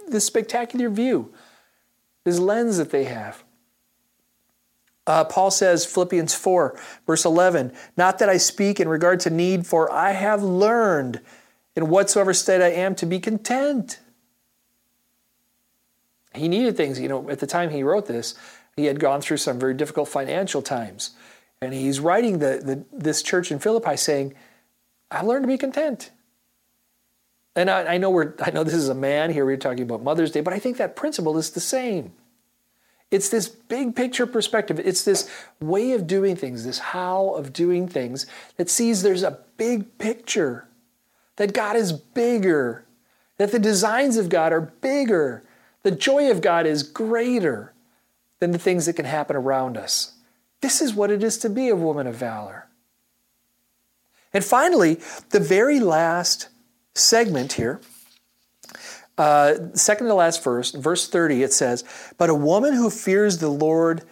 the 0.08 0.20
spectacular 0.20 0.88
view, 0.88 1.34
this 2.22 2.38
lens 2.38 2.76
that 2.76 2.90
they 2.90 3.04
have. 3.04 3.42
Uh, 5.08 5.24
Paul 5.24 5.50
says, 5.50 5.84
Philippians 5.84 6.36
4, 6.36 6.78
verse 7.04 7.24
11, 7.24 7.72
Not 7.96 8.20
that 8.20 8.28
I 8.28 8.36
speak 8.36 8.78
in 8.78 8.88
regard 8.88 9.18
to 9.20 9.30
need, 9.30 9.66
for 9.66 9.90
I 9.90 10.12
have 10.12 10.44
learned 10.44 11.20
in 11.74 11.88
whatsoever 11.88 12.32
state 12.32 12.62
I 12.62 12.70
am 12.70 12.94
to 12.94 13.06
be 13.06 13.18
content. 13.18 13.98
He 16.32 16.46
needed 16.46 16.76
things, 16.76 17.00
you 17.00 17.08
know, 17.08 17.28
at 17.28 17.40
the 17.40 17.46
time 17.46 17.70
he 17.70 17.82
wrote 17.82 18.06
this, 18.06 18.36
he 18.76 18.84
had 18.84 19.00
gone 19.00 19.20
through 19.20 19.38
some 19.38 19.58
very 19.58 19.74
difficult 19.74 20.08
financial 20.08 20.62
times. 20.62 21.16
And 21.60 21.72
he's 21.72 22.00
writing 22.00 22.38
the, 22.38 22.60
the, 22.62 22.84
this 22.92 23.22
church 23.22 23.50
in 23.50 23.58
Philippi 23.58 23.96
saying, 23.96 24.34
I've 25.10 25.26
learned 25.26 25.44
to 25.44 25.48
be 25.48 25.58
content. 25.58 26.10
And 27.56 27.68
I, 27.68 27.94
I, 27.94 27.98
know 27.98 28.10
we're 28.10 28.34
I 28.40 28.50
know 28.50 28.62
this 28.62 28.74
is 28.74 28.88
a 28.88 28.94
man 28.94 29.32
here, 29.32 29.44
we're 29.44 29.56
talking 29.56 29.82
about 29.82 30.02
Mother's 30.02 30.30
Day, 30.30 30.40
but 30.40 30.52
I 30.52 30.58
think 30.58 30.76
that 30.76 30.94
principle 30.94 31.36
is 31.38 31.50
the 31.50 31.60
same. 31.60 32.12
It's 33.10 33.30
this 33.30 33.48
big 33.48 33.96
picture 33.96 34.26
perspective. 34.26 34.78
It's 34.78 35.02
this 35.02 35.30
way 35.60 35.92
of 35.92 36.06
doing 36.06 36.36
things, 36.36 36.64
this 36.64 36.78
how 36.78 37.30
of 37.30 37.52
doing 37.52 37.88
things 37.88 38.26
that 38.58 38.68
sees 38.68 39.02
there's 39.02 39.22
a 39.22 39.38
big 39.56 39.98
picture, 39.98 40.68
that 41.36 41.54
God 41.54 41.74
is 41.74 41.92
bigger, 41.92 42.84
that 43.38 43.50
the 43.50 43.58
designs 43.58 44.18
of 44.18 44.28
God 44.28 44.52
are 44.52 44.60
bigger, 44.60 45.42
the 45.82 45.90
joy 45.90 46.30
of 46.30 46.42
God 46.42 46.66
is 46.66 46.82
greater 46.82 47.72
than 48.40 48.50
the 48.50 48.58
things 48.58 48.86
that 48.86 48.94
can 48.94 49.06
happen 49.06 49.36
around 49.36 49.76
us. 49.76 50.17
This 50.60 50.80
is 50.80 50.94
what 50.94 51.10
it 51.10 51.22
is 51.22 51.38
to 51.38 51.50
be 51.50 51.68
a 51.68 51.76
woman 51.76 52.06
of 52.06 52.14
valor. 52.14 52.68
And 54.32 54.44
finally, 54.44 55.00
the 55.30 55.40
very 55.40 55.80
last 55.80 56.48
segment 56.94 57.54
here, 57.54 57.80
uh, 59.16 59.54
second 59.74 60.06
to 60.06 60.14
last 60.14 60.42
verse, 60.44 60.72
verse 60.72 61.08
30, 61.08 61.42
it 61.42 61.52
says, 61.52 61.84
But 62.18 62.30
a 62.30 62.34
woman 62.34 62.74
who 62.74 62.90
fears 62.90 63.38
the 63.38 63.48
Lord 63.48 64.02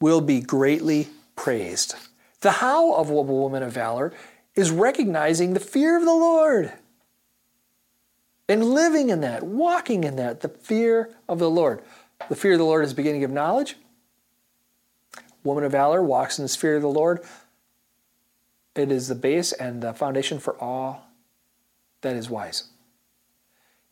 will 0.00 0.20
be 0.20 0.40
greatly 0.40 1.08
praised. 1.36 1.94
The 2.40 2.52
how 2.52 2.94
of 2.94 3.10
a 3.10 3.22
woman 3.22 3.62
of 3.62 3.72
valor 3.72 4.12
is 4.54 4.70
recognizing 4.70 5.54
the 5.54 5.60
fear 5.60 5.96
of 5.96 6.04
the 6.04 6.14
Lord 6.14 6.72
and 8.48 8.64
living 8.64 9.10
in 9.10 9.20
that, 9.22 9.42
walking 9.42 10.04
in 10.04 10.16
that, 10.16 10.40
the 10.40 10.48
fear 10.48 11.10
of 11.28 11.38
the 11.38 11.50
Lord. 11.50 11.82
The 12.28 12.36
fear 12.36 12.52
of 12.52 12.58
the 12.58 12.64
Lord 12.64 12.84
is 12.84 12.94
beginning 12.94 13.24
of 13.24 13.30
knowledge 13.30 13.76
woman 15.46 15.64
of 15.64 15.72
valor 15.72 16.02
walks 16.02 16.38
in 16.38 16.44
the 16.44 16.48
fear 16.48 16.76
of 16.76 16.82
the 16.82 16.88
Lord. 16.88 17.24
It 18.74 18.92
is 18.92 19.08
the 19.08 19.14
base 19.14 19.52
and 19.52 19.82
the 19.82 19.94
foundation 19.94 20.38
for 20.38 20.60
all 20.60 21.06
that 22.02 22.16
is 22.16 22.28
wise. 22.28 22.64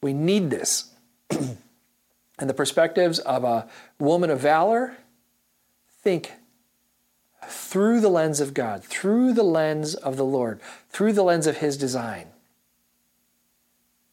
We 0.03 0.12
need 0.12 0.51
this. 0.51 0.90
and 1.31 2.51
the 2.51 2.55
perspectives 2.55 3.19
of 3.21 3.45
a 3.45 3.69
woman 3.99 4.31
of 4.31 4.40
valor, 4.40 4.97
think 6.03 6.33
through 7.47 8.01
the 8.01 8.09
lens 8.09 8.40
of 8.40 8.55
God, 8.55 8.85
through 8.85 9.33
the 9.33 9.43
lens 9.43 9.95
of 9.95 10.17
the 10.17 10.25
Lord, 10.25 10.61
through 10.90 11.12
the 11.12 11.23
lens 11.23 11.47
of 11.47 11.59
His 11.59 11.77
design. 11.77 12.27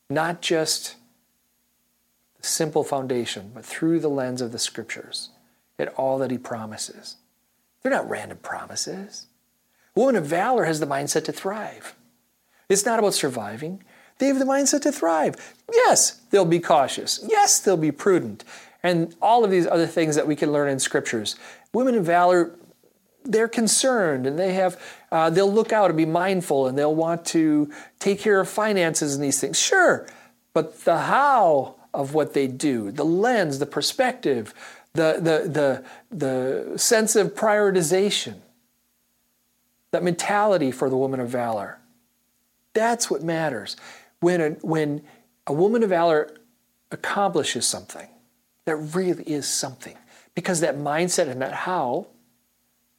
Not 0.10 0.42
just 0.42 0.96
the 2.40 2.48
simple 2.48 2.84
foundation, 2.84 3.52
but 3.54 3.66
through 3.66 4.00
the 4.00 4.10
lens 4.10 4.42
of 4.42 4.52
the 4.52 4.60
Scriptures 4.60 5.30
at 5.80 5.94
all 5.96 6.18
that 6.20 6.32
He 6.32 6.38
promises. 6.38 7.18
They're 7.82 7.92
not 7.92 8.10
random 8.10 8.40
promises. 8.40 9.28
A 9.96 10.00
woman 10.00 10.16
of 10.16 10.26
valor 10.26 10.66
has 10.66 10.80
the 10.80 10.86
mindset 10.88 11.26
to 11.26 11.32
thrive. 11.32 11.96
It's 12.70 12.86
not 12.86 13.00
about 13.00 13.14
surviving. 13.14 13.84
They 14.20 14.28
have 14.28 14.40
the 14.40 14.46
mindset 14.46 14.82
to 14.84 14.92
thrive. 14.92 15.56
Yes, 15.74 16.22
they'll 16.30 16.46
be 16.46 16.60
cautious. 16.60 17.20
Yes, 17.28 17.60
they'll 17.60 17.76
be 17.76 17.92
prudent. 17.92 18.44
And 18.84 19.16
all 19.22 19.44
of 19.44 19.52
these 19.52 19.68
other 19.68 19.88
things 19.88 20.16
that 20.16 20.28
we 20.28 20.36
can 20.36 20.52
learn 20.52 20.70
in 20.70 20.80
scriptures. 20.80 21.36
Women 21.74 21.96
of 21.96 22.06
valor, 22.06 22.56
they're 23.24 23.48
concerned 23.48 24.26
and 24.26 24.38
they 24.40 24.54
have, 24.54 24.82
uh, 25.12 25.30
they'll 25.30 25.52
look 25.52 25.72
out 25.72 25.90
and 25.90 25.98
be 25.98 26.06
mindful 26.06 26.68
and 26.68 26.78
they'll 26.78 26.96
want 26.96 27.26
to 27.26 27.72
take 28.00 28.20
care 28.20 28.40
of 28.40 28.48
finances 28.48 29.16
and 29.16 29.24
these 29.24 29.40
things. 29.40 29.60
Sure, 29.60 30.08
but 30.54 30.86
the 30.86 30.98
how 30.98 31.76
of 31.94 32.14
what 32.14 32.34
they 32.34 32.48
do, 32.48 32.92
the 32.92 33.06
lens, 33.06 33.60
the 33.60 33.66
perspective, 33.66 34.54
the, 34.94 35.14
the, 35.22 35.50
the, 35.50 35.84
the 36.16 36.78
sense 36.78 37.16
of 37.16 37.34
prioritization, 37.34 38.36
that 39.92 40.04
mentality 40.04 40.72
for 40.72 40.90
the 40.90 40.98
woman 40.98 41.20
of 41.20 41.30
valor. 41.30 41.80
That's 42.74 43.10
what 43.10 43.24
matters. 43.24 43.76
When, 44.20 44.58
when 44.62 45.02
a 45.48 45.54
woman 45.54 45.84
of 45.84 45.90
valor 45.90 46.36
accomplishes 46.92 47.66
something 47.66 48.08
that 48.66 48.76
really 48.76 49.24
is 49.24 49.48
something 49.48 49.98
because 50.36 50.60
that 50.60 50.78
mindset 50.78 51.28
and 51.28 51.42
that 51.42 51.54
how 51.54 52.08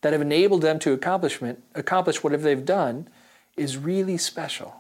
that 0.01 0.13
have 0.13 0.23
enabled 0.23 0.63
them 0.63 0.79
to 0.81 0.93
accomplishment 0.93 1.63
accomplish 1.75 2.23
whatever 2.23 2.43
they've 2.43 2.65
done 2.65 3.09
is 3.57 3.77
really 3.77 4.17
special. 4.17 4.75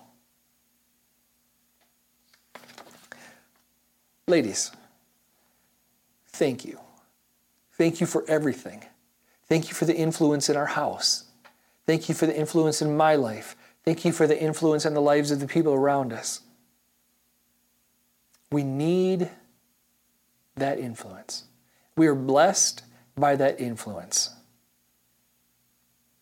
Ladies, 4.27 4.73
thank 6.29 6.65
you. 6.65 6.82
Thank 7.83 8.01
you 8.01 8.07
for 8.07 8.24
everything. 8.28 8.85
Thank 9.49 9.66
you 9.66 9.74
for 9.74 9.87
the 9.87 9.97
influence 9.97 10.49
in 10.49 10.57
our 10.57 10.66
house. 10.66 11.24
Thank 11.85 12.09
you 12.09 12.14
for 12.14 12.26
the 12.26 12.37
influence 12.37 12.80
in 12.80 12.97
my 12.97 13.16
life. 13.16 13.57
Thank 13.85 14.05
you 14.05 14.12
for 14.12 14.28
the 14.28 14.41
influence 14.41 14.87
in 14.87 14.95
the 14.95 15.01
lives 15.01 15.33
of 15.33 15.41
the 15.41 15.49
people 15.49 15.72
around 15.72 16.12
us. 16.12 16.43
We 18.53 18.62
need 18.62 19.30
that 20.55 20.78
influence. 20.78 21.47
We 21.97 22.07
are 22.07 22.14
blessed 22.14 22.85
by 23.16 23.35
that 23.35 23.61
influence. 23.61 24.30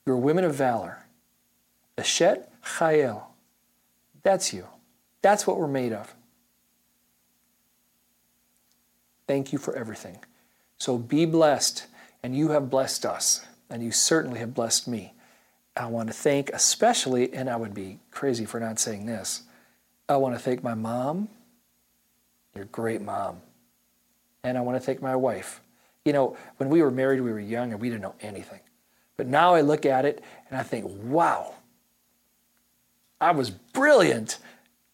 You're 0.06 0.16
women 0.16 0.44
of 0.44 0.54
valor. 0.54 1.04
Eshet 1.98 2.46
Chayil. 2.78 3.22
That's 4.22 4.54
you. 4.54 4.66
That's 5.20 5.46
what 5.46 5.58
we're 5.58 5.68
made 5.68 5.92
of. 5.92 6.14
Thank 9.26 9.52
you 9.52 9.58
for 9.58 9.76
everything. 9.76 10.20
So 10.81 10.97
be 10.97 11.26
blessed, 11.26 11.87
and 12.22 12.35
you 12.35 12.49
have 12.49 12.70
blessed 12.70 13.05
us, 13.05 13.47
and 13.68 13.85
you 13.85 13.93
certainly 13.93 14.41
have 14.41 14.55
blessed 14.55 14.89
me. 14.89 15.12
I 15.76 15.87
want 15.87 16.09
to 16.09 16.14
thank, 16.14 16.49
especially, 16.51 17.33
and 17.35 17.51
I 17.51 17.57
would 17.57 17.74
be 17.74 17.99
crazy 18.11 18.47
for 18.47 18.59
not 18.59 18.78
saying 18.78 19.05
this, 19.05 19.43
I 20.09 20.16
want 20.16 20.35
to 20.35 20.41
thank 20.41 20.64
my 20.64 20.72
mom, 20.74 21.28
your 22.55 22.64
great 22.64 23.03
mom, 23.03 23.43
and 24.43 24.57
I 24.57 24.62
want 24.62 24.76
to 24.76 24.81
thank 24.81 25.03
my 25.03 25.14
wife. 25.14 25.61
You 26.07 26.14
know, 26.14 26.39
when 26.57 26.70
we 26.70 26.81
were 26.81 26.91
married, 26.91 27.20
we 27.20 27.31
were 27.31 27.39
young 27.39 27.72
and 27.72 27.81
we 27.81 27.91
didn't 27.91 28.03
know 28.03 28.14
anything. 28.22 28.61
But 29.18 29.26
now 29.26 29.55
I 29.55 29.61
look 29.61 29.85
at 29.85 30.07
it 30.07 30.24
and 30.49 30.59
I 30.59 30.62
think, 30.62 30.87
wow, 31.05 31.57
I 33.20 33.33
was 33.33 33.51
brilliant. 33.51 34.39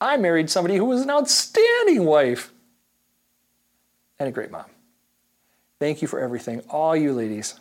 I 0.00 0.16
married 0.16 0.50
somebody 0.50 0.76
who 0.76 0.84
was 0.84 1.02
an 1.02 1.10
outstanding 1.10 2.04
wife 2.04 2.52
and 4.18 4.28
a 4.28 4.32
great 4.32 4.50
mom. 4.50 4.66
Thank 5.78 6.00
you 6.00 6.08
for 6.08 6.20
everything, 6.20 6.62
all 6.70 6.96
you 6.96 7.12
ladies. 7.12 7.58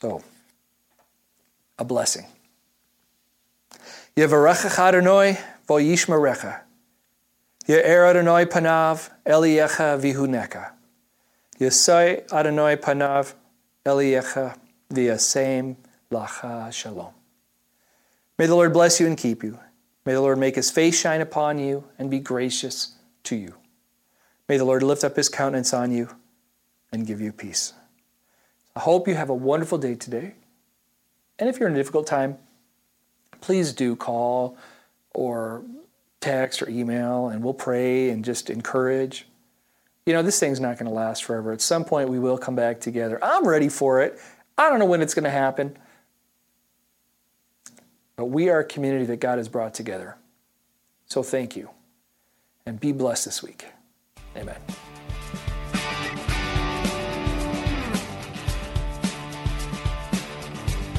So, 0.00 0.22
a 1.78 1.84
blessing. 1.84 2.26
Yevarecha 4.16 4.78
Adonai 4.78 5.38
v'yishmerecha. 5.68 6.60
Ye'er 7.66 8.02
er 8.02 8.06
Adonai 8.06 8.46
panav 8.46 9.10
eliecha 9.26 10.00
vihuneka. 10.00 10.72
Yesai 11.58 12.30
Adonai 12.32 12.76
panav 12.76 13.34
eliecha 13.84 14.56
v'yasem 14.90 15.76
lacha 16.10 16.72
shalom. 16.72 17.12
May 18.38 18.46
the 18.46 18.54
Lord 18.54 18.72
bless 18.72 18.98
you 19.00 19.06
and 19.06 19.18
keep 19.18 19.42
you. 19.44 19.58
May 20.06 20.14
the 20.14 20.22
Lord 20.22 20.38
make 20.38 20.56
his 20.56 20.70
face 20.70 20.98
shine 20.98 21.20
upon 21.20 21.58
you 21.58 21.84
and 21.98 22.10
be 22.10 22.20
gracious 22.20 22.94
to 23.24 23.36
you. 23.36 23.54
May 24.48 24.56
the 24.56 24.64
Lord 24.64 24.82
lift 24.82 25.04
up 25.04 25.16
his 25.16 25.28
countenance 25.28 25.74
on 25.74 25.92
you 25.92 26.08
and 26.92 27.06
give 27.06 27.20
you 27.20 27.32
peace. 27.32 27.72
I 28.74 28.80
hope 28.80 29.08
you 29.08 29.14
have 29.14 29.30
a 29.30 29.34
wonderful 29.34 29.78
day 29.78 29.94
today. 29.94 30.34
And 31.38 31.48
if 31.48 31.58
you're 31.58 31.68
in 31.68 31.74
a 31.74 31.78
difficult 31.78 32.06
time, 32.06 32.38
please 33.40 33.72
do 33.72 33.96
call 33.96 34.56
or 35.14 35.64
text 36.20 36.62
or 36.62 36.68
email, 36.68 37.28
and 37.28 37.42
we'll 37.42 37.54
pray 37.54 38.10
and 38.10 38.24
just 38.24 38.50
encourage. 38.50 39.26
You 40.06 40.12
know, 40.12 40.22
this 40.22 40.38
thing's 40.38 40.60
not 40.60 40.78
going 40.78 40.88
to 40.88 40.94
last 40.94 41.24
forever. 41.24 41.52
At 41.52 41.60
some 41.60 41.84
point, 41.84 42.08
we 42.08 42.18
will 42.18 42.38
come 42.38 42.54
back 42.54 42.80
together. 42.80 43.18
I'm 43.22 43.46
ready 43.46 43.68
for 43.68 44.02
it. 44.02 44.18
I 44.58 44.68
don't 44.68 44.78
know 44.78 44.86
when 44.86 45.02
it's 45.02 45.14
going 45.14 45.24
to 45.24 45.30
happen. 45.30 45.76
But 48.16 48.26
we 48.26 48.50
are 48.50 48.60
a 48.60 48.64
community 48.64 49.06
that 49.06 49.16
God 49.16 49.38
has 49.38 49.48
brought 49.48 49.72
together. 49.72 50.16
So 51.06 51.22
thank 51.22 51.56
you. 51.56 51.70
And 52.66 52.78
be 52.78 52.92
blessed 52.92 53.24
this 53.24 53.42
week. 53.42 53.66
Amen. 54.36 54.58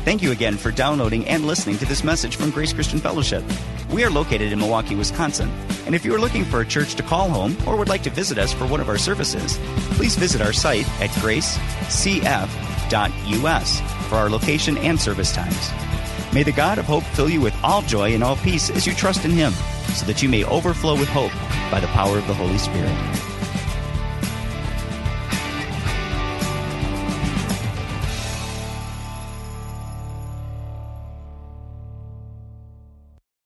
Thank 0.04 0.24
you 0.24 0.32
again 0.32 0.58
for 0.58 0.72
downloading 0.72 1.28
and 1.28 1.46
listening 1.46 1.78
to 1.78 1.86
this 1.86 2.04
message 2.04 2.36
from 2.36 2.50
Grace 2.50 2.74
Christian 2.74 2.98
Fellowship. 2.98 3.44
We 3.92 4.04
are 4.04 4.10
located 4.10 4.52
in 4.52 4.58
Milwaukee, 4.58 4.96
Wisconsin. 4.96 5.48
And 5.86 5.94
if 5.94 6.04
you 6.04 6.16
are 6.16 6.20
looking 6.20 6.44
for 6.44 6.62
a 6.62 6.66
church 6.66 6.96
to 6.96 7.04
call 7.04 7.30
home 7.30 7.56
or 7.68 7.78
would 7.78 7.88
like 7.88 8.02
to 8.04 8.10
visit 8.10 8.40
us 8.40 8.52
for 8.52 8.66
one 8.66 8.80
of 8.80 8.90
our 8.90 8.98
services, 8.98 9.60
please 9.92 10.16
visit 10.16 10.42
our 10.42 10.54
site 10.54 10.90
at 11.00 11.12
gracecf.us 11.12 11.70
for 14.10 14.16
our 14.16 14.30
location 14.32 14.76
and 14.78 15.00
service 15.00 15.32
times. 15.32 15.70
May 16.34 16.42
the 16.42 16.52
God 16.52 16.80
of 16.80 16.86
hope 16.86 17.04
fill 17.04 17.30
you 17.30 17.40
with 17.40 17.56
all 17.64 17.84
joy 17.84 18.16
and 18.16 18.24
all 18.24 18.38
peace 18.38 18.72
as 18.72 18.88
you 18.88 18.96
trust 18.96 19.24
in 19.24 19.30
him, 19.30 19.52
so 19.94 20.08
that 20.08 20.24
you 20.24 20.30
may 20.30 20.44
overflow 20.46 20.96
with 20.98 21.10
hope 21.10 21.34
by 21.70 21.80
the 21.80 21.88
power 21.88 22.18
of 22.18 22.26
the 22.26 22.34
Holy 22.34 22.58
Spirit. 22.58 23.31